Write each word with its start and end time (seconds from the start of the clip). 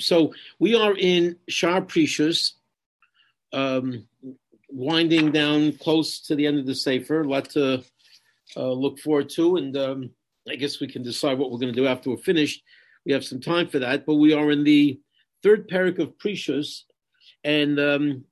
So 0.00 0.34
we 0.58 0.74
are 0.74 0.96
in 0.96 1.36
Shaar 1.48 1.82
Perishus, 1.82 2.52
um, 3.52 4.06
winding 4.68 5.32
down 5.32 5.72
close 5.72 6.20
to 6.20 6.34
the 6.34 6.46
end 6.46 6.58
of 6.58 6.66
the 6.66 6.74
Sefer. 6.74 7.22
A 7.22 7.28
lot 7.28 7.50
to 7.50 7.84
uh, 8.56 8.72
look 8.72 8.98
forward 8.98 9.30
to, 9.30 9.56
and 9.56 9.76
um, 9.76 10.10
I 10.48 10.56
guess 10.56 10.80
we 10.80 10.88
can 10.88 11.02
decide 11.02 11.38
what 11.38 11.50
we're 11.50 11.58
going 11.58 11.72
to 11.72 11.80
do 11.80 11.86
after 11.86 12.10
we're 12.10 12.16
finished. 12.18 12.62
We 13.04 13.12
have 13.12 13.24
some 13.24 13.40
time 13.40 13.68
for 13.68 13.78
that, 13.78 14.06
but 14.06 14.14
we 14.14 14.32
are 14.32 14.50
in 14.50 14.64
the 14.64 15.00
third 15.42 15.68
parak 15.68 15.98
of 15.98 16.18
Perishus, 16.18 16.82
and 17.44 17.78
um, 17.78 18.24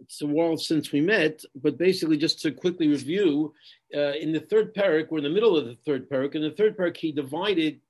it's 0.00 0.22
a 0.22 0.26
while 0.26 0.56
since 0.56 0.92
we 0.92 1.00
met, 1.00 1.42
but 1.54 1.78
basically, 1.78 2.16
just 2.16 2.40
to 2.42 2.52
quickly 2.52 2.88
review, 2.88 3.54
uh, 3.94 4.12
in 4.12 4.32
the 4.32 4.40
third 4.40 4.74
parak, 4.74 5.10
we're 5.10 5.18
in 5.18 5.24
the 5.24 5.30
middle 5.30 5.56
of 5.56 5.64
the 5.64 5.76
third 5.86 6.08
parak. 6.08 6.34
In 6.34 6.42
the 6.42 6.50
third 6.50 6.76
parak, 6.76 6.96
he 6.96 7.10
divided 7.10 7.80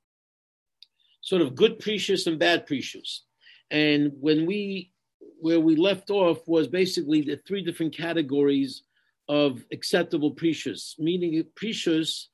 sort 1.21 1.43
of 1.43 1.55
good 1.55 1.79
perishus 1.79 2.27
and 2.27 2.39
bad 2.39 2.67
perishus. 2.67 3.21
And 3.71 4.13
when 4.21 4.47
we, 4.47 4.93
where 5.41 5.61
we 5.61 5.77
left 5.77 6.11
off 6.11 6.47
was 6.47 6.69
basically 6.69 7.23
the 7.23 7.41
three 7.47 7.63
different 7.63 7.97
categories 7.97 8.83
of 9.29 9.65
acceptable 9.73 10.35
perishus, 10.35 10.99
meaning 10.99 11.45
perishus, 11.61 12.27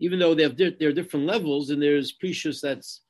even 0.00 0.18
though 0.18 0.34
they 0.34 0.42
have 0.42 0.56
di- 0.56 0.76
there 0.78 0.90
are 0.90 0.92
different 0.92 1.26
levels, 1.26 1.70
and 1.70 1.80
there's 1.80 2.12
perishus 2.22 2.60
that's 2.60 3.00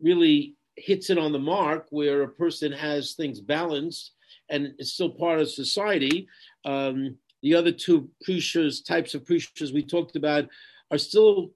really 0.00 0.56
hits 0.76 1.08
it 1.10 1.18
on 1.18 1.32
the 1.32 1.38
mark, 1.38 1.86
where 1.90 2.22
a 2.22 2.28
person 2.28 2.72
has 2.72 3.12
things 3.12 3.40
balanced 3.40 4.12
and 4.50 4.74
is 4.78 4.92
still 4.92 5.10
part 5.10 5.40
of 5.40 5.48
society. 5.48 6.26
Um, 6.64 7.16
the 7.42 7.54
other 7.54 7.72
two 7.72 8.10
perishus 8.26 8.84
types 8.84 9.14
of 9.14 9.24
perishus 9.24 9.72
we 9.72 9.84
talked 9.84 10.16
about 10.16 10.48
are 10.90 10.98
still 10.98 11.52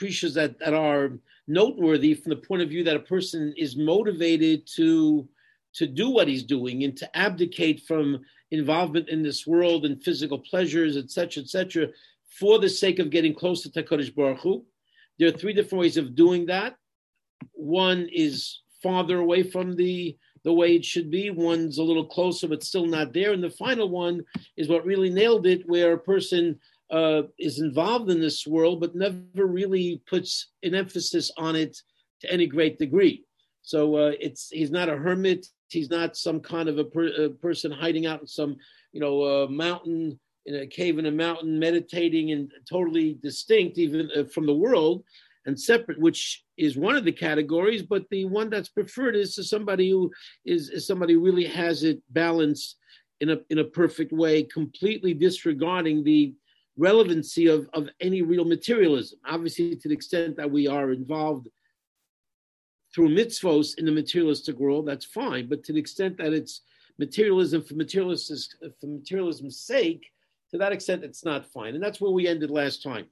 perishus 0.00 0.34
that, 0.34 0.58
that 0.58 0.74
are 0.74 1.12
noteworthy 1.48 2.14
from 2.14 2.30
the 2.30 2.36
point 2.36 2.62
of 2.62 2.68
view 2.68 2.84
that 2.84 2.96
a 2.96 3.00
person 3.00 3.54
is 3.56 3.76
motivated 3.76 4.66
to 4.76 5.28
to 5.74 5.86
do 5.86 6.08
what 6.08 6.26
he's 6.26 6.42
doing 6.42 6.84
and 6.84 6.96
to 6.96 7.16
abdicate 7.16 7.82
from 7.86 8.18
involvement 8.50 9.10
in 9.10 9.22
this 9.22 9.46
world 9.46 9.84
and 9.84 10.02
physical 10.02 10.38
pleasures, 10.38 10.96
etc., 10.96 11.42
etc., 11.42 11.88
for 12.38 12.58
the 12.58 12.68
sake 12.68 12.98
of 12.98 13.10
getting 13.10 13.34
closer 13.34 13.68
to 13.70 13.82
Kodesh 13.82 14.14
Baruch 14.14 14.40
Hu. 14.40 14.64
There 15.18 15.28
are 15.28 15.32
three 15.32 15.52
different 15.52 15.80
ways 15.80 15.98
of 15.98 16.14
doing 16.14 16.46
that. 16.46 16.76
One 17.52 18.08
is 18.10 18.60
farther 18.82 19.18
away 19.18 19.42
from 19.42 19.76
the 19.76 20.16
the 20.44 20.52
way 20.52 20.76
it 20.76 20.84
should 20.84 21.10
be. 21.10 21.30
One's 21.30 21.78
a 21.78 21.82
little 21.82 22.06
closer, 22.06 22.46
but 22.46 22.62
still 22.62 22.86
not 22.86 23.12
there. 23.12 23.32
And 23.32 23.42
the 23.42 23.50
final 23.50 23.88
one 23.88 24.22
is 24.56 24.68
what 24.68 24.86
really 24.86 25.10
nailed 25.10 25.44
it, 25.44 25.68
where 25.68 25.92
a 25.92 25.98
person 25.98 26.60
uh, 26.90 27.22
is 27.38 27.60
involved 27.60 28.10
in 28.10 28.20
this 28.20 28.46
world, 28.46 28.80
but 28.80 28.94
never 28.94 29.46
really 29.46 30.02
puts 30.08 30.50
an 30.62 30.74
emphasis 30.74 31.30
on 31.36 31.56
it 31.56 31.76
to 32.20 32.32
any 32.32 32.46
great 32.46 32.78
degree. 32.78 33.24
So 33.62 33.96
uh, 33.96 34.12
it's 34.20 34.48
he's 34.50 34.70
not 34.70 34.88
a 34.88 34.96
hermit. 34.96 35.46
He's 35.68 35.90
not 35.90 36.16
some 36.16 36.40
kind 36.40 36.68
of 36.68 36.78
a, 36.78 36.84
per, 36.84 37.06
a 37.24 37.30
person 37.30 37.72
hiding 37.72 38.06
out 38.06 38.20
in 38.20 38.26
some 38.26 38.56
you 38.92 39.00
know 39.00 39.22
uh, 39.22 39.46
mountain 39.48 40.18
in 40.46 40.54
a 40.54 40.66
cave 40.66 40.98
in 40.98 41.06
a 41.06 41.10
mountain, 41.10 41.58
meditating 41.58 42.30
and 42.30 42.50
totally 42.68 43.18
distinct 43.22 43.78
even 43.78 44.08
uh, 44.16 44.24
from 44.24 44.46
the 44.46 44.54
world 44.54 45.02
and 45.46 45.58
separate, 45.58 46.00
which 46.00 46.44
is 46.56 46.76
one 46.76 46.96
of 46.96 47.04
the 47.04 47.12
categories. 47.12 47.82
But 47.82 48.04
the 48.10 48.24
one 48.24 48.50
that's 48.50 48.68
preferred 48.68 49.16
is 49.16 49.34
to 49.34 49.44
somebody 49.44 49.90
who 49.90 50.12
is, 50.44 50.70
is 50.70 50.86
somebody 50.86 51.14
who 51.14 51.20
really 51.20 51.46
has 51.46 51.82
it 51.82 52.00
balanced 52.10 52.76
in 53.20 53.30
a 53.30 53.38
in 53.50 53.58
a 53.58 53.64
perfect 53.64 54.12
way, 54.12 54.42
completely 54.42 55.14
disregarding 55.14 56.04
the 56.04 56.34
relevancy 56.76 57.46
of, 57.46 57.68
of 57.72 57.88
any 58.00 58.22
real 58.22 58.44
materialism. 58.44 59.18
Obviously, 59.24 59.76
to 59.76 59.88
the 59.88 59.94
extent 59.94 60.36
that 60.36 60.50
we 60.50 60.66
are 60.68 60.92
involved 60.92 61.48
through 62.94 63.14
mitzvos 63.14 63.78
in 63.78 63.86
the 63.86 63.92
materialistic 63.92 64.58
world, 64.58 64.86
that's 64.86 65.04
fine. 65.04 65.48
But 65.48 65.64
to 65.64 65.72
the 65.72 65.80
extent 65.80 66.18
that 66.18 66.32
it's 66.32 66.62
materialism 66.98 67.62
for 67.62 67.74
for 67.74 68.86
materialism's 68.86 69.60
sake, 69.60 70.06
to 70.50 70.58
that 70.58 70.72
extent, 70.72 71.04
it's 71.04 71.24
not 71.24 71.50
fine. 71.52 71.74
And 71.74 71.82
that's 71.82 72.00
where 72.00 72.10
we 72.10 72.28
ended 72.28 72.50
last 72.50 72.82
time. 72.82 73.06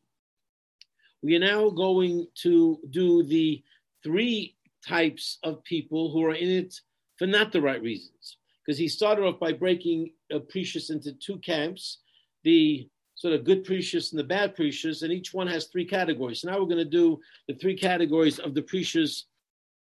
We 1.22 1.36
are 1.36 1.40
now 1.40 1.70
going 1.70 2.26
to 2.42 2.78
do 2.90 3.22
the 3.22 3.62
three 4.02 4.56
types 4.86 5.38
of 5.42 5.64
people 5.64 6.10
who 6.10 6.24
are 6.24 6.34
in 6.34 6.50
it 6.50 6.80
for 7.18 7.26
not 7.26 7.50
the 7.50 7.62
right 7.62 7.82
reasons. 7.82 8.36
Because 8.64 8.78
he 8.78 8.88
started 8.88 9.24
off 9.24 9.40
by 9.40 9.52
breaking 9.52 10.12
uh, 10.34 10.38
Perishus 10.38 10.90
into 10.90 11.12
two 11.12 11.38
camps 11.38 11.98
the 12.44 12.88
sort 13.24 13.40
of 13.40 13.46
good 13.46 13.64
perishus 13.64 14.12
and 14.12 14.18
the 14.18 14.24
bad 14.24 14.54
perishus, 14.54 15.00
and 15.00 15.10
each 15.10 15.32
one 15.32 15.46
has 15.46 15.64
three 15.64 15.86
categories. 15.86 16.42
So 16.42 16.50
now 16.50 16.58
we're 16.58 16.66
going 16.66 16.76
to 16.76 16.98
do 17.02 17.18
the 17.48 17.54
three 17.54 17.74
categories 17.74 18.38
of 18.38 18.52
the 18.52 18.60
perishus. 18.60 19.22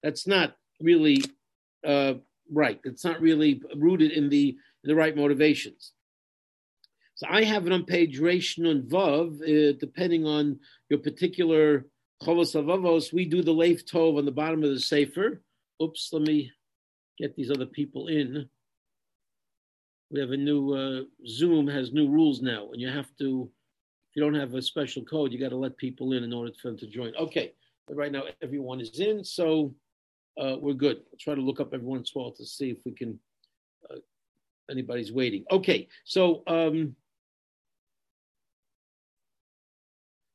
That's 0.03 0.27
not 0.27 0.55
really 0.83 1.25
uh, 1.83 2.15
right. 2.53 2.79
It's 2.85 3.07
not 3.07 3.23
really 3.23 3.63
rooted 3.75 4.11
in 4.11 4.29
the 4.29 4.51
in 4.85 4.89
the 4.91 4.95
right 4.95 5.17
motivations. 5.17 5.93
So 7.15 7.27
I 7.31 7.45
have 7.45 7.67
it 7.67 7.73
on 7.73 7.87
page 7.87 8.21
Reish 8.21 8.59
Nun 8.59 8.83
Vav, 8.83 9.41
uh, 9.41 9.79
depending 9.81 10.27
on 10.27 10.59
your 10.91 10.99
particular 10.99 11.87
Chovos 12.23 12.53
Halevavos. 12.55 13.15
We 13.15 13.25
do 13.25 13.43
the 13.43 13.55
Lev 13.55 13.87
Tov 13.87 14.19
on 14.19 14.27
the 14.27 14.39
bottom 14.43 14.63
of 14.63 14.69
the 14.69 14.81
Sefer. 14.81 15.41
Oops, 15.83 16.11
let 16.13 16.23
me 16.23 16.53
get 17.19 17.35
these 17.35 17.51
other 17.51 17.65
people 17.65 18.09
in 18.09 18.47
we 20.13 20.21
have 20.21 20.31
a 20.31 20.37
new 20.37 20.75
uh, 20.75 21.03
Zoom 21.27 21.67
has 21.67 21.93
new 21.93 22.09
rules 22.09 22.43
now, 22.43 22.69
and 22.71 22.81
you 22.81 22.89
have 22.89 23.09
to, 23.19 23.51
if 24.11 24.17
you 24.17 24.23
don't 24.23 24.35
have 24.35 24.55
a 24.55 24.61
special 24.61 25.03
code, 25.05 25.33
you 25.33 25.41
got 25.41 25.49
to 25.49 25.57
let 25.57 25.77
people 25.79 26.13
in 26.13 26.23
in 26.23 26.33
order 26.33 26.53
for 26.61 26.69
them 26.69 26.79
to 26.79 26.87
join. 26.87 27.15
Okay, 27.17 27.55
but 27.89 27.97
right 27.97 28.13
now 28.13 28.25
everyone 28.43 28.81
is 28.81 29.01
in, 29.01 29.25
so 29.25 29.75
uh, 30.39 30.57
we're 30.61 30.75
good. 30.75 30.99
I'll 30.99 31.19
try 31.19 31.35
to 31.35 31.41
look 31.41 31.61
up 31.61 31.73
everyone's 31.73 32.13
well 32.15 32.31
to 32.33 32.45
see 32.45 32.71
if 32.71 32.79
we 32.85 32.93
can. 32.93 33.19
Uh, 33.91 33.97
anybody's 34.71 35.13
waiting. 35.13 35.45
Okay, 35.51 35.89
so 36.05 36.43
um, 36.47 36.95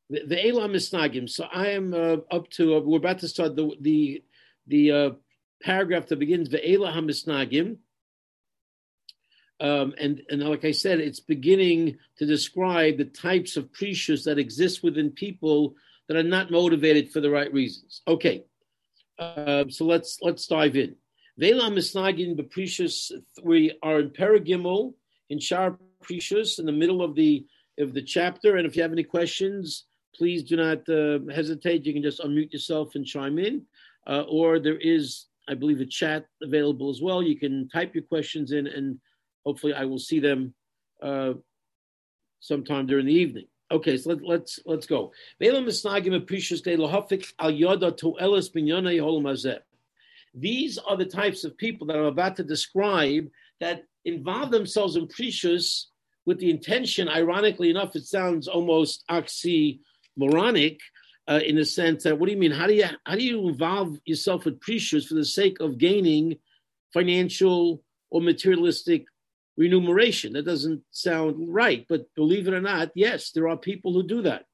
the, 0.10 0.26
the 0.26 0.48
Elam 0.48 0.74
Misnagim. 0.74 1.30
So 1.30 1.46
I 1.54 1.68
am 1.68 1.94
uh, 1.94 2.18
up 2.32 2.50
to. 2.52 2.78
Uh, 2.78 2.80
we're 2.80 2.98
about 2.98 3.20
to 3.20 3.28
start 3.28 3.56
the 3.56 3.72
the 3.82 4.24
the 4.66 4.92
uh, 4.92 5.10
paragraph 5.62 6.08
that 6.08 6.18
begins 6.18 6.50
the 6.50 6.74
Elam 6.74 7.08
Misnagim 7.08 7.78
um, 9.60 9.94
and, 10.00 10.22
and 10.30 10.44
like 10.44 10.66
I 10.66 10.72
said, 10.72 11.00
it's 11.00 11.20
beginning 11.20 11.98
to 12.18 12.26
describe 12.26 12.98
the 12.98 13.06
types 13.06 13.58
of 13.58 13.72
perishus 13.72 14.24
that 14.26 14.38
exist 14.38 14.84
within 14.84 15.12
people 15.12 15.76
that 16.08 16.18
are 16.18 16.24
not 16.24 16.52
motivated 16.52 17.12
for 17.12 17.22
the 17.22 17.30
right 17.30 17.52
reasons. 17.52 18.02
Okay, 18.08 18.44
uh, 19.20 19.66
so 19.70 19.86
let's 19.86 20.20
let's 20.22 20.48
dive 20.48 20.76
in. 20.76 20.96
Vela 21.38 21.70
misnagin 21.72 22.38
perishus. 22.50 23.12
We 23.44 23.78
are 23.82 24.00
in 24.00 24.10
Paragimel 24.12 24.94
in 25.30 25.40
Shaar 25.40 25.78
Perishus 26.04 26.60
in 26.60 26.66
the 26.66 26.72
middle 26.72 27.02
of 27.02 27.16
the 27.16 27.46
of 27.80 27.94
the 27.94 28.02
chapter. 28.02 28.58
And 28.58 28.66
if 28.66 28.76
you 28.76 28.82
have 28.82 28.92
any 28.92 29.04
questions, 29.04 29.86
please 30.16 30.44
do 30.44 30.56
not 30.56 30.88
uh, 30.90 31.20
hesitate. 31.34 31.86
You 31.86 31.94
can 31.94 32.04
just 32.04 32.22
unmute 32.22 32.54
yourself 32.54 32.96
and 32.96 33.06
chime 33.06 33.38
in, 33.38 33.64
uh, 34.08 34.22
or 34.22 34.60
there 34.60 34.78
is, 34.78 35.26
I 35.48 35.54
believe, 35.54 35.80
a 35.80 35.86
chat 35.86 36.26
available 36.42 36.90
as 36.90 37.02
well. 37.02 37.22
You 37.22 37.38
can 37.38 37.70
type 37.70 37.94
your 37.94 38.04
questions 38.04 38.52
in 38.52 38.68
and 38.68 39.00
Hopefully, 39.48 39.74
I 39.74 39.86
will 39.86 39.98
see 39.98 40.20
them 40.20 40.54
uh, 41.02 41.32
sometime 42.42 42.86
during 42.86 43.06
the 43.06 43.14
evening. 43.14 43.46
Okay, 43.72 43.96
so 43.96 44.10
let, 44.10 44.22
let's 44.22 44.60
let's 44.66 44.86
go. 44.86 45.14
These 45.40 45.54
are 50.78 50.98
the 50.98 51.06
types 51.06 51.46
of 51.46 51.58
people 51.58 51.88
that 51.88 51.96
I'm 51.96 52.04
about 52.04 52.36
to 52.36 52.44
describe 52.44 53.30
that 53.62 53.86
involve 54.04 54.52
themselves 54.52 54.98
in 54.98 55.08
perishus 55.08 55.86
with 56.26 56.40
the 56.40 56.50
intention. 56.50 57.08
Ironically 57.08 57.70
enough, 57.70 57.96
it 57.96 58.06
sounds 58.06 58.50
almost 58.50 59.06
oxymoronic 59.10 60.80
uh, 61.30 61.40
in 61.46 61.56
the 61.56 61.64
sense 61.64 62.04
that 62.04 62.20
what 62.20 62.26
do 62.26 62.34
you 62.34 62.38
mean? 62.38 62.52
How 62.52 62.68
do 62.68 62.74
you 62.74 62.88
how 63.06 63.16
do 63.16 63.24
you 63.24 63.48
involve 63.48 63.98
yourself 64.04 64.44
with 64.44 64.60
perishus 64.60 65.08
for 65.08 65.14
the 65.14 65.24
sake 65.24 65.62
of 65.62 65.78
gaining 65.78 66.38
financial 66.92 67.82
or 68.10 68.22
materialistic 68.22 69.06
remuneration. 69.58 70.34
That 70.34 70.46
doesn't 70.46 70.82
sound 70.92 71.54
right, 71.54 71.86
but 71.90 72.14
believe 72.16 72.48
it 72.48 72.54
or 72.54 72.62
not, 72.62 72.92
yes, 72.96 73.32
there 73.32 73.50
are 73.50 73.58
people 73.58 73.94
who 73.94 74.04
do 74.04 74.22
that. 74.22 74.46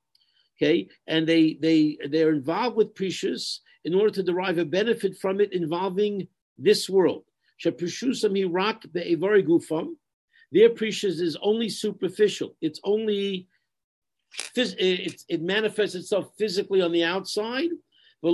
Okay, 0.57 0.87
and 1.07 1.27
they 1.27 1.57
they 1.61 1.97
they're 2.09 2.31
involved 2.31 2.77
with 2.77 2.93
perishus 2.93 3.59
in 3.83 3.93
order 3.93 4.11
to 4.11 4.23
derive 4.23 4.59
a 4.59 4.65
benefit 4.65 5.17
from 5.17 5.41
it 5.41 5.51
involving 5.51 6.27
this 6.57 6.89
world. 6.89 7.25
Their 7.63 7.73
perishus 10.69 11.19
is 11.19 11.37
only 11.41 11.69
superficial. 11.69 12.55
It's 12.61 12.79
only 12.83 13.47
it, 14.55 15.21
it 15.27 15.41
manifests 15.41 15.95
itself 15.95 16.31
physically 16.37 16.81
on 16.81 16.91
the 16.91 17.03
outside, 17.03 17.69
but 18.21 18.31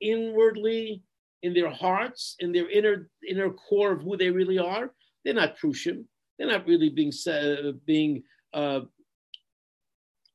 inwardly 0.00 1.02
in 1.42 1.52
their 1.54 1.70
hearts, 1.70 2.36
in 2.38 2.52
their 2.52 2.68
inner 2.70 3.08
inner 3.28 3.50
core 3.50 3.92
of 3.92 4.02
who 4.02 4.16
they 4.16 4.30
really 4.30 4.58
are, 4.58 4.92
they're 5.24 5.34
not 5.34 5.58
prushim. 5.58 6.04
They're 6.38 6.52
not 6.54 6.66
really 6.66 6.88
being 6.88 7.12
uh, 7.28 7.72
being 7.86 8.22
uh, 8.54 8.80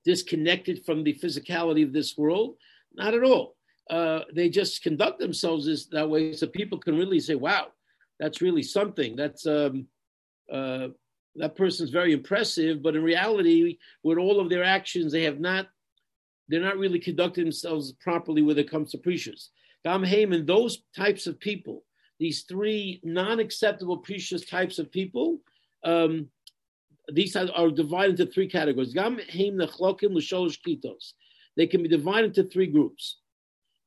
disconnected 0.06 0.86
from 0.86 1.04
the 1.04 1.13
physicality 1.13 1.83
of 1.86 1.94
this 1.94 2.18
world. 2.18 2.56
Not 2.94 3.13
at 3.13 3.24
all. 3.24 3.56
uh, 3.89 4.21
they 4.33 4.50
just 4.50 4.83
conduct 4.83 5.19
themselves 5.19 5.88
that 5.89 6.09
way 6.09 6.33
so 6.33 6.48
people 6.48 6.77
can 6.77 6.98
really 6.98 7.19
say, 7.19 7.36
wow, 7.36 7.68
that's 8.19 8.42
really 8.42 8.63
something. 8.63 9.15
That's 9.15 9.45
um, 9.45 9.88
uh, 10.51 10.89
that 11.36 11.56
person's 11.56 11.89
very 11.92 12.13
impressive, 12.13 12.81
but 12.81 12.95
in 12.95 13.04
reality, 13.04 13.77
with 14.04 14.18
all 14.18 14.39
of 14.39 14.50
their 14.50 14.63
actions, 14.63 15.12
they 15.12 15.24
have 15.24 15.39
not, 15.39 15.68
they're 16.50 16.62
not 16.62 16.77
really 16.77 17.00
conducting 17.00 17.44
themselves 17.45 17.94
properly 17.94 18.42
when 18.42 18.57
it 18.57 18.69
comes 18.69 18.92
to 18.92 18.98
perishus. 18.98 19.50
Gam 19.88 20.04
Heyman, 20.04 20.45
those 20.45 20.84
types 20.94 21.28
of 21.28 21.39
people, 21.39 21.86
these 22.19 22.42
three 22.44 23.00
non-acceptable 23.06 24.04
perishus 24.04 24.45
types 24.45 24.80
of 24.80 24.92
people, 24.92 25.39
um, 25.86 26.28
these 27.13 27.38
are, 27.38 27.72
divided 27.72 28.19
into 28.19 28.30
three 28.30 28.50
categories. 28.50 28.94
Gam 28.94 29.18
Heim 29.31 29.57
Nechlokim 29.57 30.13
L'Sholosh 30.13 30.57
Kitos. 30.62 31.13
They 31.56 31.68
can 31.68 31.84
be 31.84 31.88
divided 31.88 32.38
into 32.38 32.44
three 32.44 32.68
groups. 32.68 33.19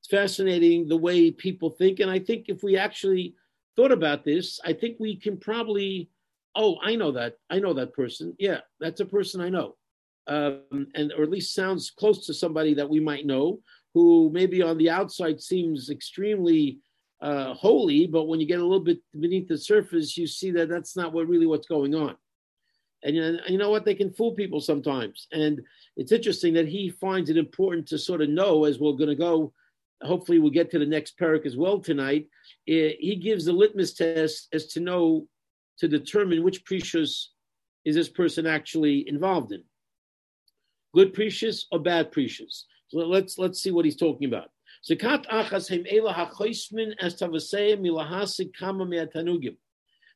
It's 0.01 0.09
fascinating 0.09 0.89
the 0.89 0.97
way 0.97 1.31
people 1.33 1.69
think, 1.69 2.01
and 2.01 2.11
I 2.11 2.19
think 2.19 2.47
if 2.49 2.63
we 2.63 2.79
actually 2.79 3.35
thought 3.77 3.93
about 3.93 4.25
this, 4.25 4.59
I 4.65 4.73
think 4.73 4.97
we 4.99 5.17
can 5.17 5.37
probably 5.37 6.09
oh, 6.57 6.79
I 6.83 6.97
know 6.97 7.13
that. 7.13 7.35
I 7.51 7.59
know 7.59 7.75
that 7.75 7.93
person. 7.93 8.35
Yeah, 8.39 8.61
that's 8.81 9.01
a 9.01 9.05
person 9.05 9.43
I 9.43 9.51
know. 9.51 9.77
Um, 10.27 10.87
and 10.95 11.13
or 11.13 11.25
at 11.25 11.31
least 11.31 11.55
sounds 11.55 11.91
close 11.91 12.25
to 12.27 12.33
somebody 12.33 12.73
that 12.75 12.89
we 12.89 13.01
might 13.01 13.27
know 13.27 13.61
who 13.95 14.31
maybe 14.33 14.63
on 14.63 14.79
the 14.79 14.91
outside 14.91 15.41
seems 15.41 15.91
extremely 15.91 16.79
uh, 17.21 17.55
holy, 17.55 18.07
but 18.07 18.25
when 18.25 18.41
you 18.41 18.47
get 18.47 18.61
a 18.61 18.65
little 18.65 18.85
bit 18.85 18.99
beneath 19.19 19.49
the 19.49 19.59
surface, 19.59 20.17
you 20.17 20.27
see 20.27 20.51
that 20.53 20.69
that's 20.69 20.97
not 20.97 21.13
what 21.13 21.29
really 21.29 21.47
what's 21.47 21.67
going 21.67 21.95
on. 21.95 22.17
And 23.03 23.17
you 23.49 23.59
know, 23.59 23.71
what? 23.71 23.85
They 23.85 23.95
can 23.95 24.13
fool 24.13 24.33
people 24.33 24.61
sometimes. 24.61 25.27
And 25.33 25.63
it's 25.97 26.13
interesting 26.13 26.55
that 26.55 26.69
he 26.69 26.91
finds 26.91 27.31
it 27.31 27.39
important 27.39 27.89
to 27.89 27.99
sort 27.99 28.21
of 28.21 28.29
know 28.29 28.65
as 28.65 28.79
we're 28.79 28.93
going 28.93 29.09
to 29.09 29.15
go. 29.15 29.53
Hopefully, 30.03 30.39
we'll 30.39 30.51
get 30.51 30.71
to 30.71 30.79
the 30.79 30.87
next 30.87 31.19
parak 31.19 31.47
as 31.47 31.57
well 31.57 31.79
tonight. 31.79 32.27
He 32.67 33.19
gives 33.23 33.47
the 33.47 33.53
litmus 33.53 33.95
test 33.95 34.49
as 34.53 34.67
to 34.69 34.81
know 34.81 35.27
to 35.79 35.89
determine 35.89 36.43
which 36.43 36.65
perishus 36.65 37.29
is 37.87 37.95
this 37.95 38.11
person 38.11 38.47
actually 38.47 39.09
involved 39.09 39.53
in. 39.53 39.65
Good 40.95 41.15
perishus 41.15 41.65
or 41.73 41.79
bad 41.79 42.13
perishus. 42.13 42.65
So 42.91 42.99
let's 42.99 43.39
let's 43.39 43.63
see 43.63 43.71
what 43.71 43.85
he's 43.85 43.97
talking 43.97 44.29
about. 44.29 44.51
Achas 44.89 45.69
hem 45.69 45.85
as 47.01 47.15
milahasik 47.21 48.51
kama 48.59 48.85
me'atanugim. 48.85 49.57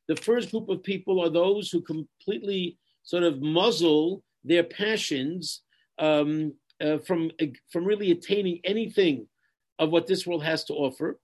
The 0.07 0.15
first 0.15 0.51
group 0.51 0.69
of 0.69 0.83
people 0.83 1.21
are 1.21 1.29
those 1.29 1.71
who 1.71 1.81
completely 1.81 2.77
sort 3.03 3.23
of 3.23 3.41
muzzle 3.41 4.23
their 4.43 4.63
passions 4.63 5.61
um, 5.99 6.53
uh, 6.81 6.97
from 6.99 7.31
from 7.71 7.85
really 7.85 8.11
attaining 8.11 8.59
anything 8.63 9.27
of 9.79 9.89
what 9.89 10.07
this 10.07 10.27
world 10.27 10.43
has 10.43 10.65
to 10.65 10.73
offer. 10.73 11.19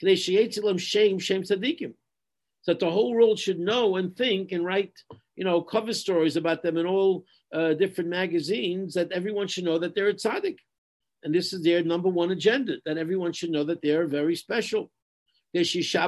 Shame, 0.00 1.18
shame 1.18 1.42
tzaddikim 1.42 1.94
that 2.68 2.78
the 2.78 2.90
whole 2.90 3.14
world 3.14 3.38
should 3.38 3.58
know 3.58 3.96
and 3.96 4.14
think 4.14 4.52
and 4.52 4.64
write, 4.64 4.92
you 5.36 5.44
know, 5.44 5.62
cover 5.62 5.94
stories 5.94 6.36
about 6.36 6.62
them 6.62 6.76
in 6.76 6.86
all 6.86 7.24
uh, 7.52 7.72
different 7.72 8.10
magazines 8.10 8.92
that 8.92 9.10
everyone 9.10 9.48
should 9.48 9.64
know 9.64 9.78
that 9.78 9.94
they're 9.94 10.10
a 10.10 10.14
tzaddik. 10.14 10.58
And 11.22 11.34
this 11.34 11.52
is 11.52 11.62
their 11.62 11.82
number 11.82 12.08
one 12.08 12.30
agenda, 12.30 12.76
that 12.84 12.98
everyone 12.98 13.32
should 13.32 13.50
know 13.50 13.64
that 13.64 13.82
they're 13.82 14.06
very 14.06 14.36
special. 14.36 14.90
People 15.54 16.04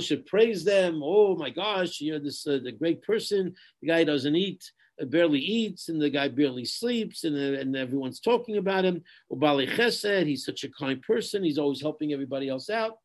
should 0.00 0.26
praise 0.26 0.64
them. 0.64 1.02
Oh 1.04 1.36
my 1.36 1.50
gosh, 1.50 2.00
you 2.00 2.12
know, 2.12 2.18
this 2.18 2.46
uh, 2.46 2.58
the 2.64 2.72
great 2.72 3.02
person. 3.02 3.54
The 3.82 3.88
guy 3.88 4.04
doesn't 4.04 4.34
eat, 4.34 4.72
uh, 5.00 5.04
barely 5.04 5.38
eats, 5.38 5.90
and 5.90 6.00
the 6.00 6.08
guy 6.08 6.28
barely 6.28 6.64
sleeps, 6.64 7.24
and, 7.24 7.36
uh, 7.36 7.60
and 7.60 7.76
everyone's 7.76 8.20
talking 8.20 8.56
about 8.56 8.86
him. 8.86 9.02
He's 9.30 10.44
such 10.44 10.64
a 10.64 10.70
kind 10.70 11.02
person. 11.02 11.44
He's 11.44 11.58
always 11.58 11.82
helping 11.82 12.12
everybody 12.12 12.48
else 12.48 12.70
out. 12.70 12.98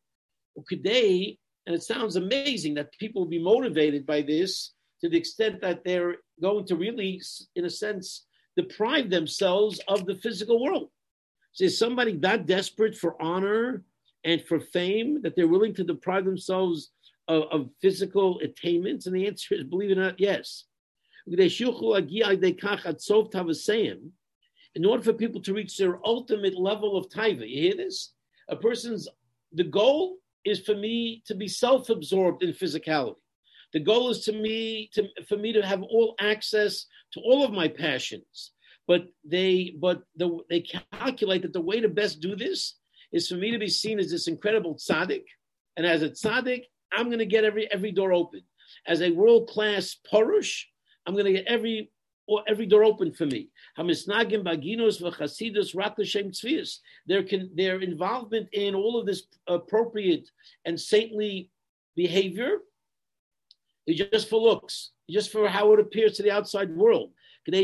Today, 0.67 1.37
and 1.65 1.75
it 1.75 1.83
sounds 1.83 2.15
amazing 2.15 2.75
that 2.75 2.97
people 2.97 3.21
will 3.21 3.29
be 3.29 3.43
motivated 3.43 4.05
by 4.05 4.21
this 4.21 4.73
to 5.01 5.09
the 5.09 5.17
extent 5.17 5.61
that 5.61 5.83
they're 5.83 6.15
going 6.41 6.65
to 6.67 6.75
really, 6.75 7.21
in 7.55 7.65
a 7.65 7.69
sense, 7.69 8.25
deprive 8.61 9.07
themselves 9.09 9.75
of 9.87 9.99
the 10.05 10.15
physical 10.15 10.57
world. 10.63 10.89
So 11.53 11.65
is 11.65 11.77
somebody 11.77 12.13
that 12.17 12.45
desperate 12.45 12.95
for 13.01 13.21
honor 13.21 13.83
and 14.23 14.39
for 14.47 14.59
fame 14.59 15.21
that 15.23 15.33
they're 15.35 15.55
willing 15.55 15.75
to 15.75 15.83
deprive 15.83 16.25
themselves 16.25 16.91
of, 17.27 17.43
of 17.51 17.69
physical 17.81 18.39
attainments? 18.47 19.05
And 19.05 19.15
the 19.15 19.27
answer 19.27 19.55
is, 19.55 19.63
believe 19.63 19.91
it 19.91 19.97
or 19.97 20.03
not, 20.07 20.19
yes. 20.19 20.65
In 24.75 24.85
order 24.85 25.03
for 25.03 25.13
people 25.13 25.41
to 25.41 25.53
reach 25.53 25.77
their 25.77 25.99
ultimate 26.05 26.57
level 26.57 26.97
of 26.97 27.09
taiva, 27.09 27.49
you 27.49 27.61
hear 27.65 27.75
this? 27.75 28.13
A 28.49 28.55
person's 28.55 29.07
the 29.53 29.63
goal 29.63 30.17
is 30.45 30.59
for 30.59 30.75
me 30.75 31.23
to 31.25 31.35
be 31.35 31.47
self-absorbed 31.47 32.43
in 32.43 32.51
physicality. 32.53 33.15
The 33.73 33.79
goal 33.79 34.09
is 34.09 34.21
to 34.25 34.33
me 34.33 34.89
to 34.93 35.07
for 35.27 35.37
me 35.37 35.53
to 35.53 35.65
have 35.65 35.83
all 35.83 36.15
access 36.19 36.85
to 37.13 37.19
all 37.21 37.43
of 37.43 37.51
my 37.51 37.67
passions. 37.67 38.51
But 38.87 39.07
they 39.23 39.75
but 39.79 40.01
the, 40.15 40.39
they 40.49 40.61
calculate 40.61 41.43
that 41.43 41.53
the 41.53 41.61
way 41.61 41.79
to 41.79 41.89
best 41.89 42.21
do 42.21 42.35
this 42.35 42.75
is 43.11 43.27
for 43.27 43.35
me 43.35 43.51
to 43.51 43.59
be 43.59 43.67
seen 43.67 43.99
as 43.99 44.09
this 44.09 44.27
incredible 44.27 44.75
tzaddik, 44.75 45.23
and 45.77 45.85
as 45.85 46.01
a 46.01 46.09
tzaddik, 46.09 46.63
I'm 46.91 47.07
going 47.07 47.19
to 47.19 47.25
get 47.25 47.43
every 47.43 47.71
every 47.71 47.91
door 47.91 48.13
open. 48.13 48.41
As 48.87 49.01
a 49.01 49.11
world 49.11 49.47
class 49.49 49.95
porush, 50.11 50.63
I'm 51.05 51.13
going 51.13 51.25
to 51.25 51.33
get 51.33 51.47
every 51.47 51.91
or 52.27 52.43
every 52.47 52.67
door 52.67 52.83
open 52.83 53.11
for 53.11 53.25
me. 53.25 53.49
Hamisnagim 53.77 54.43
tzvius. 56.31 56.77
Their 57.07 57.79
involvement 57.81 58.49
in 58.53 58.75
all 58.75 58.99
of 58.99 59.05
this 59.07 59.23
appropriate 59.47 60.29
and 60.65 60.79
saintly 60.79 61.49
behavior 61.95 62.59
just 63.93 64.29
for 64.29 64.39
looks, 64.39 64.91
just 65.09 65.31
for 65.31 65.47
how 65.47 65.73
it 65.73 65.79
appears 65.79 66.13
to 66.17 66.23
the 66.23 66.31
outside 66.31 66.75
world. 66.75 67.11
That 67.45 67.55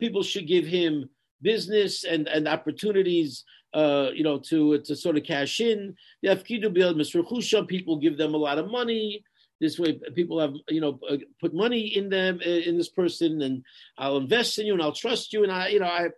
people 0.00 0.22
should 0.22 0.46
give 0.46 0.66
him 0.66 1.10
business 1.42 2.04
and, 2.04 2.28
and 2.28 2.48
opportunities, 2.48 3.44
uh, 3.74 4.10
you 4.14 4.22
know, 4.24 4.38
to 4.38 4.78
to 4.78 4.96
sort 4.96 5.16
of 5.16 5.24
cash 5.24 5.60
in. 5.60 5.94
People 6.22 7.96
give 7.96 8.16
them 8.16 8.34
a 8.34 8.38
lot 8.38 8.58
of 8.58 8.70
money. 8.70 9.24
This 9.60 9.78
way, 9.78 10.00
people 10.14 10.40
have 10.40 10.54
you 10.68 10.80
know 10.80 10.98
uh, 11.08 11.18
put 11.40 11.54
money 11.54 11.96
in 11.96 12.08
them 12.08 12.40
uh, 12.44 12.48
in 12.48 12.76
this 12.78 12.88
person, 12.88 13.42
and 13.42 13.64
I'll 13.98 14.16
invest 14.16 14.58
in 14.58 14.66
you 14.66 14.72
and 14.72 14.82
I'll 14.82 14.92
trust 14.92 15.32
you. 15.32 15.42
And 15.42 15.52
I, 15.52 15.68
you 15.68 15.80
know, 15.80 15.86
I 15.86 16.08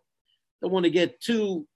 don't 0.63 0.73
want 0.73 0.85
to 0.85 0.91
get 0.91 1.21
too 1.21 1.67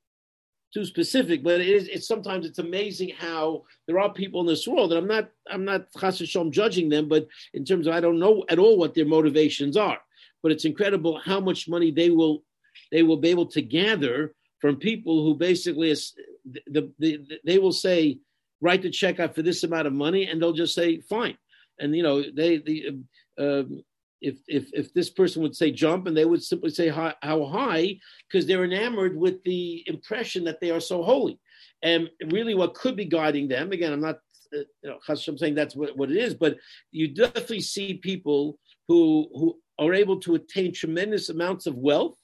too 0.73 0.85
specific, 0.85 1.43
but 1.43 1.61
it 1.61 1.69
is. 1.69 1.89
It's 1.89 2.07
sometimes 2.07 2.47
it's 2.47 2.59
amazing 2.59 3.11
how 3.19 3.65
there 3.87 3.99
are 3.99 4.13
people 4.13 4.41
in 4.41 4.47
this 4.47 4.67
world, 4.67 4.93
and 4.93 4.99
I'm 4.99 5.09
not 5.09 5.31
I'm 5.51 5.65
not 5.65 5.91
chassidom 5.93 6.51
judging 6.51 6.89
them, 6.89 7.09
but 7.09 7.27
in 7.55 7.65
terms 7.65 7.87
of 7.87 7.95
I 7.95 8.01
don't 8.01 8.19
know 8.19 8.45
at 8.49 8.59
all 8.59 8.79
what 8.79 8.95
their 8.95 9.07
motivations 9.07 9.77
are. 9.77 9.99
But 10.43 10.53
it's 10.53 10.65
incredible 10.65 11.19
how 11.19 11.41
much 11.41 11.69
money 11.69 11.91
they 11.91 12.11
will 12.11 12.45
they 12.93 13.03
will 13.03 13.17
be 13.17 13.31
able 13.31 13.47
to 13.47 13.63
gather 13.63 14.35
from 14.61 14.77
people 14.77 15.25
who 15.25 15.35
basically 15.35 15.91
is 15.91 16.15
the, 16.45 16.61
the, 16.67 16.93
the 16.99 17.41
they 17.45 17.59
will 17.59 17.73
say 17.73 18.19
write 18.61 18.83
the 18.83 18.91
check 18.91 19.21
out 19.21 19.35
for 19.35 19.43
this 19.43 19.65
amount 19.65 19.87
of 19.87 19.93
money, 19.93 20.27
and 20.27 20.41
they'll 20.41 20.53
just 20.53 20.75
say 20.75 21.01
fine 21.01 21.37
and 21.81 21.95
you 21.95 22.03
know 22.03 22.23
they 22.23 22.59
the 22.59 22.99
um, 23.39 23.83
if 24.21 24.39
if 24.49 24.71
if 24.73 24.93
this 24.95 25.11
person 25.11 25.43
would 25.43 25.55
say 25.55 25.71
jump 25.71 26.07
and 26.07 26.17
they 26.17 26.25
would 26.25 26.43
simply 26.43 26.71
say 26.71 26.89
how, 26.89 27.15
how 27.23 27.45
high 27.45 27.99
because 28.29 28.47
they're 28.47 28.65
enamored 28.65 29.17
with 29.17 29.43
the 29.45 29.85
impression 29.87 30.45
that 30.45 30.61
they 30.61 30.71
are 30.71 30.81
so 30.81 31.03
holy. 31.03 31.39
And 31.83 32.11
really 32.33 32.55
what 32.55 32.75
could 32.75 32.97
be 32.97 33.05
guiding 33.05 33.47
them 33.47 33.71
again 33.71 33.93
i'm 33.93 34.01
not 34.01 34.19
uh, 34.53 34.65
you 34.83 34.91
know, 34.91 34.99
i'm 35.09 35.39
saying 35.39 35.55
that's 35.55 35.77
what, 35.77 35.97
what 35.97 36.11
it 36.11 36.17
is 36.17 36.35
but 36.35 36.57
you 36.91 37.07
definitely 37.15 37.61
see 37.61 37.95
people 37.95 38.59
who 38.89 39.29
who 39.33 39.57
are 39.79 39.95
able 39.95 40.19
to 40.21 40.35
attain 40.35 40.73
tremendous 40.73 41.29
amounts 41.29 41.67
of 41.67 41.77
wealth 41.77 42.19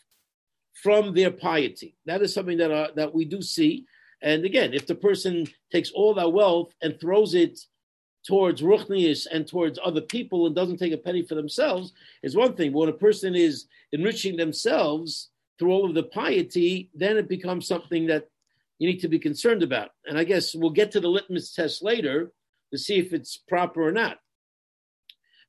from 0.83 1.15
their 1.15 1.31
piety. 1.31 1.97
That 2.05 2.23
is 2.23 2.35
something 2.35 2.59
that 2.59 2.71
uh, 2.71 2.89
that 2.97 3.15
we 3.15 3.25
do 3.25 3.41
see. 3.43 3.87
And 4.23 4.45
again 4.45 4.75
if 4.75 4.87
the 4.87 4.95
person 4.95 5.47
takes 5.71 5.91
all 5.91 6.15
that 6.15 6.33
wealth 6.33 6.73
and 6.83 6.99
throws 7.01 7.35
it 7.35 7.59
towards 8.26 8.62
ruchnius 8.62 9.26
and 9.31 9.47
towards 9.47 9.78
other 9.85 10.00
people 10.00 10.47
and 10.47 10.54
doesn't 10.54 10.78
take 10.78 10.93
a 10.93 10.99
penny 10.99 11.23
for 11.23 11.35
themselves 11.35 11.93
is 12.23 12.37
one 12.37 12.54
thing. 12.54 12.73
But 12.73 12.78
when 12.78 12.88
a 12.88 12.95
person 12.95 13.35
is 13.35 13.66
enriching 13.93 14.37
themselves 14.37 15.31
through 15.59 15.73
all 15.73 15.87
of 15.87 15.95
the 15.95 16.04
piety, 16.04 16.90
then 16.95 17.16
it 17.16 17.28
becomes 17.28 17.66
something 17.66 18.07
that 18.07 18.28
you 18.78 18.88
need 18.88 19.00
to 19.00 19.09
be 19.09 19.19
concerned 19.19 19.62
about. 19.62 19.90
And 20.07 20.19
I 20.19 20.25
guess 20.25 20.54
we'll 20.54 20.71
get 20.71 20.90
to 20.93 21.00
the 21.00 21.09
litmus 21.09 21.54
test 21.54 21.83
later 21.83 22.33
to 22.73 22.78
see 22.78 22.99
if 22.99 23.12
it's 23.12 23.37
proper 23.37 23.87
or 23.87 23.93
not. 23.93 24.19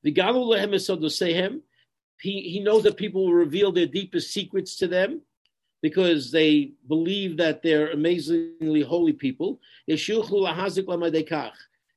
The 0.04 0.12
Sehem, 0.12 1.62
he, 2.22 2.42
he 2.42 2.60
knows 2.60 2.84
that 2.84 2.98
people 2.98 3.26
will 3.26 3.34
reveal 3.34 3.72
their 3.72 3.88
deepest 3.88 4.32
secrets 4.32 4.78
to 4.78 4.88
them 4.88 5.22
because 5.82 6.32
they 6.32 6.74
believe 6.88 7.38
that 7.38 7.62
they're 7.64 7.92
amazingly 7.92 8.82
holy 8.82 9.14
people. 9.14 9.60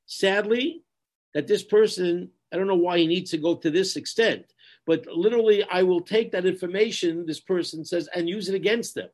Sadly, 0.09 0.81
that 1.35 1.45
this 1.45 1.63
person, 1.63 2.31
I 2.51 2.57
don't 2.57 2.65
know 2.65 2.75
why 2.75 2.97
he 2.97 3.05
needs 3.05 3.29
to 3.29 3.37
go 3.37 3.55
to 3.55 3.69
this 3.69 3.95
extent, 3.95 4.43
but 4.87 5.05
literally, 5.05 5.63
I 5.63 5.83
will 5.83 6.01
take 6.01 6.31
that 6.31 6.47
information, 6.47 7.27
this 7.27 7.39
person 7.39 7.85
says, 7.85 8.09
and 8.15 8.27
use 8.27 8.49
it 8.49 8.55
against 8.55 8.95
them. 8.95 9.09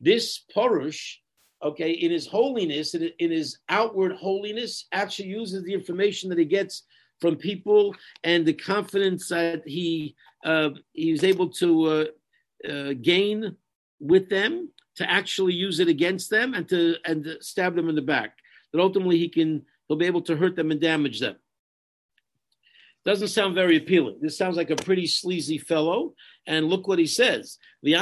This 0.00 0.42
Porush, 0.56 1.16
okay, 1.62 1.90
in 1.90 2.10
his 2.10 2.26
holiness, 2.26 2.94
in, 2.94 3.10
in 3.18 3.30
his 3.30 3.58
outward 3.68 4.12
holiness, 4.12 4.86
actually 4.90 5.28
uses 5.28 5.64
the 5.64 5.74
information 5.74 6.30
that 6.30 6.38
he 6.38 6.46
gets 6.46 6.84
from 7.20 7.36
people 7.36 7.94
and 8.24 8.46
the 8.46 8.54
confidence 8.54 9.28
that 9.28 9.62
he 9.66 10.16
uh, 10.44 10.70
he 10.94 11.12
was 11.12 11.24
able 11.24 11.50
to 11.50 11.86
uh, 11.86 12.04
uh, 12.68 12.94
gain 13.02 13.54
with 14.00 14.30
them 14.30 14.70
to 14.96 15.08
actually 15.08 15.52
use 15.52 15.78
it 15.78 15.88
against 15.88 16.30
them 16.30 16.54
and 16.54 16.66
to 16.70 16.96
and 17.04 17.22
to 17.24 17.42
stab 17.42 17.76
them 17.76 17.90
in 17.90 17.94
the 17.94 18.02
back. 18.02 18.38
That 18.72 18.80
ultimately 18.80 19.18
he 19.18 19.28
can 19.28 19.66
he'll 19.92 19.98
be 19.98 20.06
able 20.06 20.22
to 20.22 20.36
hurt 20.36 20.56
them 20.56 20.70
and 20.70 20.80
damage 20.80 21.20
them. 21.20 21.36
Doesn't 23.04 23.28
sound 23.28 23.54
very 23.54 23.76
appealing. 23.76 24.16
This 24.22 24.38
sounds 24.38 24.56
like 24.56 24.70
a 24.70 24.76
pretty 24.76 25.06
sleazy 25.06 25.58
fellow. 25.58 26.14
And 26.46 26.66
look 26.66 26.88
what 26.88 26.98
he 26.98 27.06
says. 27.06 27.58
It's 27.84 28.00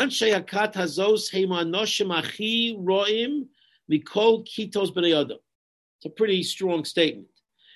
a 6.04 6.11
pretty 6.11 6.42
strong 6.44 6.85
statement. 6.85 7.26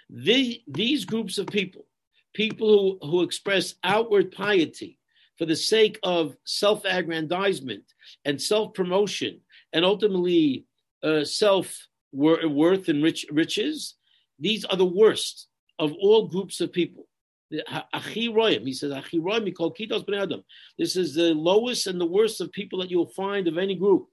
The, 0.09 0.62
these 0.68 1.04
groups 1.04 1.38
of 1.38 1.49
people, 1.49 1.87
people 2.35 2.99
who, 3.02 3.11
who 3.11 3.23
express 3.23 3.75
outward 3.83 4.30
piety 4.30 5.00
for 5.38 5.47
the 5.47 5.56
sake 5.56 5.99
of 6.04 6.37
self 6.44 6.85
aggrandizement 6.85 7.83
and 8.25 8.40
self 8.40 8.75
promotion 8.75 9.40
and 9.73 9.85
ultimately 9.85 10.66
uh, 11.02 11.25
self 11.25 11.88
worth 12.14 12.88
and 12.88 13.02
rich, 13.02 13.26
riches, 13.30 13.97
these 14.45 14.65
are 14.67 14.77
the 14.77 14.85
worst 14.85 15.49
of 15.79 15.95
all 15.95 16.29
groups 16.29 16.61
of 16.61 16.71
people. 16.71 17.09
He 17.49 17.59
says, 17.59 18.93
Achiroyim, 18.93 19.55
called 19.55 19.77
Kitos 19.77 20.05
Bnei 20.05 20.23
Adam. 20.23 20.45
This 20.79 20.97
is 20.97 21.15
the 21.15 21.33
lowest 21.33 21.87
and 21.87 21.99
the 21.99 22.05
worst 22.05 22.43
of 22.43 22.53
people 22.53 22.81
that 22.81 22.91
you'll 22.91 23.07
find 23.07 23.49
of 23.49 23.57
any 23.57 23.75
group. 23.75 24.09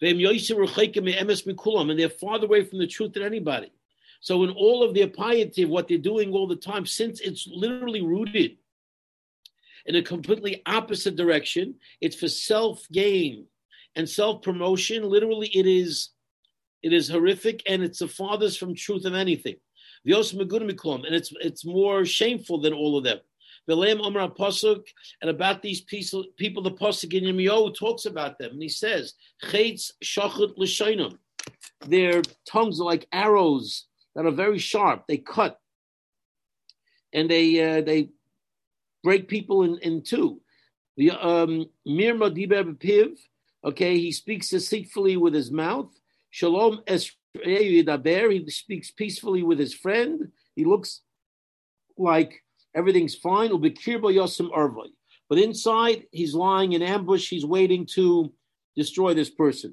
And 0.00 0.18
they're 1.98 2.08
farther 2.08 2.46
away 2.46 2.64
from 2.64 2.78
the 2.78 2.86
truth 2.86 3.12
than 3.12 3.22
anybody. 3.22 3.72
So, 4.20 4.44
in 4.44 4.50
all 4.50 4.82
of 4.82 4.94
their 4.94 5.08
piety 5.08 5.66
what 5.66 5.88
they're 5.88 5.98
doing 5.98 6.32
all 6.32 6.46
the 6.46 6.56
time, 6.56 6.86
since 6.86 7.20
it's 7.20 7.46
literally 7.46 8.00
rooted 8.00 8.56
in 9.84 9.96
a 9.96 10.02
completely 10.02 10.62
opposite 10.64 11.16
direction, 11.16 11.74
it's 12.00 12.16
for 12.16 12.28
self 12.28 12.86
gain 12.90 13.46
and 13.96 14.08
self 14.08 14.40
promotion. 14.40 15.02
Literally, 15.02 15.48
it 15.48 15.66
is 15.66 16.10
it 16.82 16.92
is 16.92 17.08
horrific 17.08 17.62
and 17.66 17.82
it's 17.82 17.98
the 18.00 18.08
farthest 18.08 18.58
from 18.58 18.74
truth 18.74 19.04
of 19.04 19.14
anything. 19.14 19.56
And 20.04 21.14
it's 21.14 21.32
it's 21.40 21.64
more 21.64 22.04
shameful 22.04 22.60
than 22.60 22.72
all 22.72 22.96
of 22.96 23.04
them. 23.04 23.18
Pasuk, 23.68 24.84
and 25.20 25.30
about 25.30 25.62
these 25.62 25.80
people, 25.80 26.24
people 26.36 26.62
the 26.62 26.70
Pasuk 26.70 27.12
in 27.12 27.24
Yirmiyahu 27.24 27.74
talks 27.74 28.06
about 28.06 28.38
them, 28.38 28.52
and 28.52 28.62
he 28.62 28.68
says. 28.68 29.14
Their 31.86 32.22
tongues 32.48 32.80
are 32.80 32.84
like 32.84 33.08
arrows 33.12 33.86
that 34.14 34.26
are 34.26 34.30
very 34.30 34.58
sharp. 34.58 35.06
They 35.06 35.18
cut, 35.18 35.58
and 37.12 37.28
they 37.28 37.78
uh, 37.78 37.80
they 37.82 38.10
break 39.02 39.28
people 39.28 39.62
in, 39.64 39.78
in 39.78 40.02
two. 40.02 40.40
The 40.96 41.10
um, 41.10 41.66
Mirma 41.86 42.30
Diber 42.34 42.74
Piv, 42.78 43.18
okay, 43.64 43.98
he 43.98 44.12
speaks 44.12 44.48
deceitfully 44.50 45.16
with 45.16 45.34
his 45.34 45.50
mouth. 45.50 45.92
Shalom 46.36 46.82
es 46.86 47.10
he 47.42 48.50
speaks 48.50 48.90
peacefully 48.90 49.42
with 49.42 49.58
his 49.58 49.72
friend. 49.72 50.20
He 50.54 50.66
looks 50.66 51.00
like 51.96 52.44
everything's 52.74 53.14
fine. 53.14 53.50
But 53.58 55.38
inside, 55.38 56.04
he's 56.12 56.34
lying 56.34 56.74
in 56.74 56.82
ambush. 56.82 57.30
He's 57.30 57.46
waiting 57.46 57.86
to 57.94 58.34
destroy 58.76 59.14
this 59.14 59.30
person. 59.30 59.72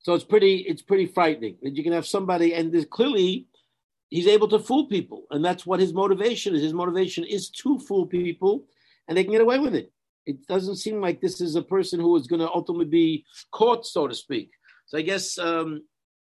So 0.00 0.14
it's 0.14 0.24
pretty, 0.24 0.56
it's 0.66 0.82
pretty 0.82 1.06
frightening 1.06 1.58
that 1.62 1.76
you 1.76 1.84
can 1.84 1.92
have 1.92 2.08
somebody, 2.08 2.52
and 2.54 2.74
clearly 2.90 3.46
he's 4.10 4.26
able 4.26 4.48
to 4.48 4.58
fool 4.58 4.88
people, 4.88 5.26
and 5.30 5.44
that's 5.44 5.64
what 5.64 5.78
his 5.78 5.94
motivation 5.94 6.56
is. 6.56 6.62
His 6.62 6.74
motivation 6.74 7.22
is 7.22 7.50
to 7.50 7.78
fool 7.78 8.06
people, 8.06 8.66
and 9.06 9.16
they 9.16 9.22
can 9.22 9.32
get 9.32 9.42
away 9.42 9.60
with 9.60 9.76
it. 9.76 9.92
It 10.26 10.44
doesn't 10.48 10.76
seem 10.76 11.00
like 11.00 11.20
this 11.20 11.40
is 11.40 11.54
a 11.54 11.62
person 11.62 12.00
who 12.00 12.16
is 12.16 12.26
going 12.26 12.40
to 12.40 12.50
ultimately 12.50 12.86
be 12.86 13.24
caught, 13.52 13.86
so 13.86 14.08
to 14.08 14.14
speak. 14.16 14.50
So 14.86 14.98
I 14.98 15.02
guess 15.02 15.38
um, 15.38 15.82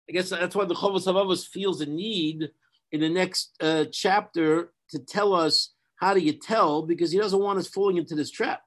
I 0.08 0.12
guess 0.12 0.30
that's 0.30 0.54
why 0.54 0.64
the 0.64 0.74
Chovos 0.74 1.06
Halevavos 1.06 1.46
feels 1.46 1.80
a 1.80 1.86
need 1.86 2.50
in 2.92 3.00
the 3.00 3.08
next 3.08 3.56
uh, 3.60 3.86
chapter 3.92 4.72
to 4.90 4.98
tell 4.98 5.34
us 5.34 5.74
how 5.96 6.14
do 6.14 6.20
you 6.20 6.32
tell 6.32 6.82
because 6.82 7.10
he 7.10 7.18
doesn't 7.18 7.40
want 7.40 7.58
us 7.58 7.68
falling 7.68 7.96
into 7.96 8.14
this 8.14 8.30
trap. 8.30 8.60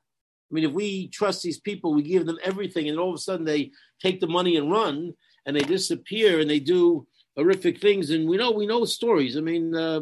I 0.52 0.54
mean, 0.54 0.66
if 0.66 0.72
we 0.72 1.08
trust 1.10 1.44
these 1.44 1.60
people, 1.60 1.94
we 1.94 2.02
give 2.02 2.26
them 2.26 2.40
everything, 2.44 2.90
and 2.90 3.00
all 3.00 3.10
of 3.10 3.16
a 3.16 3.20
sudden 3.20 3.46
they 3.46 3.72
take 4.02 4.20
the 4.20 4.28
money 4.28 4.58
and 4.58 4.72
run, 4.72 5.14
and 5.46 5.56
they 5.56 5.62
disappear, 5.62 6.40
and 6.40 6.50
they 6.50 6.60
do 6.60 7.08
horrific 7.38 7.80
things, 7.80 8.10
and 8.10 8.28
we 8.28 8.38
know 8.38 8.52
we 8.52 8.66
know 8.66 8.84
stories. 8.86 9.38
I 9.38 9.42
mean, 9.42 9.76
uh, 9.76 10.02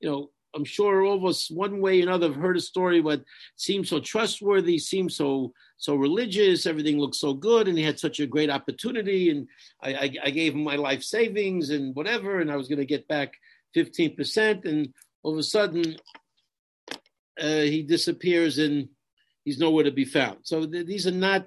you 0.00 0.08
know, 0.10 0.30
I'm 0.58 0.64
sure 0.64 1.04
all 1.04 1.16
of 1.16 1.24
us, 1.24 1.48
one 1.50 1.80
way 1.80 2.00
or 2.00 2.02
another, 2.02 2.26
have 2.26 2.36
heard 2.36 2.56
a 2.56 2.60
story 2.60 3.00
what 3.00 3.22
seems 3.54 3.88
so 3.88 4.00
trustworthy, 4.00 4.76
seems 4.76 5.16
so 5.16 5.52
so 5.76 5.94
religious, 5.94 6.66
everything 6.66 6.98
looks 6.98 7.20
so 7.20 7.32
good, 7.32 7.68
and 7.68 7.78
he 7.78 7.84
had 7.84 8.00
such 8.00 8.18
a 8.18 8.26
great 8.26 8.50
opportunity, 8.50 9.30
and 9.30 9.46
I, 9.80 9.94
I, 9.94 10.12
I 10.24 10.30
gave 10.30 10.54
him 10.54 10.64
my 10.64 10.74
life 10.74 11.04
savings 11.04 11.70
and 11.70 11.94
whatever, 11.94 12.40
and 12.40 12.50
I 12.50 12.56
was 12.56 12.66
going 12.66 12.80
to 12.80 12.84
get 12.84 13.06
back 13.06 13.34
15%, 13.76 14.64
and 14.64 14.92
all 15.22 15.34
of 15.34 15.38
a 15.38 15.44
sudden 15.44 15.96
uh, 17.40 17.60
he 17.60 17.84
disappears 17.84 18.58
and 18.58 18.88
he's 19.44 19.60
nowhere 19.60 19.84
to 19.84 19.92
be 19.92 20.04
found. 20.04 20.38
So 20.42 20.66
th- 20.66 20.86
these 20.86 21.06
are 21.06 21.12
not 21.12 21.46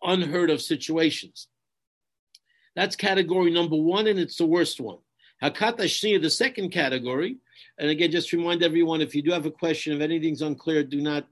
unheard 0.00 0.50
of 0.50 0.62
situations. 0.62 1.48
That's 2.76 2.94
category 2.94 3.50
number 3.50 3.76
one, 3.76 4.06
and 4.06 4.20
it's 4.20 4.36
the 4.36 4.46
worst 4.46 4.80
one. 4.80 4.98
Hakata 5.42 5.84
Shnia, 5.86 6.22
the 6.22 6.30
second 6.30 6.70
category, 6.70 7.38
and 7.78 7.90
again, 7.90 8.10
just 8.10 8.32
remind 8.32 8.62
everyone 8.62 9.00
if 9.00 9.14
you 9.14 9.22
do 9.22 9.32
have 9.32 9.46
a 9.46 9.50
question, 9.50 9.94
if 9.94 10.00
anything's 10.00 10.42
unclear, 10.42 10.82
do 10.84 11.00
not 11.00 11.26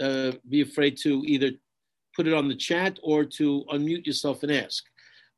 uh, 0.00 0.32
be 0.48 0.60
afraid 0.60 0.96
to 0.98 1.22
either 1.26 1.50
put 2.14 2.26
it 2.26 2.34
on 2.34 2.48
the 2.48 2.56
chat 2.56 2.98
or 3.02 3.24
to 3.24 3.64
unmute 3.72 4.06
yourself 4.06 4.42
and 4.42 4.52
ask. 4.52 4.84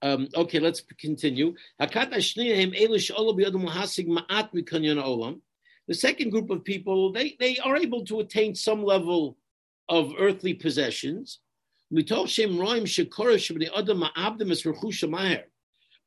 Um, 0.02 0.28
okay, 0.34 0.60
let's 0.60 0.82
continue. 1.00 1.54
The 5.88 5.94
second 5.94 6.30
group 6.30 6.50
of 6.50 6.64
people, 6.64 7.12
they, 7.12 7.36
they 7.40 7.58
are 7.58 7.76
able 7.76 8.04
to 8.04 8.20
attain 8.20 8.54
some 8.54 8.84
level 8.84 9.36
of 9.88 10.12
earthly 10.18 10.54
possessions. 10.54 11.40
But 11.90 12.06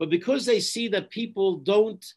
because 0.09 0.45
they 0.45 0.59
see 0.59 0.87
that 0.89 1.09
people 1.09 1.57
don't 1.57 2.13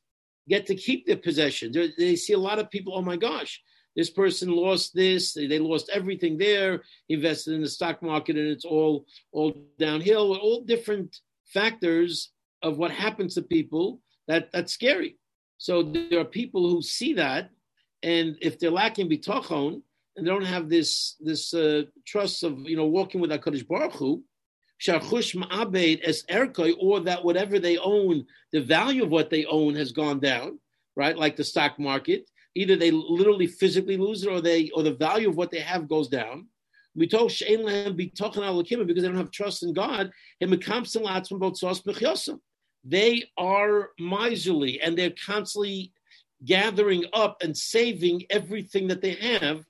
get 0.48 0.66
to 0.66 0.74
keep 0.74 1.06
their 1.06 1.16
possessions. 1.16 1.76
They 1.98 2.16
see 2.16 2.32
a 2.32 2.38
lot 2.38 2.58
of 2.58 2.70
people, 2.70 2.94
oh 2.96 3.02
my 3.02 3.16
gosh, 3.16 3.62
this 3.96 4.10
person 4.10 4.50
lost 4.50 4.94
this, 4.94 5.34
they 5.34 5.58
lost 5.58 5.90
everything 5.92 6.36
there, 6.36 6.82
invested 7.08 7.54
in 7.54 7.62
the 7.62 7.68
stock 7.68 8.02
market, 8.02 8.36
and 8.36 8.48
it's 8.48 8.64
all 8.64 9.06
all 9.32 9.54
downhill. 9.78 10.36
All 10.36 10.62
different 10.62 11.16
factors 11.46 12.32
of 12.62 12.78
what 12.78 12.90
happens 12.90 13.34
to 13.34 13.42
people 13.42 14.00
that 14.26 14.50
that's 14.52 14.72
scary. 14.72 15.16
So 15.58 15.82
there 15.82 16.20
are 16.20 16.24
people 16.24 16.68
who 16.68 16.82
see 16.82 17.14
that, 17.14 17.50
and 18.02 18.36
if 18.40 18.58
they're 18.58 18.70
lacking 18.70 19.08
bitachon 19.08 19.80
and 20.16 20.26
they 20.26 20.30
don't 20.30 20.44
have 20.44 20.68
this 20.68 21.16
this 21.20 21.54
uh, 21.54 21.82
trust 22.04 22.42
of 22.42 22.58
you 22.68 22.76
know 22.76 22.86
walking 22.86 23.20
with 23.20 23.30
Hakadosh 23.30 23.66
Baruch 23.66 23.94
Hu, 23.94 24.24
shachush 24.84 25.34
ma'abed 25.36 26.00
es 26.02 26.24
erkoi, 26.24 26.74
or 26.78 27.00
that 27.00 27.24
whatever 27.24 27.58
they 27.58 27.78
own, 27.78 28.26
the 28.52 28.60
value 28.60 29.04
of 29.04 29.10
what 29.10 29.30
they 29.30 29.44
own 29.46 29.74
has 29.74 29.92
gone 29.92 30.20
down, 30.20 30.58
right? 30.96 31.16
Like 31.16 31.36
the 31.36 31.44
stock 31.44 31.78
market. 31.78 32.28
Either 32.54 32.76
they 32.76 32.90
literally 32.90 33.46
physically 33.46 33.96
lose 33.96 34.22
it, 34.24 34.28
or 34.30 34.40
they 34.40 34.70
or 34.70 34.82
the 34.82 34.94
value 34.94 35.28
of 35.28 35.36
what 35.36 35.50
they 35.50 35.60
have 35.60 35.88
goes 35.88 36.08
down. 36.08 36.46
Because 36.96 37.40
they 37.40 37.56
don't 37.56 39.16
have 39.16 39.30
trust 39.32 39.64
in 39.64 39.72
God. 39.72 40.12
They 42.86 43.24
are 43.36 43.90
miserly 43.98 44.80
and 44.80 44.96
they're 44.96 45.14
constantly 45.26 45.92
gathering 46.44 47.04
up 47.12 47.42
and 47.42 47.56
saving 47.56 48.22
everything 48.30 48.86
that 48.86 49.00
they 49.00 49.14
have, 49.14 49.64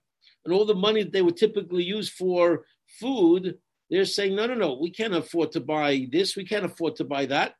and 0.44 0.52
all 0.52 0.66
the 0.66 0.74
money 0.74 1.02
that 1.02 1.12
they 1.12 1.22
would 1.22 1.38
typically 1.38 1.84
use 1.84 2.10
for 2.10 2.66
food 3.00 3.56
they're 3.94 4.04
saying, 4.04 4.34
no, 4.34 4.46
no, 4.46 4.54
no, 4.54 4.78
we 4.80 4.90
can't 4.90 5.14
afford 5.14 5.52
to 5.52 5.60
buy 5.60 6.08
this, 6.10 6.36
we 6.36 6.44
can't 6.44 6.64
afford 6.64 6.96
to 6.96 7.04
buy 7.04 7.26
that. 7.26 7.54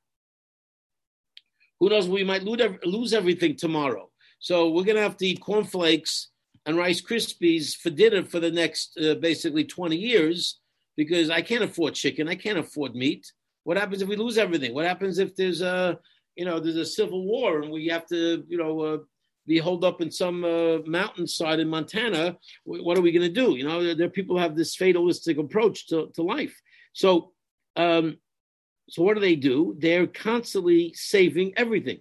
Who 1.79 1.88
knows, 1.88 2.09
we 2.09 2.25
might 2.25 2.43
lose 2.43 3.12
everything 3.12 3.57
tomorrow. 3.57 4.11
So 4.41 4.71
we're 4.71 4.85
going 4.85 4.97
to 4.97 5.03
have 5.03 5.17
to 5.19 5.26
eat 5.26 5.41
cornflakes 5.41 6.29
and 6.67 6.76
Rice 6.76 7.00
Krispies 7.00 7.76
for 7.76 7.91
dinner 7.91 8.25
for 8.25 8.41
the 8.41 8.50
next 8.50 8.99
uh, 8.99 9.14
basically 9.14 9.64
20 9.64 9.97
years 9.97 10.59
because 10.97 11.31
I 11.31 11.41
can't 11.41 11.64
afford 11.64 11.95
chicken, 11.95 12.29
I 12.29 12.35
can't 12.35 12.59
afford 12.59 12.95
meat. 12.95 13.33
What 13.64 13.76
happens 13.76 14.03
if 14.03 14.09
we 14.09 14.17
lose 14.17 14.38
everything? 14.38 14.75
What 14.75 14.87
happens 14.87 15.19
if 15.19 15.35
there's 15.37 15.62
a, 15.62 15.99
you 16.37 16.45
know, 16.45 16.59
there's 16.59 16.76
a 16.76 16.85
civil 16.85 17.25
war 17.25 17.62
and 17.62 17.71
we 17.71 17.87
have 17.87 18.07
to, 18.07 18.45
you 18.49 18.59
know, 18.59 18.81
uh, 18.81 18.99
be 19.46 19.58
holed 19.58 19.84
up 19.84 20.00
in 20.00 20.10
some 20.10 20.44
uh, 20.44 20.78
mountainside 20.86 21.60
in 21.60 21.68
Montana, 21.68 22.36
what 22.64 22.96
are 22.96 23.02
we 23.02 23.12
going 23.12 23.34
to 23.34 23.40
do? 23.40 23.56
You 23.56 23.64
know, 23.64 23.94
there, 23.94 24.08
people 24.08 24.38
have 24.38 24.56
this 24.56 24.74
fatalistic 24.76 25.38
approach 25.38 25.88
to, 25.88 26.10
to 26.14 26.22
life. 26.22 26.58
So, 26.92 27.32
um, 27.76 28.18
so 28.88 29.02
what 29.02 29.14
do 29.14 29.20
they 29.20 29.36
do? 29.36 29.76
They're 29.78 30.06
constantly 30.06 30.92
saving 30.94 31.54
everything. 31.56 32.00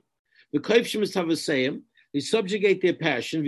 The 0.51 0.59
kaifshim 0.59 1.01
is 1.01 1.13
tavasayim. 1.13 1.81
They 2.13 2.19
subjugate 2.19 2.81
their 2.81 2.93
passion. 2.93 3.39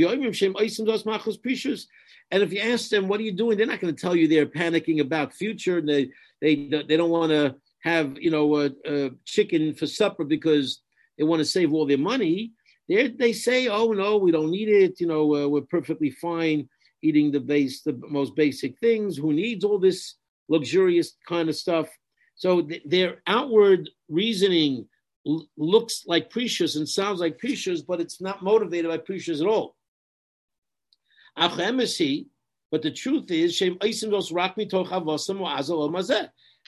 And 2.31 2.41
if 2.41 2.51
you 2.51 2.59
ask 2.59 2.89
them, 2.89 3.07
what 3.07 3.19
are 3.19 3.23
you 3.23 3.31
doing? 3.31 3.57
They're 3.57 3.67
not 3.67 3.79
going 3.79 3.95
to 3.95 4.01
tell 4.01 4.15
you 4.15 4.27
they're 4.27 4.47
panicking 4.47 4.99
about 5.01 5.33
future. 5.33 5.81
They 5.81 6.09
they 6.41 6.55
they 6.87 6.97
don't 6.97 7.11
want 7.11 7.31
to 7.31 7.55
have 7.81 8.17
you 8.19 8.31
know 8.31 8.61
a, 8.61 8.71
a, 8.85 9.11
chicken 9.25 9.75
for 9.75 9.85
supper 9.85 10.23
because 10.23 10.81
they 11.17 11.23
want 11.23 11.39
to 11.39 11.45
save 11.45 11.73
all 11.73 11.85
their 11.85 11.99
money. 11.99 12.51
They 12.88 13.08
they 13.08 13.34
say, 13.34 13.68
oh 13.68 13.92
no, 13.92 14.18
we 14.18 14.32
don't 14.32 14.51
need 14.51 14.70
it. 14.70 15.00
You 15.00 15.08
know, 15.08 15.36
uh, 15.36 15.48
we're 15.48 15.62
perfectly 15.62 16.12
fine 16.12 16.70
eating 17.01 17.32
the 17.32 17.39
base 17.39 17.82
the 17.82 17.94
most 18.10 18.36
basic 18.36 18.77
things. 18.80 19.18
Who 19.18 19.34
needs 19.34 19.63
all 19.63 19.80
this 19.80 20.15
luxurious 20.48 21.15
kind 21.27 21.50
of 21.50 21.56
stuff? 21.56 21.88
So 22.36 22.62
th- 22.62 22.84
their 22.86 23.22
outward 23.27 23.89
reasoning 24.10 24.88
l- 25.27 25.48
looks 25.58 26.04
like 26.08 26.32
perishus 26.32 26.75
and 26.75 26.88
sounds 26.88 27.20
like 27.20 27.39
perishus, 27.39 27.82
but 27.86 28.01
it's 28.01 28.22
not 28.22 28.44
motivated 28.44 28.89
by 28.89 28.98
perishus 28.98 29.42
at 29.42 29.48
all. 29.48 29.75
But 32.72 32.82
the 32.82 32.92
truth 32.92 33.30
is, 33.30 33.60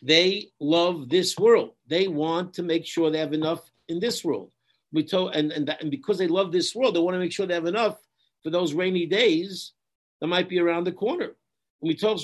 they 0.03 0.49
love 0.59 1.09
this 1.09 1.37
world. 1.37 1.71
They 1.87 2.07
want 2.07 2.53
to 2.53 2.63
make 2.63 2.85
sure 2.85 3.09
they 3.09 3.19
have 3.19 3.33
enough 3.33 3.71
in 3.87 3.99
this 3.99 4.23
world. 4.23 4.51
We 4.93 5.03
told, 5.03 5.35
and 5.35 5.51
and, 5.51 5.67
that, 5.67 5.81
and 5.81 5.91
because 5.91 6.17
they 6.17 6.27
love 6.27 6.51
this 6.51 6.73
world, 6.73 6.95
they 6.95 6.99
want 6.99 7.15
to 7.15 7.19
make 7.19 7.31
sure 7.31 7.45
they 7.45 7.53
have 7.53 7.65
enough 7.65 7.97
for 8.43 8.49
those 8.49 8.73
rainy 8.73 9.05
days 9.05 9.73
that 10.21 10.27
might 10.27 10.49
be 10.49 10.59
around 10.59 10.85
the 10.85 10.91
corner. 10.91 11.35
we 11.81 11.95
told 11.95 12.23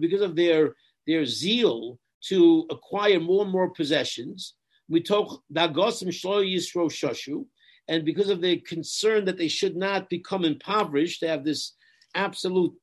because 0.00 0.20
of 0.22 0.36
their 0.36 0.74
their 1.06 1.24
zeal 1.26 1.98
to 2.28 2.66
acquire 2.70 3.20
more 3.20 3.42
and 3.42 3.52
more 3.52 3.70
possessions, 3.70 4.54
we 4.88 5.02
told 5.02 5.42
Dagosim 5.52 6.08
Yisro 6.08 7.46
and 7.88 8.04
because 8.04 8.30
of 8.30 8.40
the 8.40 8.58
concern 8.58 9.24
that 9.26 9.36
they 9.36 9.48
should 9.48 9.76
not 9.76 10.10
become 10.10 10.44
impoverished, 10.44 11.20
they 11.20 11.28
have 11.28 11.44
this 11.44 11.72
absolute 12.14 12.74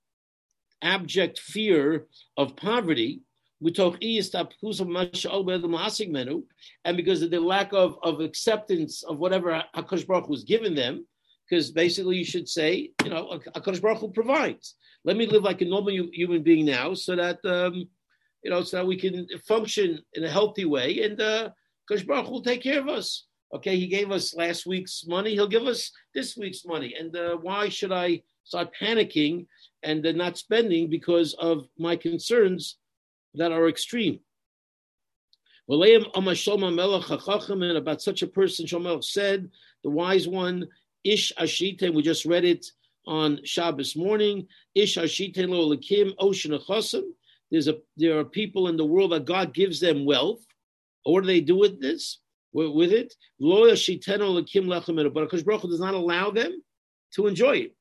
abject 0.82 1.40
fear 1.40 2.06
of 2.38 2.56
poverty. 2.56 3.22
We 3.64 3.72
talk 3.72 3.98
and 4.02 4.18
because 6.98 7.22
of 7.22 7.32
the 7.32 7.40
lack 7.40 7.72
of, 7.72 7.98
of 8.04 8.20
acceptance 8.20 9.04
of 9.04 9.20
whatever 9.20 9.64
Hakadosh 9.74 10.06
Baruch 10.06 10.28
was 10.28 10.44
given 10.44 10.76
them, 10.76 11.08
because 11.50 11.72
basically 11.72 12.18
you 12.18 12.26
should 12.26 12.50
say, 12.50 12.92
you 13.06 13.10
know, 13.10 13.40
Hakadosh 13.56 13.82
Baruch 13.82 14.00
Hu 14.00 14.12
provides. 14.12 14.76
Let 15.06 15.16
me 15.16 15.28
live 15.28 15.44
like 15.44 15.62
a 15.62 15.66
normal 15.66 15.94
human 16.12 16.44
being 16.44 16.66
now, 16.66 16.94
so 16.94 17.16
that 17.16 17.40
um, 17.46 17.88
you 18.44 18.52
know, 18.52 18.64
so 18.64 18.78
that 18.78 18.86
we 18.86 18.98
can 18.98 19.26
function 19.48 20.00
in 20.14 20.26
a 20.26 20.30
healthy 20.30 20.66
way, 20.66 21.04
and 21.04 21.22
uh, 21.22 21.50
Hakadosh 21.90 22.06
Baruch 22.06 22.30
will 22.30 22.44
take 22.44 22.64
care 22.64 22.82
of 22.82 22.90
us. 22.90 23.28
Okay, 23.56 23.78
he 23.78 23.88
gave 23.88 24.12
us 24.12 24.36
last 24.36 24.66
week's 24.66 25.06
money; 25.08 25.32
he'll 25.32 25.48
give 25.48 25.68
us 25.68 25.90
this 26.14 26.36
week's 26.36 26.66
money. 26.66 26.96
And 27.00 27.16
uh, 27.16 27.38
why 27.38 27.70
should 27.70 27.94
I 27.94 28.24
start 28.44 28.76
panicking 28.78 29.48
and 29.84 30.06
uh, 30.06 30.12
not 30.12 30.38
spending 30.38 30.90
because 30.90 31.34
of 31.36 31.70
my 31.78 31.96
concerns 31.96 32.78
that 33.36 33.52
are 33.52 33.68
extreme. 33.68 34.20
And 35.70 35.82
about 37.78 38.02
such 38.02 38.22
a 38.22 38.28
person, 38.28 38.66
Shomelech 38.66 39.04
said, 39.04 39.50
the 39.84 39.90
wise 39.90 40.28
one, 40.28 40.68
Ish 41.04 41.32
Ashite, 41.40 41.94
we 41.94 42.02
just 42.02 42.26
read 42.26 42.46
it 42.46 42.66
on 43.06 43.40
Shabbos 43.44 43.96
morning, 43.96 44.48
Ish 44.76 44.98
Ashite 44.98 45.48
lo 45.48 45.76
lakim 45.76 46.14
ocean 46.20 46.52
achosim. 46.52 47.04
There 47.98 48.18
are 48.20 48.26
people 48.26 48.68
in 48.68 48.78
the 48.78 48.86
world 48.86 49.12
that 49.12 49.26
God 49.26 49.54
gives 49.54 49.80
them 49.80 50.06
wealth. 50.06 50.46
What 51.04 51.22
do 51.22 51.28
they 51.28 51.42
do 51.42 51.56
with 51.56 51.80
this? 51.80 52.20
With 52.52 52.92
it? 52.92 53.14
Lo 53.40 53.64
Ashiteno 53.64 54.42
lakim 54.42 54.66
lechem 54.66 55.14
but 55.14 55.30
Akash 55.30 55.46
Baruch 55.46 55.62
does 55.62 55.80
not 55.80 55.94
allow 55.94 56.32
them 56.32 56.62
to 57.16 57.28
enjoy 57.28 57.58
it 57.58 57.76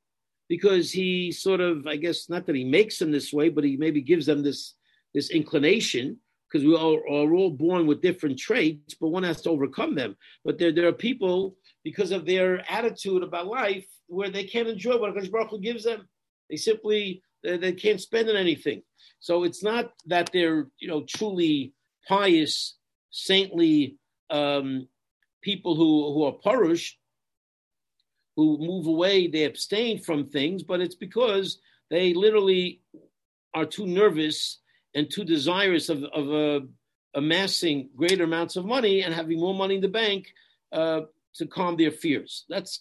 because 0.48 0.92
he 0.92 1.32
sort 1.32 1.60
of, 1.60 1.86
I 1.86 1.96
guess, 1.96 2.28
not 2.28 2.46
that 2.46 2.54
he 2.54 2.64
makes 2.64 2.98
them 2.98 3.10
this 3.10 3.32
way, 3.32 3.48
but 3.48 3.64
he 3.64 3.76
maybe 3.76 4.02
gives 4.02 4.26
them 4.26 4.42
this 4.42 4.74
this 5.14 5.30
inclination 5.30 6.18
because 6.52 6.66
we 6.66 6.74
all, 6.74 6.96
are 7.10 7.34
all 7.34 7.50
born 7.50 7.86
with 7.86 8.02
different 8.02 8.38
traits, 8.38 8.94
but 9.00 9.08
one 9.08 9.22
has 9.22 9.40
to 9.42 9.50
overcome 9.50 9.94
them. 9.94 10.16
But 10.44 10.58
there, 10.58 10.72
there 10.72 10.88
are 10.88 10.92
people 10.92 11.56
because 11.82 12.12
of 12.12 12.26
their 12.26 12.62
attitude 12.70 13.22
about 13.22 13.46
life 13.46 13.86
where 14.06 14.30
they 14.30 14.44
can't 14.44 14.68
enjoy 14.68 14.98
what 14.98 15.14
Hakadosh 15.14 15.30
Baruch 15.30 15.50
Hu 15.50 15.60
gives 15.60 15.84
them. 15.84 16.06
They 16.50 16.56
simply 16.56 17.22
they, 17.42 17.56
they, 17.56 17.72
can't 17.72 18.00
spend 18.00 18.28
on 18.28 18.36
anything. 18.36 18.82
So 19.20 19.44
it's 19.44 19.62
not 19.62 19.92
that 20.06 20.30
they're 20.32 20.66
you 20.78 20.88
know 20.88 21.04
truly 21.08 21.72
pious, 22.06 22.76
saintly 23.10 23.96
um, 24.28 24.88
people 25.40 25.74
who 25.74 26.12
who 26.12 26.24
are 26.24 26.32
parush, 26.32 26.98
who 28.36 28.58
move 28.58 28.86
away, 28.86 29.26
they 29.26 29.44
abstain 29.44 30.02
from 30.02 30.28
things, 30.28 30.62
but 30.62 30.80
it's 30.80 30.94
because 30.94 31.58
they 31.90 32.12
literally 32.12 32.82
are 33.54 33.66
too 33.66 33.86
nervous 33.86 34.61
and 34.94 35.10
too 35.10 35.24
desirous 35.24 35.88
of, 35.88 36.04
of 36.04 36.32
uh, 36.32 36.60
amassing 37.14 37.88
greater 37.96 38.24
amounts 38.24 38.56
of 38.56 38.64
money 38.64 39.02
and 39.02 39.14
having 39.14 39.38
more 39.38 39.54
money 39.54 39.76
in 39.76 39.80
the 39.80 39.88
bank 39.88 40.32
uh, 40.72 41.02
to 41.34 41.46
calm 41.46 41.76
their 41.76 41.90
fears. 41.90 42.44
That's 42.48 42.80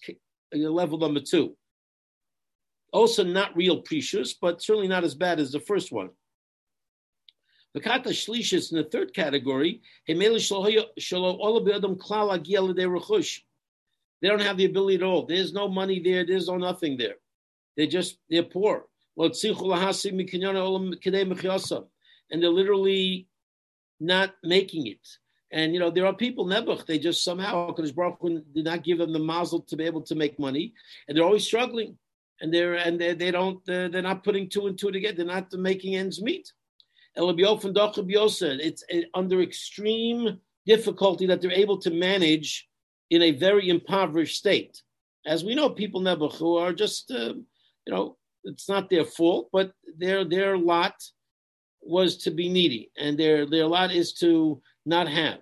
level 0.53 0.97
number 0.97 1.19
two. 1.19 1.55
Also, 2.93 3.23
not 3.23 3.55
real 3.55 3.81
perishus, 3.81 4.33
but 4.39 4.61
certainly 4.61 4.87
not 4.87 5.03
as 5.03 5.15
bad 5.15 5.39
as 5.39 5.51
the 5.51 5.59
first 5.61 5.91
one. 5.91 6.09
The 7.73 7.79
kata 7.79 8.09
shlishis 8.09 8.71
in 8.71 8.77
the 8.77 8.83
third 8.83 9.13
category, 9.13 9.81
they 10.05 10.13
don't 14.27 14.41
have 14.41 14.57
the 14.57 14.65
ability 14.65 14.95
at 14.95 15.03
all. 15.03 15.25
There's 15.25 15.53
no 15.53 15.69
money 15.69 16.01
there. 16.01 16.25
There's 16.25 16.47
no 16.47 16.57
nothing 16.57 16.97
there. 16.97 17.15
They're 17.77 17.87
just, 17.87 18.17
they're 18.29 18.43
poor. 18.43 18.87
And 22.31 22.41
they're 22.41 22.49
literally 22.49 23.27
not 23.99 24.33
making 24.43 24.87
it. 24.87 25.05
And, 25.51 25.73
you 25.73 25.79
know, 25.79 25.91
there 25.91 26.05
are 26.05 26.13
people, 26.13 26.45
Nebuch, 26.45 26.85
they 26.85 26.97
just 26.97 27.23
somehow, 27.23 27.67
because 27.67 27.91
Baruch 27.91 28.21
did 28.53 28.63
not 28.65 28.83
give 28.83 28.99
them 28.99 29.11
the 29.11 29.19
mazel 29.19 29.59
to 29.61 29.75
be 29.75 29.83
able 29.83 30.01
to 30.03 30.15
make 30.15 30.39
money. 30.39 30.73
And 31.07 31.17
they're 31.17 31.25
always 31.25 31.45
struggling. 31.45 31.97
And 32.39 32.53
they're, 32.53 32.75
and 32.75 32.99
they, 32.99 33.13
they 33.13 33.31
don't, 33.31 33.63
they're, 33.65 33.89
they're 33.89 34.01
not 34.01 34.23
putting 34.23 34.47
two 34.49 34.67
and 34.67 34.79
two 34.79 34.91
together. 34.91 35.17
They're 35.17 35.25
not 35.25 35.51
making 35.53 35.95
ends 35.95 36.21
meet. 36.21 36.51
It's 37.15 38.83
under 39.13 39.41
extreme 39.41 40.39
difficulty 40.65 41.25
that 41.27 41.41
they're 41.41 41.51
able 41.51 41.77
to 41.79 41.91
manage 41.91 42.69
in 43.09 43.21
a 43.21 43.31
very 43.31 43.67
impoverished 43.69 44.37
state. 44.37 44.81
As 45.25 45.43
we 45.43 45.53
know, 45.53 45.69
people 45.69 46.01
Nebuch 46.01 46.37
who 46.37 46.57
are 46.57 46.71
just, 46.71 47.11
uh, 47.11 47.33
you 47.85 47.93
know, 47.93 48.17
it's 48.43 48.69
not 48.69 48.89
their 48.89 49.05
fault, 49.05 49.49
but 49.51 49.73
their 49.97 50.23
their 50.23 50.57
lot 50.57 50.95
was 51.81 52.17
to 52.17 52.31
be 52.31 52.49
needy, 52.49 52.91
and 52.97 53.17
their 53.17 53.45
their 53.45 53.65
lot 53.65 53.91
is 53.91 54.13
to 54.13 54.61
not 54.85 55.07
have. 55.07 55.41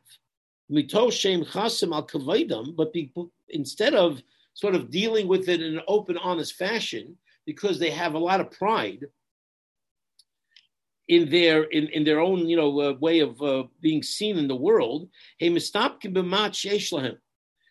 Mito 0.71 1.11
shem 1.11 1.43
chasim 1.43 1.93
al 1.93 2.05
kavaydam, 2.07 2.75
but 2.75 2.93
be, 2.93 3.11
instead 3.49 3.93
of 3.93 4.21
sort 4.53 4.75
of 4.75 4.91
dealing 4.91 5.27
with 5.27 5.49
it 5.49 5.61
in 5.61 5.77
an 5.77 5.83
open, 5.87 6.17
honest 6.17 6.55
fashion, 6.55 7.17
because 7.45 7.79
they 7.79 7.89
have 7.89 8.13
a 8.13 8.19
lot 8.19 8.39
of 8.39 8.51
pride 8.51 9.05
in 11.07 11.29
their 11.29 11.63
in, 11.63 11.87
in 11.87 12.03
their 12.03 12.19
own 12.19 12.47
you 12.47 12.55
know 12.55 12.79
uh, 12.79 12.93
way 12.99 13.19
of 13.19 13.41
uh, 13.41 13.63
being 13.81 14.01
seen 14.03 14.37
in 14.37 14.47
the 14.47 14.55
world. 14.55 15.09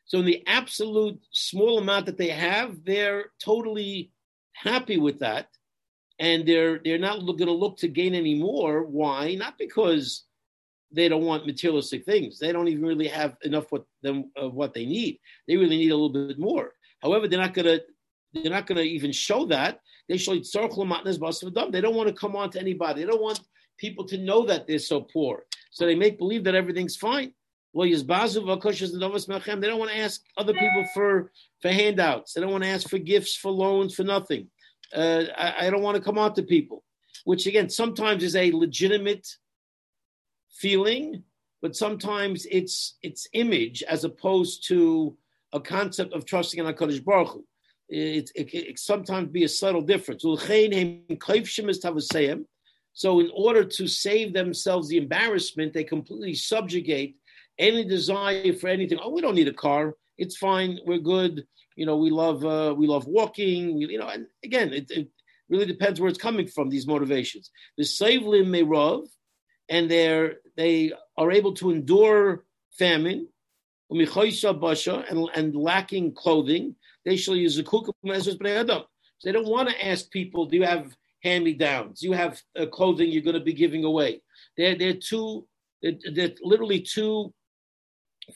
So 0.09 0.19
in 0.19 0.25
the 0.25 0.43
absolute 0.47 1.21
small 1.33 1.79
amount 1.79 2.07
that 2.07 2.19
they 2.19 2.29
have, 2.29 2.85
they're 2.85 3.27
totally 3.45 4.11
happy 4.55 4.97
with 4.97 5.19
that. 5.21 5.49
And 6.19 6.47
they're 6.47 6.81
they're 6.85 6.99
not 6.99 7.25
going 7.25 7.47
to 7.47 7.53
look 7.53 7.79
to 7.79 7.89
gain 7.89 8.15
any 8.15 8.35
more. 8.35 8.83
Why? 8.85 9.35
Not 9.35 9.57
because 9.59 10.25
they 10.91 11.09
don't 11.09 11.25
want 11.25 11.47
materialistic 11.47 12.05
things. 12.05 12.39
They 12.39 12.51
don't 12.53 12.69
even 12.69 12.85
really 12.85 13.09
have 13.09 13.37
enough 13.43 13.71
what 13.71 13.85
them 14.03 14.31
of 14.37 14.55
what 14.55 14.75
they 14.75 14.87
need. 14.87 15.21
They 15.47 15.57
really 15.57 15.77
need 15.77 15.91
a 15.91 15.97
little 15.97 16.29
bit 16.29 16.39
more. 16.39 16.73
However, 17.03 17.29
they're 17.29 17.39
not 17.39 17.55
going 17.55 17.67
to 17.67 17.83
they're 18.35 18.53
not 18.53 18.67
going 18.67 18.79
to 18.79 18.85
even 18.85 19.13
show 19.13 19.47
that. 19.47 19.81
They 20.09 20.17
show 20.17 20.33
They 20.35 21.81
don't 21.81 21.95
want 21.95 22.09
to 22.09 22.15
come 22.15 22.37
on 22.37 22.51
to 22.51 22.61
anybody. 22.61 23.03
They 23.03 23.07
don't 23.11 23.23
want 23.23 23.41
people 23.79 24.05
to 24.07 24.19
know 24.19 24.45
that 24.47 24.67
they're 24.67 24.79
so 24.79 25.01
poor. 25.03 25.45
So 25.71 25.87
they 25.87 25.95
make 25.95 26.19
believe 26.19 26.45
that 26.45 26.55
everything's 26.55 26.97
fine. 26.97 27.33
Well, 27.73 27.87
They 27.87 28.01
don't 28.01 29.79
want 29.79 29.91
to 29.91 29.99
ask 29.99 30.23
other 30.37 30.53
people 30.53 30.85
for, 30.95 31.31
for 31.61 31.71
handouts. 31.71 32.33
They 32.33 32.41
don't 32.41 32.51
want 32.51 32.65
to 32.65 32.71
ask 32.71 32.89
for 32.89 32.99
gifts, 32.99 33.37
for 33.37 33.53
loans, 33.53 33.95
for 33.95 34.05
nothing. 34.05 34.49
Uh, 34.95 35.25
I, 35.37 35.67
I 35.67 35.71
don't 35.71 35.83
want 35.83 35.97
to 35.97 36.03
come 36.03 36.19
out 36.19 36.37
to 36.37 36.43
people, 36.43 36.85
which 37.25 37.47
again, 37.47 37.69
sometimes 37.69 38.23
is 38.23 38.37
a 38.37 38.53
legitimate 38.53 39.27
feeling, 40.51 41.25
but 41.61 41.77
sometimes 41.77 42.47
it's 42.51 42.97
it's 43.03 43.27
image 43.33 43.83
as 43.83 44.05
opposed 44.05 44.67
to 44.69 45.17
a 45.53 45.61
concept 45.61 46.13
of 46.13 46.25
trusting 46.25 46.61
in 46.61 46.67
HaKadosh 46.67 47.05
Baruch 47.05 47.29
Hu. 47.29 47.45
It, 47.89 48.31
it, 48.35 48.53
it, 48.53 48.71
it 48.71 48.79
sometimes 48.79 49.31
be 49.31 49.45
a 49.45 49.49
subtle 49.49 49.81
difference. 49.81 50.23
So, 50.23 50.39
in 53.21 53.31
order 53.33 53.65
to 53.65 53.87
save 53.87 54.33
themselves 54.33 54.89
the 54.89 54.99
embarrassment, 54.99 55.73
they 55.73 55.85
completely 55.85 56.35
subjugate 56.35 57.17
any 57.59 57.85
desire 57.85 58.53
for 58.53 58.69
anything. 58.69 58.99
Oh, 59.03 59.11
we 59.11 59.21
don't 59.21 59.35
need 59.35 59.49
a 59.49 59.53
car. 59.53 59.95
It's 60.19 60.37
fine. 60.37 60.79
We're 60.85 60.99
good. 60.99 61.47
You 61.79 61.87
know, 61.87 61.97
we 61.97 62.11
love 62.11 62.45
uh, 62.45 62.75
we 62.77 62.89
love 62.89 63.07
walking. 63.07 63.77
We, 63.79 63.87
you 63.87 63.99
know, 63.99 64.09
and 64.09 64.27
again, 64.43 64.73
it, 64.73 64.91
it 64.91 65.09
really 65.49 65.65
depends 65.65 66.01
where 66.01 66.11
it's 66.11 66.19
coming 66.19 66.49
from. 66.49 66.69
These 66.69 66.89
motivations. 66.89 67.53
The 67.77 67.85
savlim 67.85 68.49
merov, 68.49 69.07
and 69.69 69.89
they're 69.89 70.39
they 70.57 70.93
are 71.17 71.31
able 71.31 71.55
to 71.55 71.71
endure 71.71 72.45
famine, 72.77 73.29
and, 73.91 75.31
and 75.37 75.55
lacking 75.55 76.15
clothing. 76.15 76.75
They 77.05 77.17
shall 77.17 77.37
use 77.37 77.57
a 77.59 77.65
So 77.65 79.25
they 79.25 79.33
don't 79.33 79.47
want 79.47 79.69
to 79.69 79.87
ask 79.87 80.11
people, 80.11 80.47
"Do 80.47 80.57
you 80.57 80.65
have 80.65 80.97
hand-me-downs? 81.23 82.03
You 82.03 82.13
have 82.13 82.43
uh, 82.59 82.67
clothing 82.67 83.11
you're 83.13 83.23
going 83.23 83.35
to 83.35 83.51
be 83.53 83.53
giving 83.53 83.85
away?" 83.85 84.21
They're 84.57 84.77
they're 84.77 84.95
too 85.11 85.47
they're, 85.81 85.99
they're 86.13 86.35
literally 86.43 86.81
too 86.81 87.33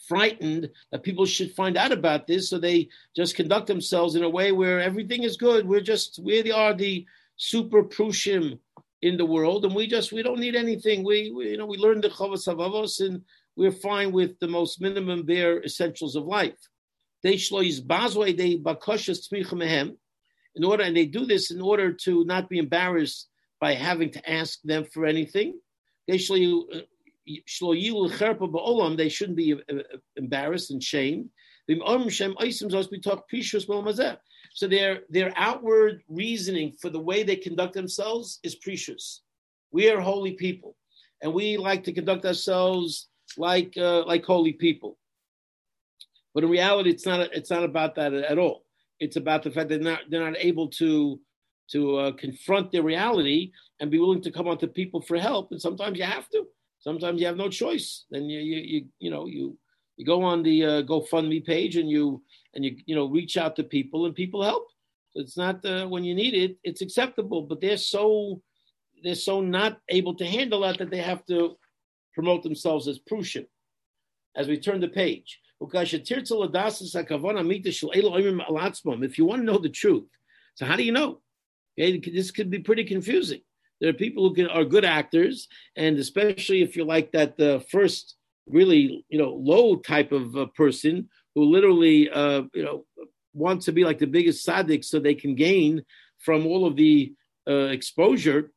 frightened 0.09 0.70
that 0.90 1.02
people 1.02 1.26
should 1.26 1.52
find 1.52 1.76
out 1.76 1.92
about 1.92 2.26
this, 2.26 2.50
so 2.50 2.59
they 2.59 2.88
just 3.16 3.37
conduct 3.37 3.66
themselves 3.66 4.14
in 4.14 4.22
a 4.24 4.28
way 4.28 4.52
where 4.52 4.81
everything 4.81 5.22
is 5.22 5.37
good. 5.37 5.66
We're 5.66 5.81
just 5.81 6.18
we 6.22 6.50
are 6.52 6.74
the 6.74 7.07
super 7.37 7.83
prushim 7.83 8.59
in 9.02 9.16
the 9.16 9.26
world, 9.26 9.64
and 9.64 9.74
we 9.74 9.87
just 9.87 10.12
we 10.12 10.22
don't 10.22 10.40
need 10.40 10.55
anything. 10.55 11.05
We, 11.05 11.31
we 11.31 11.50
you 11.50 11.57
know 11.57 11.66
we 11.66 11.76
learn 11.76 12.00
the 12.00 12.09
Chovos 12.09 12.46
Halevavos, 12.46 13.05
and 13.05 13.22
we're 13.57 13.72
fine 13.72 14.12
with 14.12 14.38
the 14.38 14.48
most 14.48 14.81
minimum 14.81 15.24
bare 15.24 15.62
essentials 15.62 16.16
of 16.16 16.24
life. 16.24 16.59
They 17.22 17.35
shlois 17.35 17.81
bazway 17.81 18.37
they 18.37 18.57
bakashas 18.57 19.31
mehem 19.31 19.96
in 20.55 20.64
order, 20.64 20.85
and 20.85 20.96
they 20.96 21.07
do 21.07 21.26
this 21.26 21.50
in 21.50 21.61
order 21.61 21.92
to 21.92 22.24
not 22.24 22.48
be 22.48 22.59
embarrassed 22.59 23.28
by 23.61 23.74
having 23.74 24.11
to 24.11 24.31
ask 24.31 24.61
them 24.62 24.85
for 24.85 25.07
anything. 25.07 25.61
They 26.09 26.18
shlois 26.18 26.85
they 28.96 29.08
shouldn't 29.08 29.37
be 29.37 29.54
uh, 29.54 29.56
uh, 29.70 29.82
embarrassed 30.16 30.70
and 30.70 30.82
shamed. 30.82 31.30
So 34.54 34.68
their 34.68 35.00
their 35.08 35.32
outward 35.37 36.02
reasoning 36.08 36.72
for 36.80 36.90
the 36.90 37.00
way 37.00 37.22
they 37.22 37.37
conduct 37.37 37.74
themselves 37.74 38.40
is 38.42 38.56
perishus. 38.56 39.20
We 39.70 39.90
are 39.90 40.00
holy 40.00 40.32
people, 40.32 40.76
and 41.22 41.32
we 41.32 41.56
like 41.56 41.85
to 41.85 41.92
conduct 41.92 42.24
ourselves 42.24 43.08
like 43.37 43.74
uh, 43.78 44.04
like 44.04 44.24
holy 44.24 44.52
people. 44.52 44.98
But 46.35 46.44
in 46.44 46.50
reality, 46.50 46.90
it's 46.90 47.06
not 47.06 47.20
it's 47.20 47.50
not 47.50 47.64
about 47.64 47.94
that 47.94 48.12
at 48.12 48.38
all. 48.38 48.64
It's 49.00 49.16
about 49.16 49.42
the 49.42 49.50
fact 49.50 49.68
that 49.68 49.82
they're 49.82 49.92
not 49.92 50.00
they're 50.11 50.30
not 50.30 50.38
able 50.38 50.68
to 50.68 51.20
to 51.70 51.96
uh, 51.96 52.12
confront 52.12 52.70
their 52.70 52.82
reality 52.82 53.52
and 53.80 53.90
be 53.90 53.98
willing 53.98 54.22
to 54.22 54.30
come 54.30 54.48
on 54.48 54.58
to 54.58 54.66
people 54.66 55.00
for 55.00 55.18
help. 55.18 55.52
And 55.52 55.61
sometimes 55.61 55.98
you 55.98 56.04
have 56.04 56.28
to. 56.30 56.46
Sometimes 56.83 57.21
you 57.21 57.27
have 57.29 57.37
no 57.37 57.49
choice. 57.49 58.07
Then 58.11 58.29
you 58.29 58.40
you 58.40 58.57
you, 58.57 58.85
you 58.99 59.11
know 59.11 59.27
you 59.27 59.57
you 59.97 60.05
go 60.05 60.23
on 60.23 60.42
the 60.42 60.64
uh, 60.64 60.83
GoFundMe 60.83 61.45
page 61.45 61.77
and 61.77 61.88
you 61.88 62.23
and 62.55 62.64
you 62.64 62.77
you 62.87 62.97
know 62.97 63.07
reach 63.07 63.37
out 63.37 63.55
to 63.57 63.62
people 63.62 64.05
and 64.07 64.14
people 64.14 64.42
help. 64.42 64.66
So 65.12 65.21
it's 65.21 65.37
not 65.37 65.64
uh, 65.64 65.87
when 65.87 66.03
you 66.03 66.14
need 66.14 66.35
it, 66.35 66.57
it's 66.64 66.83
acceptable. 66.83 67.42
But 67.42 67.61
they're 67.61 67.77
so 67.77 68.42
they're 69.05 69.14
so 69.14 69.40
not 69.40 69.79
able 69.88 70.14
to 70.16 70.27
handle 70.27 70.61
that 70.61 70.79
that 70.79 70.90
they 70.90 70.99
have 70.99 71.25
to 71.27 71.57
promote 72.14 72.42
themselves 72.42 72.88
as 72.88 72.99
prushim. 72.99 73.47
As 74.35 74.49
we 74.49 74.59
turn 74.59 74.81
the 74.81 74.88
page, 74.88 75.38
if 75.61 75.75
you 79.18 79.25
want 79.25 79.40
to 79.40 79.47
know 79.47 79.59
the 79.59 79.68
truth, 79.68 80.09
so 80.55 80.66
how 80.66 80.77
do 80.77 80.83
you 80.83 80.92
know? 80.92 81.21
Okay, 81.79 81.99
this 81.99 82.31
could 82.33 82.51
be 82.51 82.59
pretty 82.59 82.85
confusing. 82.85 83.42
There 83.83 83.90
are 83.90 83.95
people 83.95 84.29
who 84.29 84.35
can, 84.35 84.47
are 84.47 84.64
good 84.64 84.85
actors, 84.85 85.49
and 85.75 85.99
especially 85.99 86.62
if 86.62 86.77
you're 86.77 86.87
like 86.87 87.11
that 87.12 87.37
the 87.37 87.64
first 87.68 88.14
really 88.47 89.05
you 89.09 89.18
know 89.18 89.35
low 89.35 89.75
type 89.75 90.12
of 90.12 90.37
uh, 90.37 90.47
person 90.55 91.09
who 91.35 91.42
literally 91.42 92.09
uh, 92.09 92.42
you 92.55 92.62
know 92.62 92.87
wants 93.35 93.66
to 93.66 93.73
be 93.73 93.85
like 93.85 93.99
the 93.99 94.07
biggest 94.07 94.47
tzaddik 94.47 94.85
so 94.85 95.01
they 95.01 95.16
can 95.16 95.35
gain 95.35 95.83
from 96.18 96.47
all 96.47 96.64
of 96.64 96.77
the 96.77 97.12
uh, 97.49 97.71
exposure. 97.77 98.53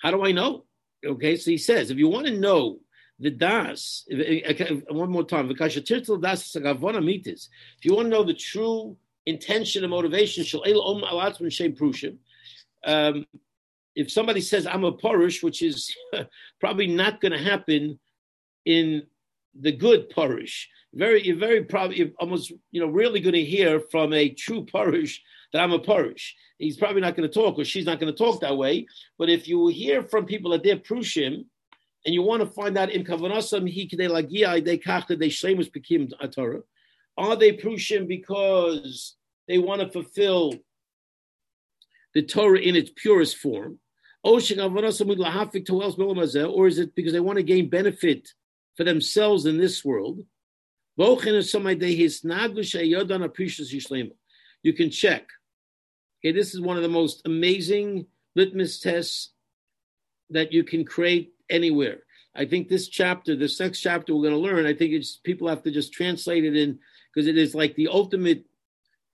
How 0.00 0.12
do 0.12 0.24
I 0.24 0.30
know? 0.30 0.64
Okay, 1.04 1.34
so 1.34 1.50
he 1.50 1.58
says 1.58 1.90
if 1.90 1.98
you 1.98 2.06
want 2.06 2.28
to 2.28 2.38
know 2.38 2.78
the 3.18 3.32
das, 3.32 4.04
if, 4.06 4.84
one 4.90 5.10
more 5.10 5.24
time, 5.24 5.50
if 5.50 5.58
you 5.58 5.66
want 7.94 8.06
to 8.06 8.10
know 8.10 8.22
the 8.22 8.34
true 8.34 8.96
intention 9.26 9.82
and 9.82 9.90
motivation, 9.90 10.44
um, 12.84 13.26
if 13.98 14.12
somebody 14.12 14.40
says 14.40 14.64
I'm 14.64 14.84
a 14.84 14.92
parish, 14.92 15.42
which 15.42 15.60
is 15.60 15.92
probably 16.60 16.86
not 16.86 17.20
going 17.20 17.32
to 17.32 17.50
happen 17.52 17.98
in 18.64 19.02
the 19.58 19.72
good 19.72 20.08
parish, 20.10 20.68
very, 20.94 21.32
very 21.32 21.64
probably 21.64 22.14
almost, 22.20 22.52
you 22.70 22.80
know, 22.80 22.86
really 22.86 23.18
going 23.18 23.34
to 23.34 23.44
hear 23.44 23.80
from 23.80 24.12
a 24.12 24.28
true 24.28 24.64
parish 24.64 25.20
that 25.52 25.60
I'm 25.60 25.72
a 25.72 25.80
parish. 25.80 26.36
He's 26.58 26.76
probably 26.76 27.00
not 27.00 27.16
going 27.16 27.28
to 27.28 27.34
talk, 27.34 27.58
or 27.58 27.64
she's 27.64 27.86
not 27.86 27.98
going 27.98 28.12
to 28.12 28.16
talk 28.16 28.40
that 28.40 28.56
way. 28.56 28.86
But 29.18 29.30
if 29.30 29.48
you 29.48 29.66
hear 29.66 30.04
from 30.04 30.26
people 30.26 30.52
that 30.52 30.62
they're 30.62 30.76
prushim, 30.76 31.46
and 32.06 32.14
you 32.14 32.22
want 32.22 32.40
to 32.40 32.46
find 32.46 32.78
out 32.78 32.92
in 32.92 33.04
kavanasam 33.04 33.68
he 33.68 33.90
they 33.96 34.06
they 34.06 34.78
pekim 34.78 36.12
atara, 36.22 36.62
are 37.16 37.34
they 37.34 37.56
prushim 37.56 38.06
because 38.06 39.16
they 39.48 39.58
want 39.58 39.80
to 39.80 39.88
fulfill 39.88 40.54
the 42.14 42.22
Torah 42.22 42.60
in 42.60 42.76
its 42.76 42.92
purest 42.94 43.38
form? 43.38 43.80
Or 44.22 44.38
is 44.38 44.50
it 44.50 44.58
because 46.94 47.12
they 47.12 47.20
want 47.20 47.36
to 47.36 47.42
gain 47.42 47.70
benefit 47.70 48.32
for 48.76 48.84
themselves 48.84 49.46
in 49.46 49.58
this 49.58 49.84
world? 49.84 50.20
You 50.96 51.16
can 54.72 54.90
check. 54.90 55.28
Okay, 56.20 56.32
this 56.32 56.54
is 56.54 56.60
one 56.60 56.76
of 56.76 56.82
the 56.82 56.88
most 56.88 57.22
amazing 57.24 58.06
litmus 58.34 58.80
tests 58.80 59.30
that 60.30 60.52
you 60.52 60.64
can 60.64 60.84
create 60.84 61.32
anywhere. 61.48 61.98
I 62.34 62.44
think 62.44 62.68
this 62.68 62.88
chapter, 62.88 63.36
this 63.36 63.60
next 63.60 63.80
chapter 63.80 64.14
we're 64.14 64.28
going 64.28 64.34
to 64.34 64.40
learn, 64.40 64.66
I 64.66 64.74
think 64.74 64.92
it's 64.92 65.16
people 65.16 65.48
have 65.48 65.62
to 65.62 65.70
just 65.70 65.92
translate 65.92 66.44
it 66.44 66.56
in 66.56 66.80
because 67.14 67.28
it 67.28 67.38
is 67.38 67.54
like 67.54 67.76
the 67.76 67.88
ultimate 67.88 68.44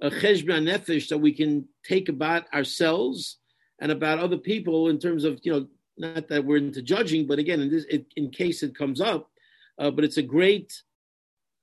uh, 0.02 0.10
nefesh 0.10 1.08
that 1.08 1.18
we 1.18 1.32
can 1.32 1.68
take 1.84 2.08
about 2.08 2.52
ourselves 2.52 3.38
and 3.80 3.90
about 3.92 4.18
other 4.18 4.38
people 4.38 4.88
in 4.88 4.98
terms 4.98 5.24
of 5.24 5.40
you 5.42 5.52
know 5.52 5.66
not 5.96 6.28
that 6.28 6.44
we're 6.44 6.56
into 6.56 6.82
judging, 6.82 7.26
but 7.26 7.38
again, 7.38 7.60
in, 7.60 7.70
this, 7.70 7.84
it, 7.84 8.06
in 8.16 8.30
case 8.30 8.62
it 8.62 8.76
comes 8.76 9.00
up, 9.00 9.30
uh, 9.78 9.90
but 9.90 10.04
it's 10.04 10.16
a 10.16 10.22
great 10.22 10.82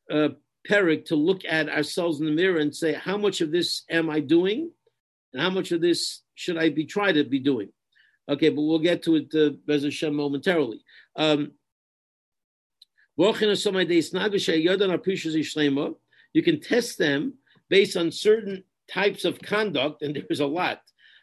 uh, 0.09 0.29
peric 0.65 1.05
to 1.05 1.15
look 1.15 1.43
at 1.45 1.69
ourselves 1.69 2.19
in 2.19 2.25
the 2.25 2.31
mirror 2.31 2.59
and 2.59 2.75
say, 2.75 2.93
how 2.93 3.17
much 3.17 3.41
of 3.41 3.51
this 3.51 3.83
am 3.89 4.09
I 4.09 4.19
doing, 4.19 4.71
and 5.33 5.41
how 5.41 5.49
much 5.49 5.71
of 5.71 5.81
this 5.81 6.21
should 6.35 6.57
I 6.57 6.69
be 6.69 6.85
try 6.85 7.11
to 7.11 7.23
be 7.23 7.39
doing? 7.39 7.69
Okay, 8.29 8.49
but 8.49 8.61
we'll 8.61 8.79
get 8.79 9.03
to 9.03 9.15
it, 9.15 9.33
uh, 9.35 9.51
Hashem, 9.67 10.15
momentarily. 10.15 10.81
Um, 11.15 11.51
you 13.17 13.33
can 16.43 16.59
test 16.61 16.97
them 16.97 17.33
based 17.69 17.97
on 17.97 18.11
certain 18.11 18.63
types 18.89 19.25
of 19.25 19.41
conduct, 19.41 20.01
and 20.01 20.15
there's 20.27 20.39
a 20.39 20.45
lot. 20.45 20.81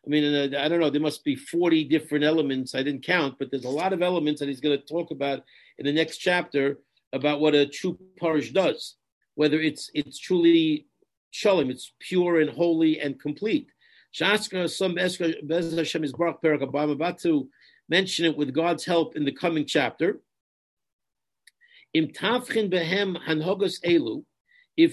I 0.09 0.11
mean, 0.11 0.55
uh, 0.55 0.59
I 0.59 0.69
don't 0.69 0.81
know, 0.81 0.89
there 0.89 1.03
must 1.03 1.23
be 1.23 1.37
40 1.37 1.85
different 1.85 2.25
elements. 2.25 2.75
I 2.75 2.83
didn't 2.83 3.05
count, 3.05 3.35
but 3.39 3.51
there's 3.51 3.67
a 3.67 3.71
lot 3.71 3.93
of 3.93 4.01
elements 4.01 4.41
that 4.41 4.49
he's 4.49 4.61
going 4.61 4.79
to 4.79 4.87
talk 4.87 5.11
about 5.11 5.45
in 5.77 5.85
the 5.85 5.93
next 5.93 6.17
chapter 6.17 6.79
about 7.13 7.41
what 7.41 7.55
a 7.55 7.67
true 7.67 7.99
parish 8.19 8.53
does, 8.53 8.97
whether 9.35 9.61
it's 9.61 9.91
it's 9.93 10.19
truly 10.19 10.87
shalom, 11.31 11.69
it's 11.69 11.93
pure 12.01 12.41
and 12.41 12.49
holy 12.49 13.01
and 13.01 13.21
complete. 13.21 13.69
Some 14.13 14.95
Bez 14.95 15.77
Hashem 15.77 16.05
is 16.05 16.13
Baruch 16.13 16.39
I'm 16.43 16.91
about 16.91 17.19
to 17.19 17.51
mention 17.91 18.25
it 18.25 18.37
with 18.37 18.55
God's 18.55 18.87
help 18.87 19.15
in 19.15 19.27
the 19.27 19.33
coming 19.33 19.67
chapter. 19.67 20.21
If 21.93 22.23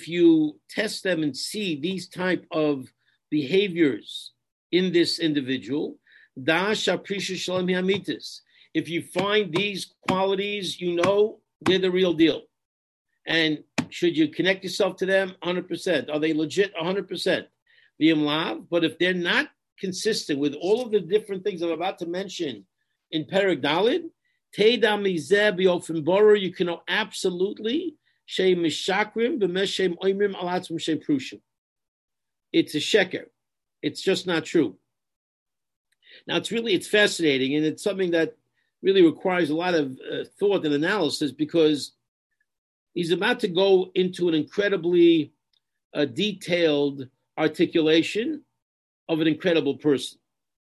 you 0.08 0.60
test 0.70 1.04
them 1.04 1.24
and 1.24 1.38
see 1.38 1.80
these 1.80 2.10
type 2.10 2.46
of 2.52 2.92
behaviors 3.30 4.34
in 4.76 4.92
this 4.92 5.20
individual. 5.20 5.98
If 8.74 8.90
you 8.90 9.02
find 9.02 9.54
these 9.54 9.94
qualities, 10.08 10.82
you 10.82 10.96
know 10.96 11.40
they're 11.62 11.80
the 11.80 11.92
real 11.92 12.14
deal. 12.14 12.42
And 13.26 13.64
should 13.90 14.18
you 14.18 14.28
connect 14.28 14.64
yourself 14.66 14.98
to 14.98 15.06
them? 15.06 15.34
100%. 15.44 16.14
Are 16.14 16.20
they 16.20 16.34
legit? 16.34 16.76
100%. 16.76 17.46
But 18.70 18.84
if 18.84 19.00
they're 19.00 19.14
not 19.14 19.48
consistent 19.80 20.40
with 20.40 20.54
all 20.56 20.86
of 20.86 20.92
the 20.92 21.00
different 21.00 21.46
things 21.46 21.62
I'm 21.62 21.72
about 21.72 22.00
to 22.00 22.06
mention 22.06 22.66
in 23.12 23.24
Perik 23.26 23.62
Dalid, 23.62 24.10
you 24.58 26.52
can 26.54 26.68
know 26.68 26.82
absolutely. 26.88 27.96
It's 32.54 32.76
a 32.76 32.80
sheker. 32.80 33.26
It's 33.86 34.02
just 34.02 34.26
not 34.26 34.46
true. 34.46 34.78
Now 36.26 36.38
it's 36.38 36.52
really 36.52 36.74
it's 36.74 36.88
fascinating, 36.88 37.54
and 37.54 37.64
it's 37.64 37.84
something 37.84 38.10
that 38.12 38.36
really 38.82 39.04
requires 39.04 39.52
a 39.52 39.56
lot 39.56 39.76
of 39.76 40.00
uh, 40.12 40.24
thought 40.40 40.66
and 40.66 40.74
analysis 40.74 41.32
because 41.32 41.92
he's 42.96 43.12
about 43.12 43.40
to 43.42 43.48
go 43.48 43.92
into 43.94 44.28
an 44.28 44.34
incredibly 44.34 45.34
uh, 45.94 46.06
detailed 46.06 47.08
articulation 47.38 48.42
of 49.08 49.22
an 49.22 49.28
incredible 49.28 49.76
person, 49.76 50.18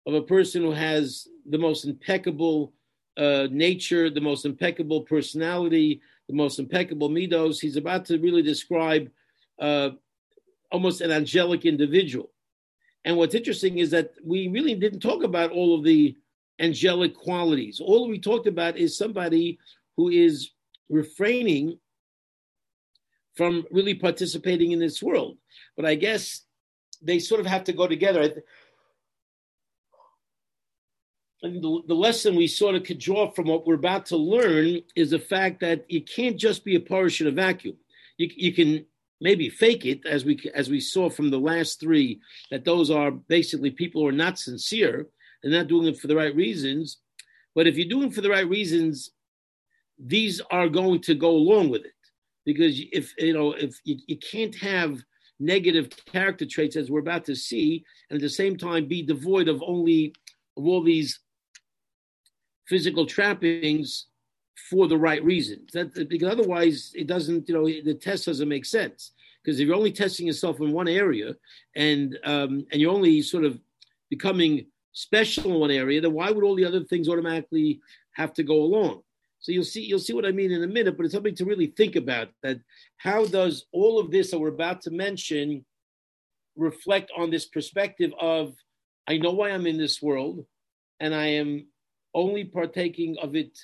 of 0.05 0.13
a 0.13 0.21
person 0.21 0.61
who 0.61 0.71
has 0.71 1.29
the 1.49 1.57
most 1.57 1.85
impeccable 1.85 2.73
uh, 3.15 3.47
nature, 3.49 4.09
the 4.09 4.19
most 4.19 4.45
impeccable 4.45 5.03
personality, 5.03 6.01
the 6.27 6.35
most 6.35 6.59
impeccable 6.59 7.09
midos. 7.09 7.61
He's 7.61 7.77
about 7.77 8.03
to 8.07 8.19
really 8.19 8.41
describe 8.41 9.09
uh, 9.59 9.91
almost 10.73 10.99
an 10.99 11.11
angelic 11.11 11.63
individual. 11.63 12.31
And 13.07 13.15
what's 13.15 13.35
interesting 13.35 13.77
is 13.77 13.91
that 13.91 14.15
we 14.21 14.49
really 14.49 14.75
didn't 14.75 14.99
talk 14.99 15.23
about 15.23 15.51
all 15.51 15.73
of 15.73 15.85
the 15.85 16.17
angelic 16.59 17.15
qualities. 17.15 17.79
All 17.79 18.09
we 18.09 18.19
talked 18.19 18.47
about 18.47 18.75
is 18.75 18.97
somebody 18.97 19.59
who 19.95 20.09
is 20.09 20.51
refraining 20.89 21.79
from 23.33 23.65
really 23.71 23.93
participating 23.93 24.73
in 24.73 24.79
this 24.79 25.01
world. 25.01 25.37
But 25.77 25.85
I 25.85 25.95
guess 25.95 26.41
they 27.01 27.19
sort 27.19 27.39
of 27.39 27.45
have 27.45 27.63
to 27.63 27.71
go 27.71 27.87
together. 27.87 28.43
And 31.43 31.63
the, 31.63 31.83
the 31.87 31.95
lesson 31.95 32.35
we 32.35 32.47
sort 32.47 32.75
of 32.75 32.83
could 32.83 32.99
draw 32.99 33.31
from 33.31 33.47
what 33.47 33.65
we're 33.65 33.75
about 33.75 34.07
to 34.07 34.17
learn 34.17 34.81
is 34.97 35.11
the 35.11 35.19
fact 35.19 35.61
that 35.61 35.89
you 35.89 36.01
can't 36.01 36.35
just 36.35 36.65
be 36.65 36.75
a 36.75 36.81
parish 36.81 37.21
in 37.21 37.27
a 37.27 37.31
vacuum. 37.31 37.77
You, 38.17 38.29
you 38.35 38.51
can 38.51 38.85
maybe 39.21 39.49
fake 39.49 39.85
it, 39.85 40.05
as 40.05 40.25
we 40.25 40.39
as 40.53 40.69
we 40.69 40.79
saw 40.79 41.09
from 41.09 41.29
the 41.29 41.39
last 41.39 41.79
three, 41.79 42.19
that 42.51 42.65
those 42.65 42.91
are 42.91 43.11
basically 43.11 43.71
people 43.71 44.01
who 44.01 44.07
are 44.07 44.11
not 44.11 44.39
sincere 44.39 45.07
and 45.43 45.51
not 45.53 45.67
doing 45.67 45.87
it 45.87 45.99
for 45.99 46.07
the 46.07 46.15
right 46.15 46.35
reasons. 46.35 46.97
But 47.55 47.67
if 47.67 47.77
you're 47.77 47.89
doing 47.89 48.09
it 48.09 48.13
for 48.13 48.21
the 48.21 48.29
right 48.29 48.47
reasons, 48.47 49.11
these 49.97 50.41
are 50.51 50.69
going 50.69 51.01
to 51.01 51.15
go 51.15 51.31
along 51.31 51.69
with 51.69 51.85
it 51.85 51.93
because 52.45 52.79
if 52.91 53.13
you 53.17 53.33
know 53.33 53.53
if 53.53 53.79
you, 53.83 53.97
you 54.07 54.17
can't 54.17 54.55
have 54.55 55.03
negative 55.39 55.89
character 56.05 56.45
traits 56.45 56.75
as 56.75 56.89
we're 56.89 56.99
about 56.99 57.25
to 57.25 57.35
see, 57.35 57.83
and 58.09 58.17
at 58.17 58.21
the 58.21 58.29
same 58.29 58.57
time 58.57 58.87
be 58.87 59.03
devoid 59.03 59.47
of 59.47 59.61
only 59.65 60.13
of 60.55 60.65
all 60.65 60.83
these 60.83 61.19
physical 62.67 63.05
trappings 63.05 64.07
for 64.69 64.87
the 64.87 64.97
right 64.97 65.23
reasons. 65.23 65.71
That 65.73 66.09
because 66.09 66.31
otherwise 66.31 66.91
it 66.95 67.07
doesn't, 67.07 67.47
you 67.47 67.55
know, 67.55 67.65
the 67.65 67.93
test 67.93 68.25
doesn't 68.25 68.49
make 68.49 68.65
sense. 68.65 69.11
Because 69.43 69.59
if 69.59 69.67
you're 69.67 69.77
only 69.77 69.91
testing 69.91 70.27
yourself 70.27 70.59
in 70.59 70.71
one 70.71 70.87
area 70.87 71.35
and 71.75 72.17
um, 72.25 72.65
and 72.71 72.81
you're 72.81 72.93
only 72.93 73.21
sort 73.21 73.45
of 73.45 73.59
becoming 74.09 74.67
special 74.91 75.51
in 75.51 75.59
one 75.59 75.71
area, 75.71 76.01
then 76.01 76.13
why 76.13 76.31
would 76.31 76.43
all 76.43 76.55
the 76.55 76.65
other 76.65 76.83
things 76.83 77.07
automatically 77.07 77.79
have 78.11 78.33
to 78.33 78.43
go 78.43 78.55
along? 78.55 79.01
So 79.39 79.51
you'll 79.51 79.63
see 79.63 79.85
you'll 79.85 79.99
see 79.99 80.13
what 80.13 80.25
I 80.25 80.31
mean 80.31 80.51
in 80.51 80.63
a 80.63 80.67
minute, 80.67 80.97
but 80.97 81.05
it's 81.05 81.13
something 81.13 81.35
to 81.35 81.45
really 81.45 81.67
think 81.67 81.95
about. 81.95 82.29
That 82.43 82.59
how 82.97 83.25
does 83.25 83.65
all 83.71 83.99
of 83.99 84.11
this 84.11 84.31
that 84.31 84.39
we're 84.39 84.49
about 84.49 84.81
to 84.81 84.91
mention 84.91 85.63
reflect 86.55 87.11
on 87.15 87.29
this 87.29 87.45
perspective 87.45 88.11
of 88.19 88.55
I 89.07 89.17
know 89.17 89.31
why 89.31 89.51
I'm 89.51 89.67
in 89.67 89.77
this 89.77 90.01
world, 90.01 90.45
and 90.99 91.15
I 91.15 91.27
am 91.27 91.67
only 92.13 92.43
partaking 92.43 93.15
of 93.21 93.35
it 93.35 93.57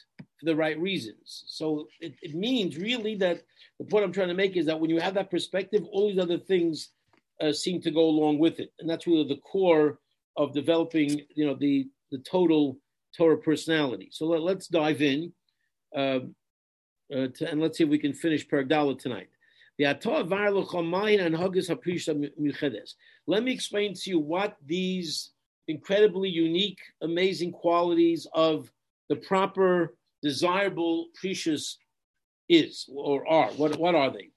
for 0.44 0.52
the 0.52 0.56
right 0.56 0.80
reasons. 0.80 1.44
So 1.48 1.88
it, 2.00 2.16
it 2.22 2.36
means 2.36 2.78
really 2.78 3.16
that 3.16 3.44
the 3.80 3.86
point 3.86 4.04
I'm 4.04 4.12
trying 4.12 4.28
to 4.28 4.34
make 4.34 4.58
is 4.58 4.66
that 4.66 4.80
when 4.80 4.90
you 4.90 5.00
have 5.00 5.14
that 5.14 5.32
perspective, 5.32 5.84
all 5.92 6.10
these 6.10 6.20
other 6.20 6.38
things 6.38 6.90
uh, 7.42 7.54
seem 7.54 7.82
to 7.82 7.92
go 7.92 8.02
along 8.02 8.40
with 8.40 8.60
it, 8.60 8.74
and 8.80 8.90
that's 8.90 9.08
really 9.08 9.28
the 9.28 9.38
core 9.38 10.00
of 10.36 10.54
developing, 10.54 11.22
you 11.36 11.46
know, 11.46 11.56
the 11.56 11.88
the 12.12 12.20
total 12.20 12.78
Torah 13.18 13.38
personality. 13.38 14.10
So 14.12 14.26
let, 14.28 14.58
us 14.58 14.68
dive 14.68 15.02
in, 15.02 15.34
uh, 15.96 16.20
uh, 17.14 17.28
to, 17.36 17.50
and 17.50 17.60
let's 17.60 17.78
see 17.78 17.84
if 17.84 17.90
we 17.90 17.98
can 17.98 18.14
finish 18.14 18.48
Peragdala 18.48 19.00
tonight. 19.00 19.30
The 19.80 19.86
and 19.86 20.00
Milchedez. 22.40 22.94
Let 23.26 23.44
me 23.44 23.52
explain 23.52 23.96
to 23.96 24.10
you 24.10 24.20
what 24.20 24.58
these 24.64 25.32
incredibly 25.68 26.30
unique, 26.30 26.80
amazing 27.02 27.52
qualities 27.52 28.28
of 28.34 28.72
the 29.10 29.16
proper, 29.16 29.96
desirable, 30.24 31.10
perishus 31.22 31.76
is 32.50 32.90
or 32.92 33.28
are. 33.28 33.52
What, 33.52 33.78
what 33.78 33.94
are 33.94 34.12
they? 34.12 34.30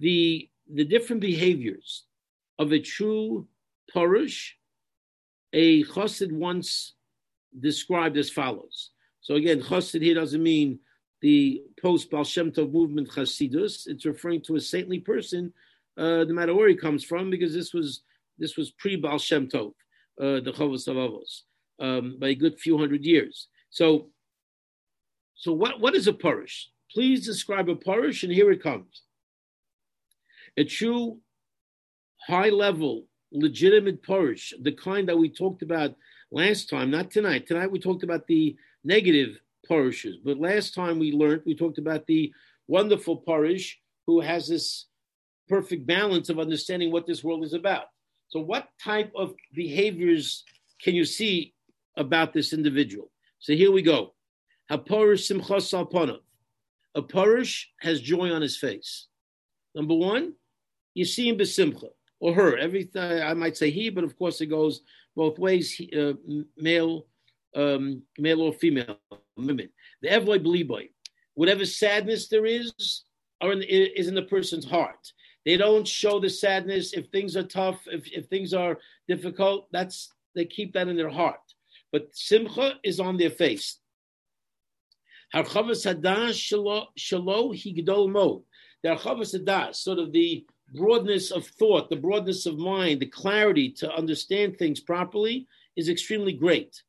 The, 0.00 0.48
the 0.72 0.84
different 0.84 1.20
behaviors 1.20 2.04
of 2.58 2.72
a 2.72 2.78
true 2.78 3.46
Parish, 3.92 4.56
a 5.52 5.84
chassid 5.84 6.32
once 6.32 6.94
described 7.60 8.16
as 8.16 8.30
follows. 8.30 8.90
So 9.20 9.34
again, 9.34 9.60
chassid 9.60 10.02
here 10.02 10.14
doesn't 10.14 10.42
mean 10.42 10.78
the 11.20 11.62
post 11.80 12.10
Baal 12.10 12.24
Shem 12.24 12.50
Tov 12.50 12.72
movement 12.72 13.08
chassidus. 13.10 13.86
It's 13.86 14.06
referring 14.06 14.40
to 14.42 14.56
a 14.56 14.60
saintly 14.60 15.00
person 15.00 15.52
uh, 15.96 16.24
no 16.24 16.34
matter 16.34 16.54
where 16.54 16.68
he 16.68 16.74
comes 16.74 17.04
from, 17.04 17.30
because 17.30 17.54
this 17.54 17.72
was 17.72 18.02
this 18.38 18.56
was 18.56 18.70
pre 18.72 18.96
Baal 18.96 19.18
Shem 19.18 19.48
Tov, 19.48 19.72
uh, 20.20 20.40
the 20.40 20.52
Chovos 20.52 20.88
Avos, 20.88 21.42
um, 21.80 22.16
by 22.18 22.28
a 22.28 22.34
good 22.34 22.58
few 22.58 22.78
hundred 22.78 23.04
years. 23.04 23.48
So, 23.70 24.08
so 25.34 25.52
what 25.52 25.80
what 25.80 25.94
is 25.94 26.06
a 26.06 26.12
parish? 26.12 26.70
Please 26.90 27.26
describe 27.26 27.68
a 27.68 27.76
parish, 27.76 28.22
and 28.22 28.32
here 28.32 28.50
it 28.52 28.62
comes. 28.62 29.02
A 30.56 30.64
true 30.64 31.18
high 32.26 32.50
level, 32.50 33.06
legitimate 33.32 34.02
parish, 34.02 34.54
the 34.62 34.72
kind 34.72 35.08
that 35.08 35.18
we 35.18 35.28
talked 35.28 35.62
about 35.62 35.94
last 36.30 36.70
time, 36.70 36.90
not 36.90 37.10
tonight. 37.10 37.46
Tonight 37.46 37.70
we 37.70 37.78
talked 37.78 38.04
about 38.04 38.26
the 38.26 38.56
negative 38.84 39.38
parishes, 39.66 40.16
but 40.24 40.38
last 40.38 40.74
time 40.74 40.98
we 40.98 41.12
learned, 41.12 41.42
we 41.44 41.54
talked 41.54 41.78
about 41.78 42.06
the 42.06 42.32
wonderful 42.68 43.16
parish 43.16 43.80
who 44.06 44.20
has 44.20 44.48
this 44.48 44.86
perfect 45.48 45.86
balance 45.86 46.28
of 46.28 46.38
understanding 46.38 46.90
what 46.90 47.06
this 47.06 47.24
world 47.24 47.44
is 47.44 47.52
about. 47.52 47.86
So, 48.34 48.40
what 48.40 48.66
type 48.82 49.12
of 49.14 49.32
behaviors 49.54 50.42
can 50.82 50.96
you 50.96 51.04
see 51.04 51.54
about 51.96 52.32
this 52.32 52.52
individual? 52.52 53.12
So, 53.38 53.52
here 53.52 53.70
we 53.70 53.80
go. 53.80 54.14
Haporish 54.68 55.30
simchas 55.30 55.72
alpanav. 55.72 56.18
A 56.96 57.02
parish 57.02 57.70
has 57.78 58.00
joy 58.00 58.32
on 58.32 58.42
his 58.42 58.56
face. 58.56 59.06
Number 59.76 59.94
one, 59.94 60.32
you 60.94 61.04
see 61.04 61.28
him 61.28 61.38
besimcha 61.38 61.90
or 62.18 62.34
her. 62.34 62.58
Every 62.58 62.90
I 62.96 63.34
might 63.34 63.56
say 63.56 63.70
he, 63.70 63.88
but 63.88 64.02
of 64.02 64.18
course 64.18 64.40
it 64.40 64.46
goes 64.46 64.80
both 65.14 65.38
ways. 65.38 65.70
He, 65.70 65.88
uh, 65.96 66.14
male, 66.56 67.06
um, 67.54 68.02
male 68.18 68.40
or 68.40 68.52
female 68.52 68.98
women. 69.36 69.68
The 70.02 70.08
evloy 70.08 70.42
beliboy. 70.42 70.88
Whatever 71.34 71.64
sadness 71.64 72.26
there 72.26 72.46
is, 72.46 73.04
are 73.40 73.52
in, 73.52 73.62
is 73.62 74.08
in 74.08 74.16
the 74.16 74.22
person's 74.22 74.64
heart. 74.64 75.12
They 75.44 75.56
don't 75.56 75.86
show 75.86 76.20
the 76.20 76.30
sadness 76.30 76.92
if 76.94 77.08
things 77.08 77.36
are 77.36 77.42
tough, 77.42 77.80
if, 77.86 78.10
if 78.12 78.26
things 78.26 78.54
are 78.54 78.78
difficult. 79.08 79.68
That's 79.72 80.10
they 80.34 80.44
keep 80.44 80.72
that 80.72 80.88
in 80.88 80.96
their 80.96 81.10
heart. 81.10 81.40
But 81.92 82.08
simcha 82.12 82.74
is 82.82 82.98
on 82.98 83.16
their 83.16 83.30
face. 83.30 83.78
Harchavas 85.34 85.84
hadas 85.84 86.34
shalo 86.98 87.54
higdol 87.54 88.10
mo. 88.10 88.44
Harchavas 88.84 89.34
hadas, 89.38 89.76
sort 89.76 89.98
of 89.98 90.12
the 90.12 90.44
broadness 90.72 91.30
of 91.30 91.46
thought, 91.46 91.90
the 91.90 91.96
broadness 91.96 92.46
of 92.46 92.58
mind, 92.58 93.00
the 93.00 93.06
clarity 93.06 93.70
to 93.70 93.92
understand 93.92 94.56
things 94.56 94.80
properly 94.80 95.46
is 95.76 95.88
extremely 95.88 96.32
great. 96.32 96.82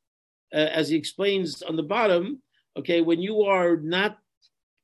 Uh, 0.53 0.57
as 0.57 0.89
he 0.89 0.95
explains 0.95 1.61
on 1.61 1.75
the 1.75 1.83
bottom, 1.83 2.41
okay, 2.77 3.01
when 3.01 3.21
you 3.21 3.41
are 3.43 3.77
not 3.77 4.19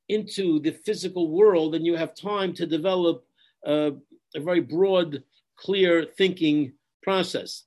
into 0.08 0.60
the 0.60 0.72
physical 0.72 1.30
world 1.30 1.74
and 1.74 1.86
you 1.86 1.96
have 1.96 2.14
time 2.14 2.52
to 2.52 2.66
develop 2.66 3.24
a 3.64 3.92
very 4.36 4.60
broad, 4.60 5.22
clear 5.56 6.04
thinking 6.04 6.72
process. 7.02 7.64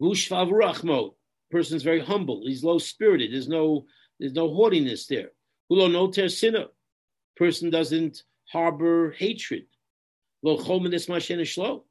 Vushvav 0.00 0.50
rachmo, 0.50 1.14
person's 1.50 1.82
very 1.82 2.00
humble. 2.00 2.42
He's 2.46 2.64
low 2.64 2.78
spirited. 2.78 3.32
There's 3.32 3.48
no 3.48 3.86
there's 4.18 4.34
no 4.34 4.52
haughtiness 4.52 5.06
there. 5.06 5.30
Hulo 5.70 5.90
no 5.90 6.10
sinner, 6.28 6.66
person 7.36 7.70
doesn't 7.70 8.22
harbor 8.50 9.12
hatred. 9.12 9.66
Lo 10.42 10.56
chomedes 10.58 11.08
mashen 11.08 11.82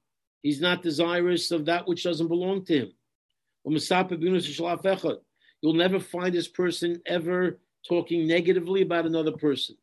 He's 0.41 0.62
not 0.62 0.84
desirous 0.84 1.52
of 1.52 1.65
that 1.65 1.88
which 1.88 2.04
doesn't 2.04 2.28
belong 2.28 2.65
to 2.65 2.78
him. 2.78 2.91
You'll 5.62 5.74
never 5.74 6.00
find 6.00 6.36
this 6.36 6.48
person 6.48 7.02
ever 7.06 7.60
talking 7.88 8.28
negatively 8.28 8.82
about 8.84 9.06
another 9.06 9.32
person. 9.32 9.76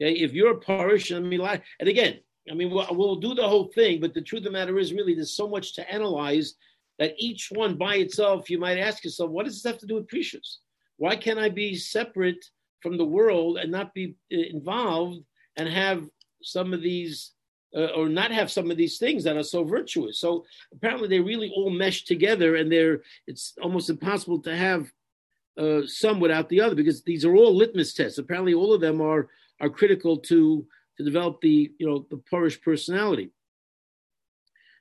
Okay, 0.00 0.12
if 0.14 0.32
you're 0.32 0.52
a 0.52 0.58
parish, 0.58 1.12
I 1.12 1.20
mean, 1.20 1.40
and 1.42 1.88
again, 1.88 2.20
I 2.50 2.54
mean, 2.54 2.70
we'll, 2.70 2.86
we'll, 2.92 3.16
do 3.16 3.34
the 3.34 3.46
whole 3.46 3.66
thing, 3.74 4.00
but 4.00 4.14
the 4.14 4.22
truth 4.22 4.40
of 4.40 4.44
the 4.44 4.50
matter 4.50 4.78
is, 4.78 4.94
really, 4.94 5.14
there's 5.14 5.36
so 5.36 5.48
much 5.48 5.74
to 5.74 5.92
analyze 5.92 6.54
that 6.98 7.14
each 7.18 7.50
one 7.50 7.76
by 7.76 7.96
itself, 7.96 8.48
you 8.48 8.58
might 8.58 8.78
ask 8.78 9.04
yourself, 9.04 9.30
what 9.30 9.44
does 9.44 9.62
this 9.62 9.70
have 9.70 9.80
to 9.80 9.86
do 9.86 9.96
with 9.96 10.08
perishus? 10.08 10.56
Why 10.96 11.16
can't 11.16 11.38
I 11.38 11.48
be 11.48 11.74
separate 11.74 12.44
from 12.82 12.96
the 12.96 13.04
world 13.04 13.58
and 13.58 13.70
not 13.70 13.94
be 13.94 14.16
uh, 14.32 14.36
involved 14.36 15.20
and 15.56 15.68
have 15.68 16.04
some 16.42 16.72
of 16.72 16.82
these, 16.82 17.32
uh, 17.76 17.88
or 17.96 18.08
not 18.08 18.30
have 18.30 18.50
some 18.50 18.70
of 18.70 18.76
these 18.76 18.98
things 18.98 19.24
that 19.24 19.36
are 19.36 19.42
so 19.42 19.64
virtuous? 19.64 20.18
So 20.18 20.44
apparently 20.72 21.08
they 21.08 21.20
really 21.20 21.52
all 21.54 21.70
mesh 21.70 22.04
together, 22.04 22.56
and 22.56 22.72
they're 22.72 23.02
it's 23.26 23.54
almost 23.62 23.90
impossible 23.90 24.40
to 24.42 24.56
have 24.56 24.90
uh, 25.58 25.82
some 25.86 26.20
without 26.20 26.48
the 26.48 26.60
other 26.60 26.74
because 26.74 27.02
these 27.02 27.24
are 27.24 27.34
all 27.34 27.54
litmus 27.54 27.94
tests. 27.94 28.18
Apparently, 28.18 28.54
all 28.54 28.72
of 28.72 28.80
them 28.80 29.00
are 29.00 29.28
are 29.60 29.68
critical 29.70 30.16
to 30.18 30.66
to 30.96 31.04
develop 31.04 31.40
the 31.40 31.72
you 31.78 31.86
know 31.86 32.06
the 32.10 32.16
Porish 32.16 32.60
personality. 32.60 33.30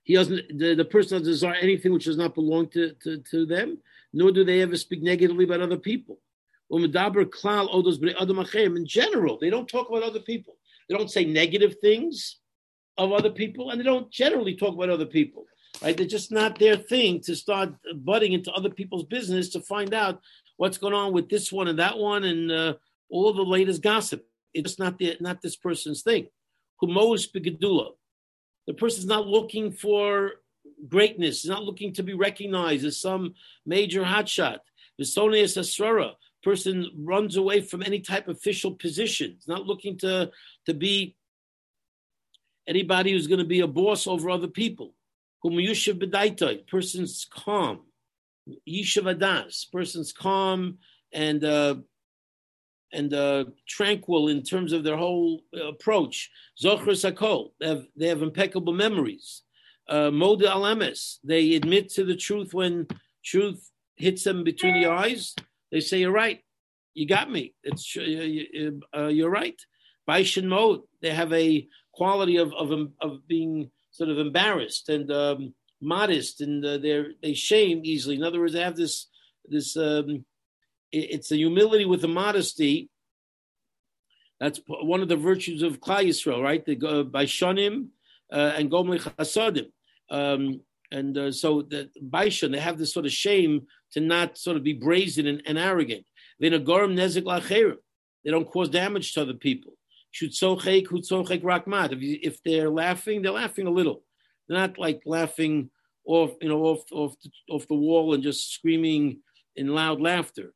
He 0.03 0.15
doesn't 0.15 0.57
the, 0.57 0.75
the 0.75 0.85
person 0.85 1.19
doesn't 1.19 1.31
desire 1.31 1.55
anything 1.55 1.93
which 1.93 2.05
does 2.05 2.17
not 2.17 2.35
belong 2.35 2.67
to, 2.69 2.93
to, 3.03 3.19
to 3.31 3.45
them, 3.45 3.77
nor 4.13 4.31
do 4.31 4.43
they 4.43 4.61
ever 4.61 4.75
speak 4.75 5.01
negatively 5.01 5.43
about 5.45 5.61
other 5.61 5.77
people. 5.77 6.19
In 6.71 6.91
general, 8.85 9.37
they 9.39 9.49
don't 9.49 9.67
talk 9.67 9.89
about 9.89 10.03
other 10.03 10.19
people. 10.19 10.57
They 10.87 10.95
don't 10.95 11.11
say 11.11 11.25
negative 11.25 11.75
things 11.81 12.37
of 12.97 13.11
other 13.11 13.29
people, 13.31 13.69
and 13.69 13.79
they 13.79 13.83
don't 13.83 14.11
generally 14.11 14.55
talk 14.55 14.75
about 14.75 14.89
other 14.89 15.05
people. 15.05 15.45
Right? 15.81 15.95
They're 15.95 16.05
just 16.05 16.31
not 16.31 16.59
their 16.59 16.75
thing 16.75 17.21
to 17.21 17.35
start 17.35 17.73
butting 17.95 18.33
into 18.33 18.51
other 18.51 18.69
people's 18.69 19.05
business 19.05 19.49
to 19.49 19.61
find 19.61 19.93
out 19.93 20.21
what's 20.57 20.77
going 20.77 20.93
on 20.93 21.13
with 21.13 21.29
this 21.29 21.51
one 21.51 21.67
and 21.69 21.79
that 21.79 21.97
one 21.97 22.23
and 22.25 22.51
uh, 22.51 22.73
all 23.09 23.33
the 23.33 23.41
latest 23.41 23.81
gossip. 23.81 24.25
It's 24.53 24.79
not 24.79 24.97
the, 24.97 25.17
not 25.19 25.41
this 25.41 25.55
person's 25.55 26.01
thing. 26.01 26.27
Humos 26.81 27.31
begadula. 27.31 27.91
The 28.67 28.73
person's 28.73 29.05
not 29.05 29.27
looking 29.27 29.71
for 29.71 30.33
greatness. 30.87 31.41
He's 31.41 31.49
not 31.49 31.63
looking 31.63 31.93
to 31.93 32.03
be 32.03 32.13
recognized 32.13 32.85
as 32.85 32.99
some 32.99 33.33
major 33.65 34.03
hotshot. 34.03 34.59
Visonius 34.99 35.57
asrara. 35.57 36.13
Person 36.43 36.89
runs 36.97 37.35
away 37.35 37.61
from 37.61 37.83
any 37.83 37.99
type 37.99 38.27
of 38.27 38.37
official 38.37 38.73
position. 38.75 39.33
He's 39.35 39.47
not 39.47 39.65
looking 39.65 39.97
to 39.99 40.31
to 40.67 40.73
be 40.73 41.15
anybody 42.67 43.11
who's 43.11 43.27
going 43.27 43.39
to 43.39 43.45
be 43.45 43.59
a 43.59 43.67
boss 43.67 44.07
over 44.07 44.29
other 44.29 44.47
people. 44.47 44.93
Humuyushav 45.43 46.01
bedaitoi. 46.01 46.67
Person's 46.67 47.27
calm. 47.29 47.81
Yishav 48.67 49.71
Person's 49.71 50.13
calm 50.13 50.77
and 51.11 51.43
uh, 51.43 51.75
and 52.91 53.13
uh, 53.13 53.45
tranquil 53.67 54.29
in 54.29 54.43
terms 54.43 54.73
of 54.73 54.83
their 54.83 54.97
whole 54.97 55.41
approach. 55.67 56.29
Zocher 56.61 56.87
Sakol, 56.87 57.51
they 57.59 57.67
have, 57.67 57.85
they 57.95 58.07
have 58.07 58.21
impeccable 58.21 58.73
memories. 58.73 59.43
Uh, 59.87 60.09
Moda 60.09 60.47
Alames, 60.47 61.17
they 61.23 61.55
admit 61.55 61.89
to 61.89 62.03
the 62.03 62.15
truth 62.15 62.53
when 62.53 62.87
truth 63.23 63.71
hits 63.95 64.23
them 64.23 64.43
between 64.43 64.81
the 64.81 64.89
eyes. 64.89 65.35
They 65.71 65.79
say, 65.79 65.99
You're 65.99 66.11
right. 66.11 66.39
You 66.93 67.07
got 67.07 67.31
me. 67.31 67.53
It's 67.63 67.95
uh, 67.97 69.07
You're 69.07 69.29
right. 69.29 69.59
Baishin 70.07 70.45
Mode, 70.45 70.81
they 71.01 71.11
have 71.11 71.31
a 71.33 71.67
quality 71.93 72.37
of, 72.37 72.51
of, 72.53 72.71
of 73.01 73.27
being 73.27 73.69
sort 73.91 74.09
of 74.09 74.17
embarrassed 74.17 74.89
and 74.89 75.11
um, 75.11 75.53
modest 75.81 76.41
and 76.41 76.65
uh, 76.65 76.77
they 76.77 77.03
they 77.21 77.33
shame 77.33 77.81
easily. 77.83 78.15
In 78.15 78.23
other 78.23 78.39
words, 78.39 78.53
they 78.53 78.61
have 78.61 78.75
this 78.75 79.07
this 79.45 79.77
um, 79.77 80.25
it's 80.91 81.29
the 81.29 81.37
humility 81.37 81.85
with 81.85 82.01
the 82.01 82.07
modesty. 82.07 82.89
That's 84.39 84.61
one 84.67 85.01
of 85.01 85.09
the 85.09 85.17
virtues 85.17 85.61
of 85.61 85.81
Klal 85.81 86.05
Yisrael, 86.05 86.41
right? 86.41 86.65
They 86.65 86.75
go 86.75 87.03
by 87.03 87.25
Shonim 87.25 87.87
uh, 88.31 88.53
and 88.55 88.71
Gomli 88.71 88.99
Chasadim. 88.99 89.67
Um, 90.09 90.61
and 90.91 91.17
uh, 91.17 91.31
so 91.31 91.61
the 91.61 91.89
Baishan, 92.01 92.51
they 92.51 92.59
have 92.59 92.77
this 92.77 92.93
sort 92.93 93.05
of 93.05 93.11
shame 93.11 93.67
to 93.91 93.99
not 93.99 94.37
sort 94.37 94.55
of 94.57 94.63
be 94.63 94.73
brazen 94.73 95.27
and, 95.27 95.41
and 95.45 95.57
arrogant. 95.57 96.05
They 96.39 96.49
don't 96.49 96.65
cause 96.65 97.09
damage 98.69 99.13
to 99.13 99.21
other 99.21 99.33
people. 99.33 99.73
If, 100.11 100.43
if 102.01 102.43
they're 102.43 102.69
laughing, 102.69 103.21
they're 103.21 103.31
laughing 103.31 103.67
a 103.67 103.71
little. 103.71 104.03
They're 104.47 104.57
not 104.57 104.79
like 104.79 105.03
laughing 105.05 105.69
off, 106.05 106.31
you 106.41 106.49
know, 106.49 106.63
off, 106.63 106.83
off, 106.91 107.13
off 107.49 107.67
the 107.67 107.75
wall 107.75 108.15
and 108.15 108.23
just 108.23 108.51
screaming 108.51 109.19
in 109.55 109.67
loud 109.67 110.01
laughter. 110.01 110.53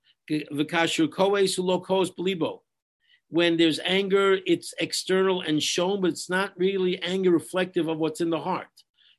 When 3.29 3.57
there's 3.57 3.79
anger, 3.79 4.37
it's 4.45 4.73
external 4.79 5.41
and 5.41 5.61
shown, 5.61 6.01
but 6.01 6.11
it's 6.11 6.29
not 6.29 6.53
really 6.57 7.01
anger 7.01 7.31
reflective 7.31 7.87
of 7.87 7.97
what's 7.97 8.21
in 8.21 8.29
the 8.29 8.39
heart. 8.39 8.67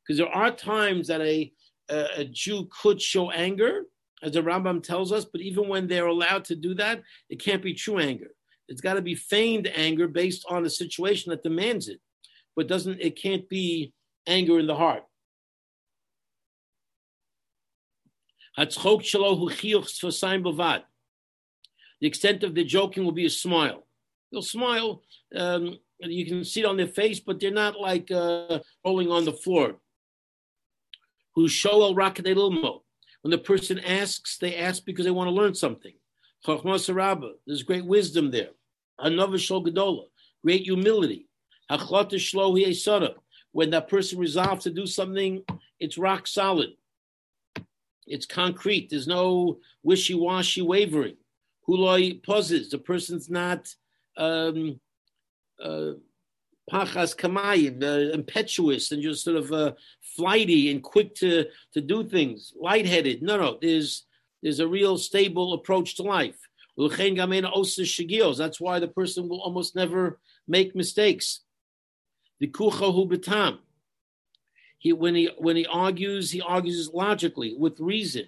Because 0.03 0.19
there 0.19 0.29
are 0.29 0.51
times 0.51 1.09
that 1.09 1.21
a, 1.21 1.53
a, 1.89 2.25
Jew 2.27 2.69
could 2.81 3.01
show 3.01 3.31
anger, 3.31 3.85
as 4.23 4.33
the 4.33 4.41
Rambam 4.41 4.83
tells 4.83 5.13
us, 5.13 5.25
but 5.25 5.41
even 5.41 5.69
when 5.69 5.87
they're 5.87 6.07
allowed 6.07 6.45
to 6.47 6.57
do 6.57 6.75
that, 6.75 7.03
it 7.29 7.43
can't 7.43 7.63
be 7.63 7.75
true 7.75 7.99
anger. 7.99 8.31
It's 8.69 8.81
got 8.81 8.95
to 8.95 9.03
be 9.03 9.15
feigned 9.15 9.67
anger 9.75 10.09
based 10.09 10.45
on 10.49 10.65
a 10.65 10.71
situation 10.71 11.31
that 11.31 11.43
demands 11.43 11.89
it, 11.89 12.01
but 12.57 12.69
doesn't 12.69 13.01
it 13.01 13.21
can't 13.21 13.49
be 13.49 13.93
anger 14.27 14.59
in 14.59 14.67
the 14.67 14.77
heart. 14.77 15.03
The 22.01 22.07
extent 22.07 22.43
of 22.43 22.55
the 22.55 22.65
joking 22.65 23.05
will 23.05 23.13
be 23.13 23.27
a 23.27 23.31
smile. 23.31 23.87
They'll 24.31 24.43
smile. 24.43 25.03
Um, 25.35 25.79
you 26.01 26.27
can 26.27 26.45
see 26.45 26.61
it 26.61 26.67
on 26.67 26.77
their 26.77 26.89
face, 26.89 27.21
but 27.21 27.41
they're 27.41 27.51
not 27.51 27.81
like 27.81 28.11
uh, 28.11 28.59
rolling 28.85 29.11
on 29.11 29.25
the 29.25 29.33
floor. 29.33 29.77
Who 31.35 31.49
show 31.49 31.83
el 31.83 31.95
When 31.95 33.31
the 33.31 33.39
person 33.39 33.79
asks, 33.79 34.39
they 34.39 34.57
ask 34.57 34.85
because 34.85 35.05
they 35.05 35.11
want 35.11 35.29
to 35.29 35.35
learn 35.35 35.55
something. 35.55 35.95
There's 37.47 37.63
great 37.63 37.87
wisdom 37.87 38.31
there. 38.31 38.51
Great 40.43 40.63
humility. 40.63 41.27
When 43.53 43.71
that 43.71 43.89
person 43.89 44.19
resolves 44.19 44.65
to 44.65 44.71
do 44.71 44.87
something, 44.87 45.43
it's 45.81 45.97
rock 45.97 46.27
solid. 46.27 46.75
It's 48.07 48.27
concrete. 48.27 48.91
There's 48.91 49.07
no 49.07 49.61
wishy-washy 49.83 50.61
wavering. 50.63 51.17
Huloi 51.69 52.23
pauses. 52.23 52.71
The 52.71 52.79
person's 52.79 53.31
not 53.31 53.75
um, 54.17 54.81
uh, 55.63 55.93
pachas 56.71 57.17
kamayim, 57.17 57.83
uh, 57.83 58.13
impetuous 58.13 58.93
and 58.93 59.03
just 59.03 59.25
sort 59.25 59.37
of 59.37 59.53
uh, 59.53 59.73
flighty 60.17 60.71
and 60.71 60.83
quick 60.83 61.15
to 61.17 61.47
to 61.73 61.81
do 61.81 62.05
things, 62.05 62.53
lightheaded. 62.61 63.23
No, 63.23 63.37
no. 63.37 63.59
There's 63.61 64.05
there's 64.43 64.61
a 64.61 64.69
real 64.69 64.99
stable 64.99 65.55
approach 65.55 65.97
to 65.97 66.03
life. 66.03 66.37
That's 66.77 67.01
why 68.61 68.81
the 68.81 68.93
person 68.95 69.29
will 69.29 69.41
almost 69.41 69.77
never 69.77 70.19
make 70.49 70.75
mistakes. 70.75 71.41
The 72.41 72.49
kucha 72.49 73.09
betam. 73.09 73.59
He 74.79 74.93
when 74.93 75.15
he 75.15 75.31
when 75.39 75.57
he 75.57 75.67
argues, 75.67 76.31
he 76.31 76.41
argues 76.41 76.91
logically 76.93 77.55
with 77.57 77.81
reason, 77.81 78.27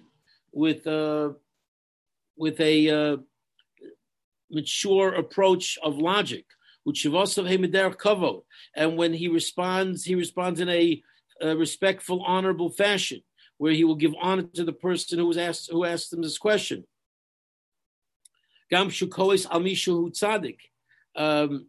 with 0.51 0.87
uh, 0.87 1.33
with 2.37 2.59
a 2.59 2.89
uh, 2.89 3.17
mature 4.49 5.13
approach 5.13 5.77
of 5.83 5.97
logic. 5.97 6.45
which 6.83 7.05
And 8.75 8.97
when 8.97 9.13
he 9.13 9.27
responds, 9.27 10.05
he 10.05 10.15
responds 10.15 10.59
in 10.59 10.69
a, 10.69 11.01
a 11.41 11.55
respectful, 11.55 12.23
honorable 12.23 12.69
fashion, 12.69 13.21
where 13.57 13.73
he 13.73 13.83
will 13.83 13.95
give 13.95 14.13
honor 14.21 14.43
to 14.43 14.63
the 14.63 14.73
person 14.73 15.19
who 15.19 15.27
was 15.27 15.37
asked 15.37 15.69
who 15.71 15.83
asked 15.83 16.13
him 16.13 16.21
this 16.21 16.37
question. 16.37 16.85
Gam 18.69 18.89
um, 21.15 21.67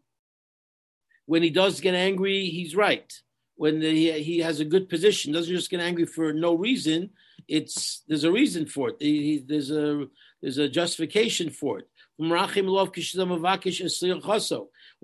when 1.27 1.43
he 1.43 1.51
does 1.51 1.81
get 1.81 1.95
angry, 1.95 2.47
he's 2.47 2.77
right. 2.77 3.13
When 3.57 3.83
he, 3.83 4.13
he 4.23 4.39
has 4.39 4.61
a 4.61 4.65
good 4.65 4.89
position, 4.89 5.33
doesn't 5.33 5.55
just 5.55 5.71
get 5.71 5.81
angry 5.81 6.07
for 6.07 6.33
no 6.33 6.55
reason. 6.55 7.11
It's 7.49 8.03
there's 8.09 8.25
a 8.25 8.33
reason 8.33 8.67
for 8.67 8.91
it. 8.91 8.97
He, 9.01 9.45
there's 9.47 9.71
a 9.71 10.07
there's 10.41 10.59
a 10.59 10.69
justification 10.69 11.51
for 11.51 11.81
it. 11.81 11.89
When 12.17 12.31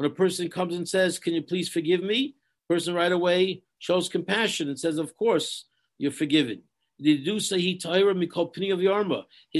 a 0.06 0.10
person 0.10 0.50
comes 0.50 0.74
and 0.74 0.88
says, 0.88 1.18
"Can 1.18 1.34
you 1.34 1.42
please 1.42 1.68
forgive 1.68 2.02
me?" 2.02 2.36
person 2.68 2.94
right 2.94 3.12
away 3.12 3.62
shows 3.78 4.08
compassion 4.08 4.68
and 4.68 4.80
says, 4.80 4.98
"Of 4.98 5.16
course, 5.16 5.66
you're 5.98 6.10
forgiven." 6.10 6.62
His 6.98 7.20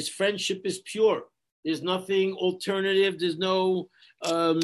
friendship 0.09 0.63
is 0.65 0.79
pure. 0.81 1.29
There's 1.65 1.83
nothing 1.83 2.33
alternative. 2.35 3.19
There's 3.19 3.39
no 3.39 3.89
um, 4.23 4.61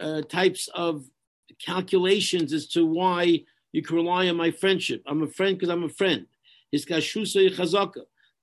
uh, 0.00 0.22
types 0.22 0.68
of 0.74 1.04
calculations 1.64 2.52
as 2.52 2.66
to 2.68 2.86
why 2.86 3.44
you 3.72 3.82
can 3.82 3.96
rely 3.96 4.28
on 4.28 4.36
my 4.36 4.50
friendship. 4.50 5.02
I'm 5.06 5.22
a 5.22 5.28
friend 5.28 5.56
because 5.56 5.68
I'm 5.68 5.84
a 5.84 5.88
friend. 5.88 6.26
His 6.72 6.84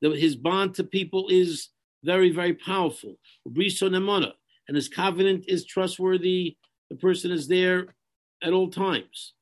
his 0.01 0.35
bond 0.35 0.75
to 0.75 0.83
people 0.83 1.27
is 1.29 1.69
very, 2.03 2.31
very 2.31 2.53
powerful. 2.53 3.17
And 3.45 4.75
his 4.75 4.89
covenant 4.89 5.45
is 5.47 5.65
trustworthy. 5.65 6.57
The 6.89 6.95
person 6.95 7.31
is 7.31 7.47
there 7.47 7.95
at 8.43 8.53
all 8.53 8.69
times. 8.69 9.33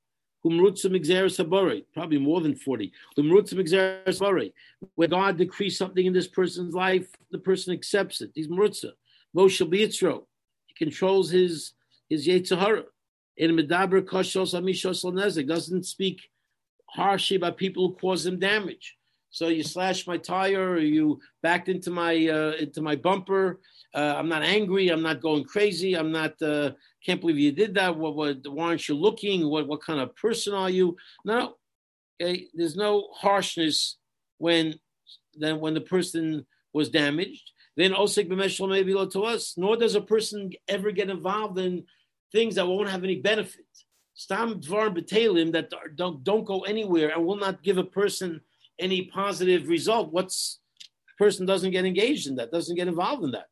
probably 0.43 2.17
more 2.19 2.41
than 2.41 2.55
40. 2.55 2.93
When 4.95 5.09
God 5.09 5.37
decrees 5.37 5.77
something 5.77 6.05
in 6.05 6.13
this 6.13 6.27
person's 6.27 6.75
life, 6.75 7.07
the 7.31 7.39
person 7.39 7.73
accepts 7.73 8.21
it. 8.21 8.31
He's 8.35 8.47
Mrutza. 8.47 8.91
Moshe 9.35 9.67
B'Yitzro. 9.67 10.25
He 10.67 10.75
controls 10.75 11.31
his, 11.31 11.73
his 12.09 12.27
Yetzirah. 12.27 12.83
In 13.37 13.51
Medaber 13.51 14.01
Koshos 14.01 15.47
doesn't 15.47 15.85
speak 15.85 16.21
harshly 16.89 17.37
about 17.37 17.57
people 17.57 17.87
who 17.87 17.95
cause 17.95 18.25
him 18.25 18.39
damage. 18.39 18.95
So 19.35 19.49
you 19.49 19.63
slashed 19.63 20.07
my 20.07 20.15
tire, 20.15 20.69
or 20.75 20.79
you 20.79 21.19
backed 21.43 21.67
into 21.67 21.91
my 21.91 22.13
uh, 22.25 22.53
into 22.57 22.81
my 22.81 22.95
bumper. 22.95 23.59
Uh, 23.93 24.15
I'm 24.15 24.29
not 24.29 24.43
angry. 24.43 24.87
I'm 24.87 25.01
not 25.01 25.19
going 25.19 25.43
crazy. 25.43 25.93
I'm 25.93 26.09
not. 26.09 26.41
Uh, 26.41 26.71
can't 27.05 27.19
believe 27.19 27.37
you 27.37 27.51
did 27.51 27.75
that. 27.75 27.97
What, 27.97 28.15
what? 28.15 28.37
Why 28.47 28.67
aren't 28.67 28.87
you 28.87 28.95
looking? 28.95 29.49
What? 29.49 29.67
What 29.67 29.83
kind 29.83 29.99
of 29.99 30.15
person 30.15 30.53
are 30.53 30.69
you? 30.69 30.95
No. 31.25 31.55
Okay. 32.21 32.47
There's 32.53 32.77
no 32.77 33.09
harshness 33.13 33.97
when 34.37 34.75
then 35.33 35.59
when 35.59 35.73
the 35.73 35.81
person 35.81 36.45
was 36.71 36.87
damaged. 36.87 37.51
Then 37.75 37.91
osik 37.91 38.29
b'meshel 38.29 38.69
maybe 38.69 38.93
to 38.93 39.23
us. 39.25 39.55
Nor 39.57 39.75
does 39.75 39.95
a 39.95 40.01
person 40.01 40.51
ever 40.69 40.91
get 40.91 41.09
involved 41.09 41.59
in 41.59 41.83
things 42.31 42.55
that 42.55 42.67
won't 42.67 42.89
have 42.89 43.03
any 43.03 43.17
benefit. 43.17 43.65
Stam 44.13 44.61
dvar 44.61 44.97
betalim 44.97 45.51
that 45.51 45.73
don't 45.97 46.23
don't 46.23 46.45
go 46.45 46.61
anywhere 46.61 47.09
and 47.09 47.25
will 47.25 47.35
not 47.35 47.63
give 47.63 47.77
a 47.77 47.83
person 47.83 48.39
any 48.79 49.03
positive 49.03 49.67
result. 49.67 50.11
What's 50.11 50.59
person 51.17 51.45
doesn't 51.45 51.71
get 51.71 51.85
engaged 51.85 52.27
in 52.27 52.35
that, 52.35 52.51
doesn't 52.51 52.75
get 52.75 52.87
involved 52.87 53.23
in 53.23 53.31
that. 53.31 53.47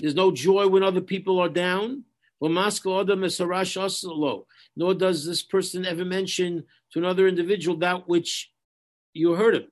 There's 0.00 0.14
no 0.14 0.30
joy 0.32 0.68
when 0.68 0.82
other 0.82 1.00
people 1.00 1.38
are 1.38 1.48
down. 1.48 2.04
Nor 2.40 2.54
does 4.94 5.24
this 5.24 5.42
person 5.42 5.86
ever 5.86 6.04
mention 6.04 6.64
to 6.92 6.98
another 6.98 7.28
individual 7.28 7.76
that 7.78 8.08
which 8.08 8.50
you 9.14 9.34
heard 9.34 9.54
him. 9.54 9.68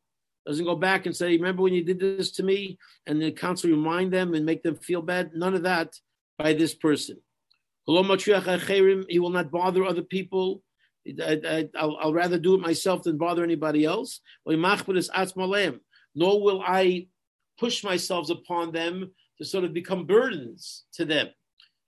Doesn't 0.46 0.64
go 0.64 0.76
back 0.76 1.06
and 1.06 1.16
say, 1.16 1.32
Remember 1.32 1.62
when 1.62 1.74
you 1.74 1.82
did 1.84 1.98
this 1.98 2.30
to 2.32 2.42
me? 2.42 2.78
And 3.06 3.20
then 3.20 3.34
constantly 3.34 3.76
remind 3.76 4.12
them 4.12 4.34
and 4.34 4.46
make 4.46 4.62
them 4.62 4.76
feel 4.76 5.02
bad. 5.02 5.34
None 5.34 5.54
of 5.54 5.64
that 5.64 5.98
by 6.38 6.52
this 6.52 6.74
person. 6.74 7.18
He 7.86 9.18
will 9.18 9.30
not 9.30 9.50
bother 9.50 9.84
other 9.84 10.02
people. 10.02 10.62
I, 11.06 11.68
will 11.80 12.12
rather 12.12 12.38
do 12.38 12.54
it 12.54 12.60
myself 12.60 13.02
than 13.02 13.16
bother 13.16 13.42
anybody 13.42 13.84
else. 13.84 14.20
Nor 14.46 16.42
will 16.42 16.62
I 16.66 17.06
push 17.58 17.84
myself 17.84 18.30
upon 18.30 18.72
them 18.72 19.12
to 19.38 19.44
sort 19.44 19.64
of 19.64 19.72
become 19.72 20.06
burdens 20.06 20.84
to 20.94 21.04
them. 21.04 21.28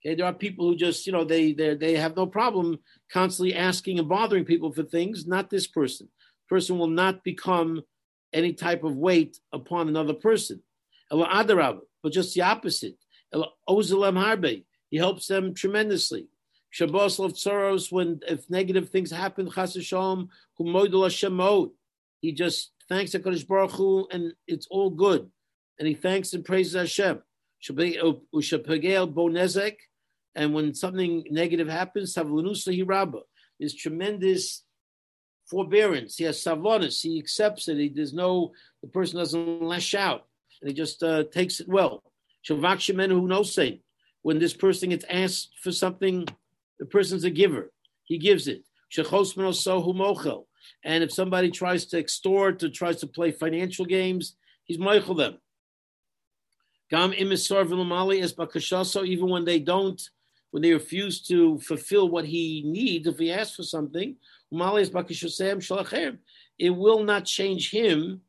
Okay, 0.05 0.15
there 0.15 0.25
are 0.25 0.33
people 0.33 0.67
who 0.67 0.75
just, 0.75 1.05
you 1.05 1.13
know, 1.13 1.23
they 1.23 1.53
they 1.53 1.75
they 1.75 1.95
have 1.95 2.15
no 2.15 2.25
problem 2.27 2.79
constantly 3.11 3.55
asking 3.55 3.99
and 3.99 4.09
bothering 4.09 4.45
people 4.45 4.71
for 4.73 4.83
things. 4.83 5.25
Not 5.25 5.49
this 5.49 5.67
person. 5.67 6.09
Person 6.49 6.77
will 6.77 6.87
not 6.87 7.23
become 7.23 7.81
any 8.33 8.53
type 8.53 8.83
of 8.83 8.97
weight 8.97 9.37
upon 9.53 9.87
another 9.87 10.13
person. 10.13 10.61
But 11.09 12.11
just 12.11 12.33
the 12.33 12.41
opposite. 12.41 12.97
He 14.89 14.97
helps 14.97 15.27
them 15.27 15.53
tremendously. 15.53 16.27
Shabbos 16.73 17.19
of 17.19 17.33
Tsoros, 17.33 17.91
when 17.91 18.19
if 18.27 18.49
negative 18.49 18.89
things 18.89 19.11
happen, 19.11 19.49
Chas 19.49 19.77
Shalom, 19.81 20.29
he 22.21 22.31
just 22.31 22.71
thanks 22.89 23.11
HaKadosh 23.11 23.47
Baruch 23.47 23.71
Hu, 23.71 24.07
and 24.11 24.33
it's 24.47 24.67
all 24.71 24.89
good 24.89 25.29
and 25.79 25.87
he 25.87 25.93
thanks 25.93 26.33
and 26.33 26.45
praises 26.45 26.73
Hashem. 26.73 27.21
And 30.35 30.53
when 30.53 30.73
something 30.73 31.23
negative 31.29 31.67
happens, 31.67 32.13
Savlanusa 32.13 32.77
Hiraba 32.77 33.21
is 33.59 33.75
tremendous 33.75 34.63
forbearance. 35.49 36.17
He 36.17 36.23
has 36.25 36.43
savonis. 36.43 37.01
He 37.01 37.19
accepts 37.19 37.67
it. 37.67 37.77
He, 37.77 37.89
there's 37.89 38.13
no, 38.13 38.51
the 38.81 38.87
person 38.87 39.17
doesn't 39.19 39.61
lash 39.61 39.93
out. 39.93 40.25
And 40.61 40.69
he 40.69 40.73
just 40.73 41.03
uh, 41.03 41.23
takes 41.25 41.59
it 41.59 41.67
well. 41.67 42.03
who 42.47 43.27
knows 43.27 43.53
say 43.53 43.81
when 44.21 44.39
this 44.39 44.53
person 44.53 44.89
gets 44.89 45.05
asked 45.09 45.51
for 45.61 45.71
something, 45.71 46.27
the 46.79 46.85
person's 46.85 47.23
a 47.23 47.29
giver. 47.29 47.71
He 48.05 48.17
gives 48.17 48.47
it. 48.47 48.63
And 50.83 51.03
if 51.03 51.11
somebody 51.11 51.51
tries 51.51 51.85
to 51.87 51.97
extort 51.97 52.63
or 52.63 52.69
tries 52.69 52.97
to 52.97 53.07
play 53.07 53.31
financial 53.31 53.85
games, 53.85 54.35
he's 54.65 54.77
Michael 54.77 55.15
them. 55.15 55.37
Gam 56.89 57.13
even 57.13 59.29
when 59.29 59.45
they 59.45 59.59
don't, 59.59 60.01
when 60.51 60.61
they 60.61 60.73
refuse 60.73 61.21
to 61.23 61.57
fulfill 61.59 62.09
what 62.09 62.25
he 62.25 62.63
needs, 62.65 63.07
if 63.07 63.17
he 63.17 63.31
asks 63.31 63.55
for 63.55 63.63
something, 63.63 64.15
it 66.59 66.69
will 66.69 67.03
not 67.03 67.25
change 67.25 67.71
him 67.71 68.21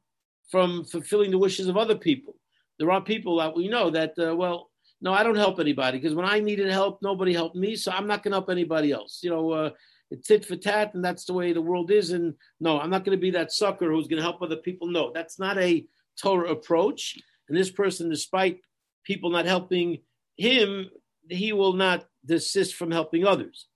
from 0.50 0.84
fulfilling 0.84 1.30
the 1.30 1.38
wishes 1.38 1.68
of 1.68 1.76
other 1.76 1.96
people. 1.96 2.36
There 2.78 2.90
are 2.90 3.02
people 3.02 3.38
that 3.38 3.54
we 3.54 3.68
know 3.68 3.90
that, 3.90 4.14
uh, 4.18 4.34
well, 4.34 4.70
no, 5.00 5.12
I 5.12 5.22
don't 5.22 5.36
help 5.36 5.60
anybody 5.60 5.98
because 5.98 6.14
when 6.14 6.26
I 6.26 6.40
needed 6.40 6.70
help, 6.70 7.00
nobody 7.02 7.32
helped 7.32 7.56
me, 7.56 7.76
so 7.76 7.92
I'm 7.92 8.06
not 8.06 8.22
going 8.22 8.32
to 8.32 8.36
help 8.36 8.50
anybody 8.50 8.92
else. 8.92 9.20
You 9.22 9.30
know, 9.30 9.50
uh, 9.50 9.70
it's 10.10 10.28
tit 10.28 10.44
for 10.44 10.56
tat, 10.56 10.94
and 10.94 11.04
that's 11.04 11.24
the 11.24 11.32
way 11.32 11.52
the 11.52 11.60
world 11.60 11.90
is. 11.90 12.10
And 12.10 12.34
no, 12.60 12.78
I'm 12.80 12.90
not 12.90 13.04
going 13.04 13.16
to 13.16 13.20
be 13.20 13.32
that 13.32 13.52
sucker 13.52 13.90
who's 13.90 14.06
going 14.06 14.18
to 14.18 14.22
help 14.22 14.40
other 14.40 14.56
people. 14.56 14.88
No, 14.88 15.12
that's 15.12 15.38
not 15.38 15.58
a 15.58 15.84
Torah 16.20 16.52
approach. 16.52 17.18
And 17.48 17.58
this 17.58 17.70
person, 17.70 18.08
despite 18.08 18.60
people 19.04 19.30
not 19.30 19.46
helping 19.46 19.98
him, 20.36 20.88
he 21.28 21.52
will 21.52 21.72
not 21.72 22.06
desist 22.24 22.74
from 22.74 22.90
helping 22.90 23.26
others. 23.26 23.66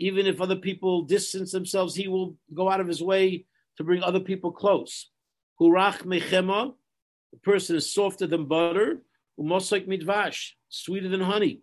Even 0.00 0.26
if 0.26 0.40
other 0.40 0.56
people 0.56 1.02
distance 1.02 1.52
themselves, 1.52 1.94
he 1.94 2.08
will 2.08 2.36
go 2.54 2.70
out 2.70 2.80
of 2.80 2.88
his 2.88 3.02
way 3.02 3.46
to 3.76 3.84
bring 3.84 4.02
other 4.02 4.20
people 4.20 4.52
close. 4.52 5.10
The 7.32 7.38
person 7.38 7.76
is 7.76 7.92
softer 7.92 8.26
than 8.26 8.46
butter, 8.46 9.02
umosek 9.38 9.86
midvash, 9.86 10.52
sweeter 10.68 11.08
than 11.08 11.20
honey. 11.20 11.62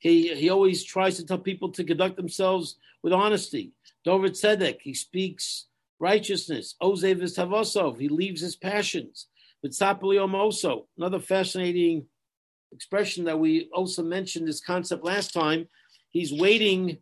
He, 0.00 0.34
he 0.34 0.50
always 0.50 0.84
tries 0.84 1.16
to 1.16 1.26
tell 1.26 1.38
people 1.38 1.72
to 1.72 1.84
conduct 1.84 2.16
themselves 2.16 2.76
with 3.02 3.12
honesty. 3.12 3.72
Dover 4.04 4.28
Tzedek, 4.28 4.80
he 4.82 4.94
speaks 4.94 5.66
righteousness. 5.98 6.74
Ozev 6.82 7.22
is 7.22 7.36
he 7.98 8.08
leaves 8.08 8.40
his 8.40 8.56
passions. 8.56 9.26
But 9.62 9.72
Omoso, 9.72 10.86
another 10.96 11.18
fascinating 11.18 12.06
expression 12.72 13.24
that 13.24 13.40
we 13.40 13.68
also 13.72 14.02
mentioned 14.02 14.46
this 14.46 14.60
concept 14.60 15.04
last 15.04 15.32
time. 15.32 15.68
He's 16.10 16.32
waiting 16.32 16.98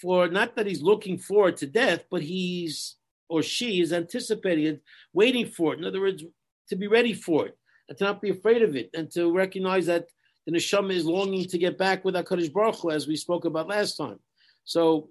for, 0.00 0.28
not 0.28 0.56
that 0.56 0.66
he's 0.66 0.82
looking 0.82 1.18
forward 1.18 1.56
to 1.58 1.66
death, 1.66 2.04
but 2.10 2.22
he's, 2.22 2.96
or 3.32 3.42
she 3.42 3.80
is 3.80 3.94
anticipating 3.94 4.66
it, 4.66 4.82
waiting 5.14 5.46
for 5.46 5.72
it. 5.72 5.78
In 5.78 5.86
other 5.86 6.02
words, 6.02 6.22
to 6.68 6.76
be 6.76 6.86
ready 6.86 7.14
for 7.14 7.46
it 7.46 7.56
and 7.88 7.96
to 7.96 8.04
not 8.04 8.20
be 8.20 8.28
afraid 8.28 8.60
of 8.60 8.76
it 8.76 8.90
and 8.92 9.10
to 9.12 9.32
recognize 9.32 9.86
that 9.86 10.04
the 10.44 10.52
neshama 10.52 10.92
is 10.92 11.06
longing 11.06 11.46
to 11.48 11.56
get 11.56 11.78
back 11.78 12.04
with 12.04 12.14
HaKadosh 12.14 12.52
Baruch 12.52 12.80
Hu, 12.80 12.90
as 12.90 13.08
we 13.08 13.16
spoke 13.16 13.46
about 13.46 13.68
last 13.68 13.96
time. 13.96 14.18
So 14.64 15.08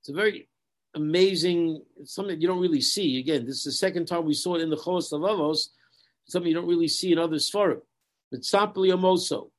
it's 0.00 0.08
a 0.08 0.14
very 0.14 0.48
amazing, 0.94 1.82
something 2.04 2.40
you 2.40 2.48
don't 2.48 2.60
really 2.66 2.80
see. 2.80 3.18
Again, 3.18 3.44
this 3.44 3.58
is 3.58 3.64
the 3.64 3.72
second 3.72 4.06
time 4.06 4.24
we 4.24 4.32
saw 4.32 4.54
it 4.54 4.62
in 4.62 4.70
the 4.70 4.76
Chos 4.76 5.12
of 5.12 5.20
Avos, 5.20 5.66
something 6.26 6.48
you 6.48 6.56
don't 6.56 6.72
really 6.74 6.88
see 6.88 7.12
in 7.12 7.18
other 7.18 7.36
Sfarim. 7.36 7.82
But 8.30 8.40
Sapli 8.40 8.94
Amoso, 8.96 9.50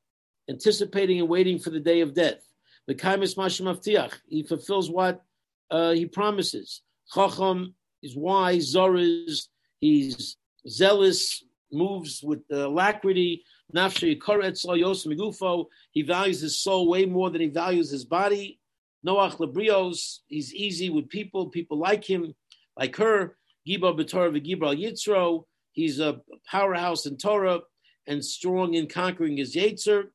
anticipating 0.50 1.20
and 1.20 1.30
waiting 1.30 1.60
for 1.60 1.70
the 1.70 1.80
day 1.80 2.02
of 2.02 2.16
death. 2.16 2.42
The 2.88 2.96
Kaimis 2.96 3.38
Mashim 3.38 4.12
he 4.28 4.42
fulfills 4.42 4.90
what 4.90 5.22
uh, 5.70 5.92
he 5.92 6.08
promises. 6.08 6.82
Chacham 7.14 7.76
is 8.04 8.16
wise, 8.16 8.76
Zoriz, 8.76 9.48
he's 9.80 10.38
zealous, 10.68 11.44
moves 11.72 12.22
with 12.22 12.42
uh, 12.52 12.68
alacrity. 12.68 13.44
Koretz 13.76 14.66
Yosem 14.66 15.66
He 15.92 16.02
values 16.04 16.42
his 16.42 16.60
soul 16.60 16.88
way 16.88 17.06
more 17.06 17.32
than 17.32 17.42
he 17.42 17.48
values 17.48 17.90
his 17.90 18.06
body. 18.06 18.60
Noach 19.06 19.38
Labrios, 19.38 20.20
he's 20.28 20.54
easy 20.54 20.90
with 20.90 21.10
people. 21.10 21.50
People 21.50 21.80
like 21.80 22.04
him, 22.04 22.36
like 22.78 22.96
her. 22.98 23.38
Giba 23.68 23.98
B'Torah 23.98 24.38
v'Gibra 24.38 24.78
Yitzro, 24.78 25.46
he's 25.72 26.00
a 26.00 26.22
powerhouse 26.46 27.06
in 27.06 27.18
Torah 27.18 27.62
and 28.08 28.24
strong 28.24 28.74
in 28.74 28.88
conquering 28.88 29.38
his 29.38 29.56
Yetzer, 29.56 30.08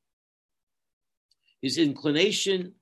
his 1.63 1.79
inclination. 1.79 2.75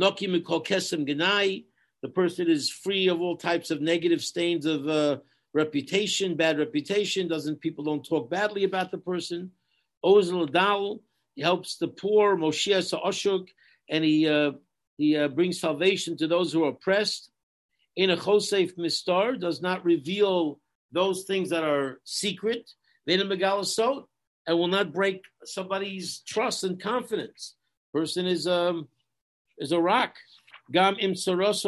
Noki 0.00 0.28
Mikol 0.28 0.64
Kesem 0.64 1.06
Ganai, 1.06 1.64
the 2.02 2.08
person 2.08 2.50
is 2.50 2.68
free 2.68 3.08
of 3.08 3.20
all 3.20 3.36
types 3.36 3.70
of 3.70 3.80
negative 3.80 4.22
stains 4.22 4.66
of 4.66 4.88
uh, 4.88 5.18
reputation, 5.54 6.36
bad 6.36 6.58
reputation. 6.58 7.28
Doesn't 7.28 7.60
people 7.60 7.84
don't 7.84 8.06
talk 8.06 8.28
badly 8.28 8.64
about 8.64 8.90
the 8.90 8.98
person. 8.98 9.52
Ozel 10.04 10.50
Dal, 10.52 11.00
he 11.36 11.42
helps 11.42 11.76
the 11.76 11.88
poor. 11.88 12.36
Moshe 12.36 12.88
Sa'oshuk, 12.88 13.48
and 13.88 14.04
he 14.04 14.28
uh, 14.28 14.52
he 14.98 15.16
uh, 15.16 15.28
brings 15.28 15.60
salvation 15.60 16.16
to 16.18 16.26
those 16.26 16.52
who 16.52 16.64
are 16.64 16.70
oppressed. 16.70 17.30
In 17.94 18.10
a 18.10 18.16
Chosef 18.16 18.76
Mistar 18.76 19.38
does 19.38 19.60
not 19.62 19.84
reveal 19.84 20.58
those 20.90 21.24
things 21.24 21.50
that 21.50 21.64
are 21.64 22.00
secret. 22.04 22.70
Vena 23.06 23.24
Megalasot, 23.24 24.04
and 24.46 24.58
will 24.58 24.68
not 24.68 24.92
break 24.92 25.22
somebody's 25.44 26.20
trust 26.26 26.64
and 26.64 26.80
confidence. 26.80 27.54
Person 27.92 28.26
is 28.26 28.46
um 28.46 28.88
is 29.58 29.72
a 29.72 29.80
rock. 29.80 30.14
Gam 30.70 30.96
im 31.00 31.12
of 31.12 31.16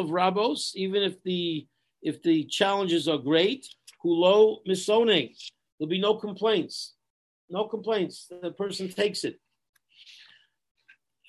rabos, 0.09 0.73
even 0.75 1.03
if 1.03 1.21
the 1.23 1.67
if 2.01 2.21
the 2.21 2.43
challenges 2.45 3.07
are 3.07 3.17
great, 3.17 3.67
hulo 4.03 4.59
misone, 4.67 5.35
there'll 5.77 5.89
be 5.89 5.99
no 5.99 6.15
complaints. 6.15 6.93
No 7.49 7.65
complaints. 7.65 8.31
The 8.41 8.51
person 8.51 8.89
takes 8.89 9.23
it. 9.23 9.39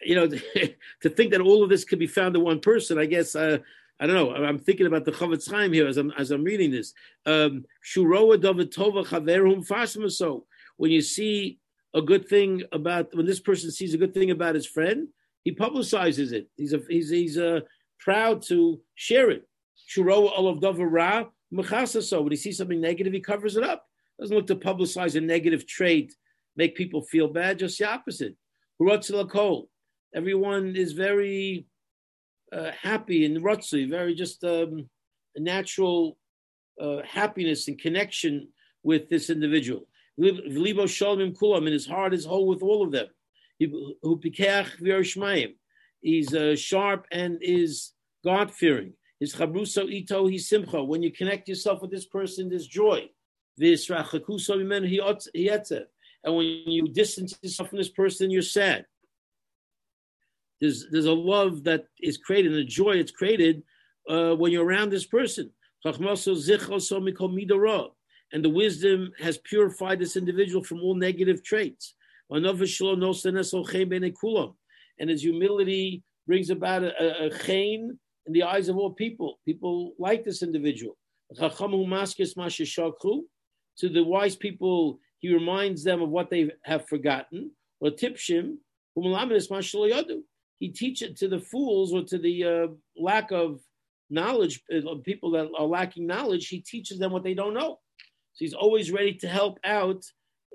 You 0.03 0.15
know, 0.15 0.29
to 1.03 1.11
think 1.11 1.33
that 1.33 1.41
all 1.41 1.63
of 1.63 1.71
this 1.71 1.85
could 1.85 1.99
be 1.99 2.07
found 2.07 2.37
in 2.37 2.43
one 2.43 2.61
person, 2.61 2.99
I 2.99 3.07
guess 3.07 3.35
uh, 3.35 3.59
I 3.99 4.07
don't 4.07 4.17
know. 4.17 4.35
I'm 4.35 4.59
thinking 4.59 4.87
about 4.87 5.05
the 5.05 5.13
Chofetz 5.13 5.51
Chaim 5.51 5.73
here 5.73 5.87
as 5.87 5.97
I'm 5.97 6.11
as 6.13 6.31
I'm 6.31 6.45
reading 6.45 6.71
this. 6.71 6.93
Shuroa 7.27 8.41
David 8.41 8.73
Tova 8.73 9.05
Chaverum 9.07 10.23
Um, 10.23 10.43
when 10.77 10.91
you 10.91 11.01
see 11.01 11.59
a 11.95 12.03
good 12.03 12.29
thing 12.29 12.63
about 12.73 13.15
when 13.15 13.25
this 13.25 13.41
person 13.41 13.71
sees 13.71 13.95
a 13.95 13.99
good 13.99 14.13
thing 14.13 14.31
about 14.31 14.55
his 14.55 14.67
friend, 14.67 15.09
he 15.47 15.55
publicizes 15.55 16.33
it. 16.33 16.49
He's 16.57 16.73
a, 16.73 16.81
he's 16.89 17.09
he's 17.09 17.39
uh, 17.39 17.61
proud 18.01 18.43
to 18.49 18.81
share 18.97 19.31
it. 19.31 19.49
Shiroa 19.89 20.37
olav 20.37 20.59
davarah 20.59 21.29
mechasa 21.55 22.03
so. 22.03 22.21
When 22.21 22.33
he 22.33 22.37
sees 22.37 22.59
something 22.59 22.81
negative, 22.81 23.13
he 23.13 23.21
covers 23.21 23.57
it 23.57 23.63
up. 23.63 23.87
Doesn't 24.19 24.37
look 24.37 24.49
to 24.49 24.57
publicize 24.57 25.15
a 25.15 25.21
negative 25.21 25.65
trait, 25.65 26.13
make 26.57 26.75
people 26.75 27.01
feel 27.01 27.29
bad. 27.29 27.61
Just 27.61 27.79
the 27.79 27.89
opposite. 27.89 28.35
Everyone 30.17 30.75
is 30.75 30.93
very 30.95 31.67
uh, 32.53 32.73
happy 32.73 33.25
and 33.25 33.37
rotzi, 33.45 33.89
very 33.89 34.17
just 34.17 34.43
um, 34.43 34.91
a 35.37 35.41
natural 35.41 36.19
uh, 36.83 37.03
happiness 37.05 37.69
and 37.69 37.79
connection 37.79 38.49
with 38.83 39.09
this 39.09 39.31
individual. 39.31 39.87
V'libo 40.19 40.89
shalom 40.89 41.35
kulam, 41.35 41.67
and 41.67 41.69
his 41.69 41.87
heart 41.87 42.15
is 42.15 42.25
whole 42.25 42.49
with 42.49 42.63
all 42.63 42.83
of 42.83 42.91
them. 42.91 43.07
Who 43.59 44.21
pikach 44.21 45.55
He's 46.01 46.35
uh, 46.35 46.55
sharp 46.57 47.07
and 47.11 47.39
is 47.41 47.93
God 48.25 48.53
fearing. 48.53 48.93
His 49.19 49.35
chabruso 49.35 49.91
ito 49.91 50.27
he 50.27 50.39
simcha. 50.39 50.85
When 50.85 51.03
you 51.03 51.11
connect 51.11 51.49
yourself 51.49 51.81
with 51.81 51.91
this 51.91 52.07
person, 52.07 52.51
there's 52.51 52.67
joy. 52.67 53.09
This 53.57 53.89
rachakuso 53.89 54.87
he 55.35 55.49
And 56.25 56.37
when 56.37 56.47
you 56.47 56.89
distance 56.89 57.39
yourself 57.43 57.71
from 57.71 57.79
this 57.79 57.89
person, 57.89 58.31
you're 58.31 58.43
sad. 58.43 58.85
There's 60.61 60.87
there's 60.91 61.07
a 61.07 61.13
love 61.13 61.65
that 61.65 61.87
is 62.01 62.19
created, 62.19 62.53
and 62.53 62.61
a 62.61 62.65
joy 62.65 62.93
it's 62.93 63.11
created 63.11 63.63
uh, 64.09 64.35
when 64.35 64.53
you're 64.53 64.65
around 64.65 64.91
this 64.91 65.07
person. 65.07 65.51
And 68.33 68.45
the 68.45 68.51
wisdom 68.51 69.13
has 69.21 69.39
purified 69.39 69.99
this 69.99 70.17
individual 70.17 70.65
from 70.65 70.81
all 70.81 70.95
negative 70.95 71.45
traits. 71.45 71.95
And 72.31 72.47
his 75.11 75.23
humility 75.23 76.03
brings 76.27 76.51
about 76.51 76.83
a, 76.83 77.27
a, 77.27 77.39
chain 77.39 77.97
in 78.27 78.33
the 78.33 78.43
eyes 78.43 78.69
of 78.69 78.77
all 78.77 78.93
people. 78.93 79.39
People 79.45 79.93
like 79.99 80.25
this 80.25 80.43
individual. 80.43 80.97
To 81.37 81.49
the 83.89 84.03
wise 84.03 84.37
people, 84.37 84.99
he 85.19 85.33
reminds 85.33 85.85
them 85.85 86.03
of 86.03 86.09
what 86.09 86.31
they 86.31 86.51
have 86.65 86.89
forgotten. 86.89 87.53
Or 87.81 87.91
tipshim, 87.91 88.57
he 90.59 90.71
teaches 90.71 91.19
to 91.19 91.29
the 91.29 91.41
fools 91.41 91.93
or 91.93 92.03
to 92.05 92.19
the 92.19 92.45
uh, 92.45 92.69
lack 92.97 93.31
of 93.31 93.61
knowledge, 94.11 94.63
uh, 94.73 94.95
people 95.05 95.31
that 95.33 95.49
are 95.59 95.67
lacking 95.67 96.07
knowledge, 96.07 96.49
he 96.49 96.61
teaches 96.61 96.99
them 96.99 97.13
what 97.13 97.25
they 97.25 97.35
don't 97.35 97.55
know. 97.55 97.79
So 98.33 98.45
he's 98.45 98.55
always 98.55 98.93
ready 98.93 99.15
to 99.15 99.29
help 99.29 99.59
out 99.65 100.05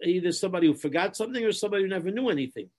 either 0.04 0.32
somebody 0.32 0.68
who 0.68 0.74
forgot 0.74 1.16
something 1.16 1.44
or 1.44 1.52
somebody 1.52 1.84
who 1.84 1.90
never 1.90 2.12
knew 2.12 2.30
anything. 2.30 2.70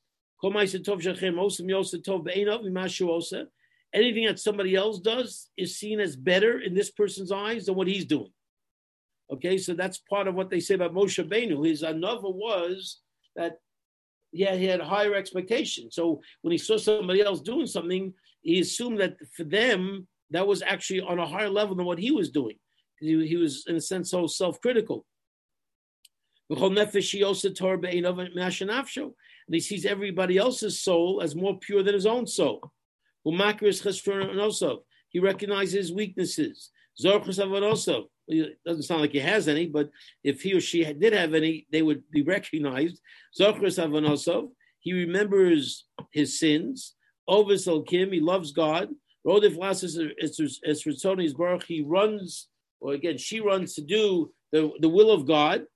Anything 3.95 4.27
that 4.27 4.39
somebody 4.39 4.75
else 4.75 4.99
does 5.01 5.51
is 5.57 5.79
seen 5.79 6.01
as 6.01 6.17
better 6.17 6.61
in 6.61 6.75
this 6.75 6.91
person's 6.91 7.31
eyes 7.31 7.67
than 7.67 7.75
what 7.75 7.87
he's 7.87 8.07
doing. 8.07 8.33
Okay, 9.31 9.57
so 9.59 9.75
that's 9.75 9.99
part 9.99 10.27
of 10.29 10.35
what 10.35 10.51
they 10.51 10.61
say 10.61 10.75
about 10.75 10.95
Moshe 10.95 11.27
Benu. 11.29 11.67
His 11.67 11.83
another 11.83 12.29
was 12.29 13.01
that 13.37 13.59
yeah, 14.33 14.57
he 14.57 14.65
had 14.65 14.81
higher 14.81 15.15
expectations. 15.15 15.95
So 15.95 16.23
when 16.41 16.53
he 16.53 16.59
saw 16.59 16.79
somebody 16.79 17.21
else 17.21 17.41
doing 17.41 17.67
something, 17.67 18.15
he 18.41 18.61
assumed 18.61 18.99
that 19.01 19.17
for 19.37 19.45
them 19.45 20.09
that 20.31 20.47
was 20.47 20.63
actually 20.63 21.03
on 21.03 21.19
a 21.19 21.27
higher 21.27 21.51
level 21.51 21.77
than 21.77 21.85
what 21.85 21.99
he 21.99 22.11
was 22.11 22.31
doing. 22.31 22.57
He, 22.99 23.27
he 23.27 23.37
was 23.37 23.65
in 23.67 23.77
a 23.77 23.81
sense 23.81 24.11
so 24.11 24.27
self-critical. 24.27 25.05
And 29.47 29.55
he 29.55 29.61
sees 29.61 29.87
everybody 29.87 30.39
else's 30.39 30.81
soul 30.81 31.21
as 31.23 31.35
more 31.35 31.59
pure 31.59 31.83
than 31.83 31.95
his 31.95 32.07
own 32.07 32.27
soul. 32.27 32.73
He 33.25 35.19
recognizes 35.19 35.93
weaknesses. 35.93 36.71
It 38.29 38.59
doesn't 38.67 38.83
sound 38.83 39.01
like 39.01 39.13
he 39.13 39.19
has 39.19 39.49
any, 39.49 39.67
but 39.67 39.91
if 40.23 40.43
he 40.43 40.55
or 40.55 40.61
she 40.61 40.85
did 40.85 41.13
have 41.13 41.35
any, 41.35 41.67
they 41.71 41.83
would 41.83 42.09
be 42.11 42.23
recognized. 42.23 43.01
He 44.81 44.93
remembers 44.93 45.87
his 46.11 46.39
sins. 46.39 46.95
Kim, 47.29 48.13
he 48.13 48.21
loves 48.21 48.53
God. 48.53 48.91
He 49.25 49.31
runs, 51.83 52.49
or 52.81 52.93
again, 52.93 53.19
she 53.19 53.41
runs 53.41 53.75
to 53.75 53.83
do 53.83 54.33
the, 54.51 54.73
the 54.81 54.89
will 54.89 55.11
of 55.11 55.27
God. 55.27 55.67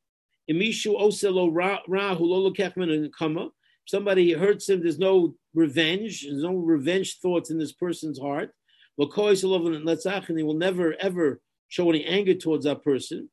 Somebody 3.89 4.33
hurts 4.33 4.69
him, 4.69 4.83
there's 4.83 4.99
no 4.99 5.35
revenge, 5.55 6.23
there's 6.23 6.43
no 6.43 6.55
revenge 6.55 7.19
thoughts 7.19 7.51
in 7.51 7.59
this 7.59 7.73
person's 7.73 8.19
heart. 8.19 8.53
And 8.99 10.39
he 10.39 10.43
will 10.43 10.55
never 10.55 10.95
ever 11.01 11.41
show 11.69 11.91
any 11.91 12.05
anger 12.05 12.35
towards 12.35 12.65
that 12.65 12.83
person. 12.83 13.29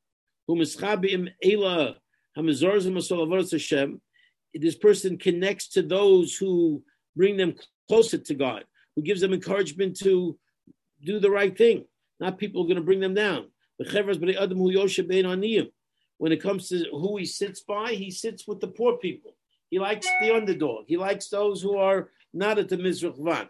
This 4.56 4.76
person 4.76 5.18
connects 5.18 5.68
to 5.68 5.82
those 5.82 6.36
who 6.36 6.82
bring 7.16 7.36
them 7.36 7.54
closer 7.88 8.18
to 8.18 8.34
God, 8.34 8.64
who 8.94 9.02
gives 9.02 9.20
them 9.20 9.32
encouragement 9.32 9.96
to 10.00 10.38
do 11.02 11.18
the 11.18 11.30
right 11.30 11.56
thing, 11.56 11.84
not 12.20 12.38
people 12.38 12.62
are 12.62 12.66
going 12.66 12.76
to 12.76 12.82
bring 12.82 13.00
them 13.00 13.14
down. 13.14 13.50
When 16.18 16.32
it 16.32 16.42
comes 16.42 16.68
to 16.68 16.84
who 16.90 17.16
he 17.16 17.26
sits 17.26 17.60
by, 17.60 17.92
he 17.92 18.10
sits 18.10 18.46
with 18.46 18.60
the 18.60 18.68
poor 18.68 18.96
people. 18.98 19.34
He 19.70 19.78
likes 19.78 20.06
the 20.20 20.34
underdog. 20.34 20.84
He 20.86 20.96
likes 20.96 21.28
those 21.28 21.60
who 21.60 21.76
are 21.76 22.10
not 22.32 22.58
at 22.58 22.68
the 22.68 22.76
Mizrach 22.76 23.16
Van. 23.18 23.48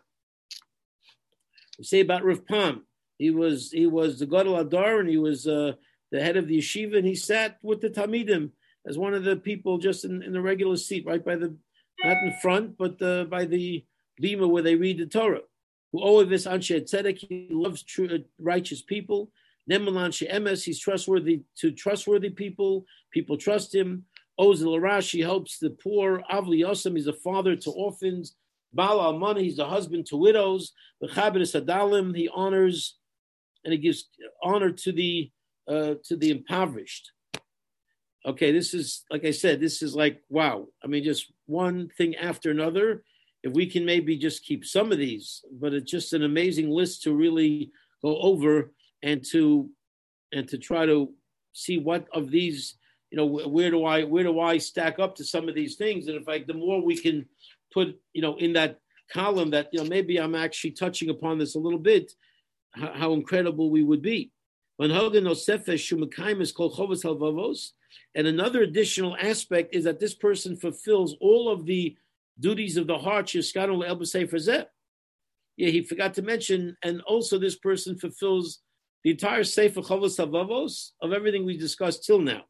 We 1.79 1.85
say 1.85 2.01
about 2.01 2.25
Rav 2.25 2.47
Pam, 2.47 2.87
he 3.19 3.31
was 3.31 3.71
he 3.71 3.87
was 3.87 4.19
the 4.19 4.27
Gadol 4.27 4.65
Hador, 4.65 5.01
and 5.01 5.09
he 5.09 5.19
was 5.19 5.47
uh, 5.47 5.73
the 6.11 6.23
head 6.23 6.37
of 6.37 6.49
the 6.49 6.59
yeshiva, 6.59 6.97
and 6.97 7.07
he 7.07 7.15
sat 7.15 7.59
with 7.63 7.81
the 7.81 7.91
Talmidim 7.91 8.51
as 8.87 8.99
one 8.99 9.15
of 9.15 9.25
the 9.25 9.37
people 9.37 9.79
just 9.79 10.05
in, 10.05 10.23
in 10.23 10.33
the 10.33 10.41
regular 10.41 10.77
seat, 10.77 11.07
right 11.07 11.25
by 11.25 11.37
the 11.37 11.57
not 12.03 12.23
in 12.23 12.33
front, 12.43 12.77
but 12.77 13.01
uh, 13.01 13.25
by 13.25 13.45
the 13.45 13.85
bima 14.21 14.49
where 14.49 14.63
they 14.63 14.75
read 14.75 14.99
the 14.99 15.07
Torah. 15.07 15.41
Who 15.93 16.01
always 16.01 16.47
anshe 16.47 16.83
tzedek, 16.83 17.19
he 17.19 17.49
loves 17.51 17.83
true, 17.83 18.09
uh, 18.13 18.19
righteous 18.39 18.83
people. 18.83 19.31
Nemelan 19.71 20.11
emes, 20.31 20.65
he's 20.65 20.79
trustworthy 20.79 21.43
to 21.59 21.73
trustworthy 21.73 22.31
people. 22.31 22.85
People 23.11 23.37
trust 23.37 23.75
him. 23.75 24.05
Ozel 24.39 24.79
Arash, 24.79 25.11
he 25.11 25.21
helps 25.21 25.59
the 25.59 25.71
poor. 25.71 26.23
Avli 26.31 26.61
Yosem, 26.61 26.97
he's 26.97 27.07
a 27.07 27.13
father 27.13 27.57
to 27.57 27.71
orphans. 27.71 28.37
Bala 28.73 29.13
Almana, 29.13 29.41
he's 29.41 29.59
a 29.59 29.69
husband 29.69 30.07
to 30.07 30.17
widows. 30.17 30.73
The 31.01 31.09
Chabir 31.09 31.43
Sadalim, 31.43 32.17
he 32.17 32.29
honors 32.35 32.97
and 33.65 33.73
he 33.73 33.79
gives 33.79 34.09
honor 34.43 34.71
to 34.71 34.93
the 34.93 35.31
uh, 35.69 35.95
to 36.05 36.17
the 36.17 36.31
impoverished. 36.31 37.11
Okay, 38.27 38.53
this 38.53 38.75
is 38.75 39.05
like 39.11 39.25
I 39.25 39.31
said, 39.31 39.61
this 39.61 39.83
is 39.83 39.95
like 39.95 40.23
wow. 40.29 40.67
I 40.83 40.87
mean, 40.87 41.05
just 41.05 41.33
one 41.47 41.89
thing 41.97 42.15
after 42.17 42.51
another. 42.51 43.05
If 43.43 43.53
we 43.53 43.67
can 43.67 43.85
maybe 43.85 44.17
just 44.17 44.43
keep 44.43 44.65
some 44.65 44.91
of 44.91 44.97
these, 44.97 45.43
but 45.61 45.75
it's 45.75 45.91
just 45.91 46.15
an 46.15 46.23
amazing 46.23 46.71
list 46.71 47.03
to 47.03 47.13
really 47.13 47.71
go 48.03 48.17
over 48.19 48.73
and 49.05 49.25
to 49.31 49.71
and 50.33 50.49
to 50.49 50.59
try 50.59 50.85
to 50.85 51.13
see 51.53 51.79
what 51.79 52.09
of 52.13 52.31
these 52.33 52.75
you 53.13 53.17
know 53.17 53.27
where 53.27 53.71
do 53.71 53.85
i 53.85 54.03
where 54.03 54.25
do 54.25 54.41
i 54.41 54.59
stack 54.59 54.99
up 54.99 55.15
to 55.15 55.25
some 55.25 55.49
of 55.49 55.55
these 55.55 55.77
things 55.77 56.09
and 56.09 56.17
in 56.17 56.25
fact 56.25 56.49
the 56.49 56.55
more 56.55 56.83
we 56.83 56.97
can 56.97 57.25
put 57.73 57.97
you 58.13 58.23
know 58.23 58.37
in 58.39 58.53
that 58.55 58.81
column 59.13 59.51
that 59.51 59.69
you 59.73 59.79
know 59.79 59.89
maybe 59.89 60.19
i'm 60.19 60.35
actually 60.35 60.73
touching 60.73 61.11
upon 61.11 61.39
this 61.39 61.55
a 61.55 61.59
little 61.59 61.79
bit 61.79 62.11
how, 62.75 62.93
how 62.95 63.13
incredible 63.13 63.71
we 63.71 63.83
would 63.83 64.03
be. 64.03 64.31
And 64.79 64.93
another 68.27 68.63
additional 68.63 69.17
aspect 69.17 69.75
is 69.75 69.85
that 69.85 70.01
this 70.01 70.15
person 70.15 70.57
fulfills 70.57 71.17
all 71.21 71.49
of 71.49 71.65
the 71.65 71.97
duties 72.41 72.77
of 72.77 72.89
the 72.89 72.99
heart. 72.99 73.33
Yeah, 73.35 73.45
he 75.71 75.83
forgot 75.83 76.15
to 76.15 76.23
mention, 76.23 76.77
and 76.83 77.01
also 77.03 77.39
this 77.39 77.55
person 77.55 77.97
fulfills 77.97 78.59
the 79.05 79.11
entire 79.11 79.45
Sefer 79.45 79.83
Chovos 79.83 80.19
Halevavos 80.19 80.93
of 81.01 81.13
everything 81.13 81.45
we 81.45 81.57
discussed 81.57 82.05
till 82.05 82.21
now. 82.21 82.43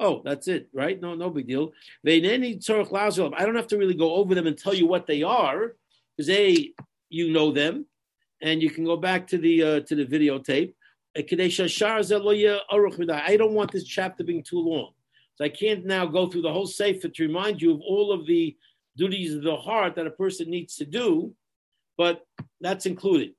Oh, 0.00 0.22
that's 0.24 0.46
it, 0.46 0.68
right? 0.72 1.00
No, 1.00 1.16
no 1.16 1.28
big 1.28 1.48
deal. 1.48 1.72
I 2.06 2.20
don't 2.20 3.56
have 3.56 3.66
to 3.66 3.76
really 3.76 3.94
go 3.94 4.14
over 4.14 4.34
them 4.34 4.46
and 4.46 4.56
tell 4.56 4.74
you 4.74 4.86
what 4.86 5.08
they 5.08 5.24
are, 5.24 5.74
because 6.16 6.30
a 6.30 6.72
you 7.10 7.32
know 7.32 7.50
them, 7.50 7.86
and 8.40 8.62
you 8.62 8.70
can 8.70 8.84
go 8.84 8.96
back 8.96 9.26
to 9.28 9.38
the 9.38 9.62
uh, 9.62 9.80
to 9.80 9.96
the 9.96 10.06
videotape. 10.06 10.74
I 11.16 11.22
don't 13.36 13.54
want 13.54 13.72
this 13.72 13.84
chapter 13.84 14.22
being 14.22 14.44
too 14.44 14.60
long, 14.60 14.92
so 15.34 15.44
I 15.44 15.48
can't 15.48 15.84
now 15.84 16.06
go 16.06 16.28
through 16.28 16.42
the 16.42 16.52
whole 16.52 16.68
sefer 16.68 17.08
to 17.08 17.26
remind 17.26 17.60
you 17.60 17.74
of 17.74 17.80
all 17.80 18.12
of 18.12 18.24
the 18.24 18.56
duties 18.96 19.34
of 19.34 19.42
the 19.42 19.56
heart 19.56 19.96
that 19.96 20.06
a 20.06 20.12
person 20.12 20.48
needs 20.48 20.76
to 20.76 20.84
do, 20.84 21.34
but 21.96 22.24
that's 22.60 22.86
included. 22.86 23.34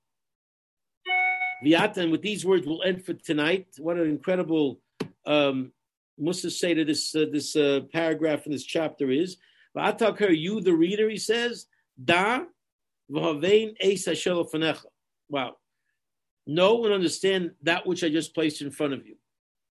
And 1.62 2.12
with 2.12 2.22
these 2.22 2.45
words, 2.45 2.66
we'll 2.66 2.84
end 2.84 3.05
for 3.05 3.14
tonight. 3.14 3.68
What 3.78 3.97
an 3.97 4.10
incredible 4.10 4.80
um, 5.26 5.72
Musa 6.18 6.49
say 6.51 6.74
to 6.74 6.86
this 6.86 7.16
uh, 7.16 7.26
this 7.32 7.55
uh, 7.55 7.82
paragraph 7.91 8.45
in 8.45 8.51
this 8.51 8.66
chapter 8.66 9.10
is, 9.10 9.38
her, 9.76 10.32
you 10.32 10.62
the 10.62 10.74
reader, 10.74 11.10
he 11.10 11.18
says, 11.18 11.66
Da 12.03 12.41
v'havein 13.12 13.76
eis 13.84 14.07
Wow. 15.30 15.57
Know 16.47 16.86
and 16.86 16.93
understand 16.93 17.51
that 17.64 17.86
which 17.86 18.03
I 18.03 18.10
just 18.10 18.34
placed 18.34 18.62
in 18.62 18.72
front 18.72 18.93
of 18.93 19.05
you. 19.05 19.16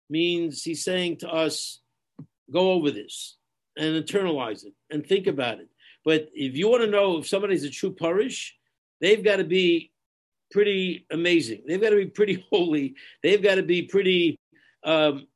Means 0.08 0.62
he's 0.62 0.84
saying 0.84 1.18
to 1.18 1.28
us, 1.28 1.80
go 2.50 2.72
over 2.72 2.90
this 2.90 3.36
and 3.76 4.02
internalize 4.02 4.64
it 4.64 4.72
and 4.90 5.06
think 5.06 5.26
about 5.26 5.60
it. 5.60 5.68
But 6.04 6.28
if 6.32 6.56
you 6.56 6.68
want 6.68 6.84
to 6.84 6.90
know 6.90 7.18
if 7.18 7.28
somebody's 7.28 7.64
a 7.64 7.70
true 7.70 7.92
parish, 7.92 8.56
they've 9.00 9.22
got 9.22 9.36
to 9.36 9.44
be 9.44 9.92
pretty 10.50 11.06
amazing. 11.10 11.62
They've 11.66 11.80
got 11.80 11.90
to 11.90 11.96
be 11.96 12.06
pretty 12.06 12.46
holy. 12.52 12.94
They've 13.22 13.42
got 13.42 13.56
to 13.56 13.62
be 13.62 13.82
pretty 13.82 14.38
um, 14.84 15.26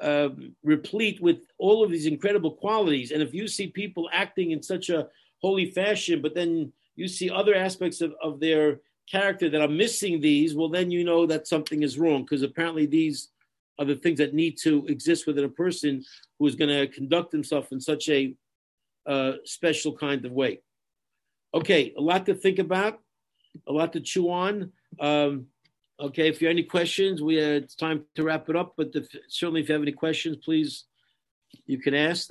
uh, 0.00 0.28
replete 0.62 1.20
with 1.20 1.38
all 1.58 1.84
of 1.84 1.90
these 1.90 2.06
incredible 2.06 2.52
qualities. 2.52 3.10
And 3.10 3.22
if 3.22 3.34
you 3.34 3.48
see 3.48 3.68
people 3.68 4.08
acting 4.12 4.50
in 4.50 4.62
such 4.62 4.90
a 4.90 5.08
holy 5.40 5.70
fashion, 5.70 6.22
but 6.22 6.34
then 6.34 6.72
you 6.96 7.08
see 7.08 7.30
other 7.30 7.54
aspects 7.54 8.00
of, 8.00 8.14
of 8.22 8.40
their 8.40 8.80
character 9.10 9.48
that 9.48 9.60
are 9.60 9.68
missing 9.68 10.20
these, 10.20 10.54
well, 10.54 10.68
then 10.68 10.90
you 10.90 11.04
know 11.04 11.26
that 11.26 11.46
something 11.46 11.82
is 11.82 11.98
wrong 11.98 12.22
because 12.22 12.42
apparently 12.42 12.86
these 12.86 13.28
are 13.78 13.84
the 13.84 13.94
things 13.94 14.18
that 14.18 14.34
need 14.34 14.56
to 14.58 14.86
exist 14.86 15.26
within 15.26 15.44
a 15.44 15.48
person 15.48 16.02
who 16.38 16.46
is 16.46 16.54
going 16.54 16.70
to 16.70 16.86
conduct 16.88 17.30
himself 17.30 17.72
in 17.72 17.80
such 17.80 18.08
a 18.08 18.34
uh, 19.06 19.32
special 19.44 19.96
kind 19.96 20.24
of 20.24 20.32
way. 20.32 20.60
Okay, 21.54 21.94
a 21.96 22.00
lot 22.00 22.26
to 22.26 22.34
think 22.34 22.58
about, 22.58 23.00
a 23.66 23.72
lot 23.72 23.92
to 23.92 24.00
chew 24.00 24.30
on. 24.30 24.72
Um, 25.00 25.46
Okay, 25.98 26.28
if 26.28 26.42
you 26.42 26.48
have 26.48 26.54
any 26.54 26.62
questions, 26.62 27.22
we 27.22 27.42
uh, 27.42 27.54
it's 27.60 27.74
time 27.74 28.04
to 28.16 28.22
wrap 28.22 28.50
it 28.50 28.56
up. 28.56 28.74
But 28.76 28.92
certainly, 29.28 29.62
if 29.62 29.68
you 29.68 29.72
have 29.72 29.82
any 29.82 29.92
questions, 29.92 30.36
please 30.36 30.84
you 31.64 31.78
can 31.78 31.94
ask. 31.94 32.24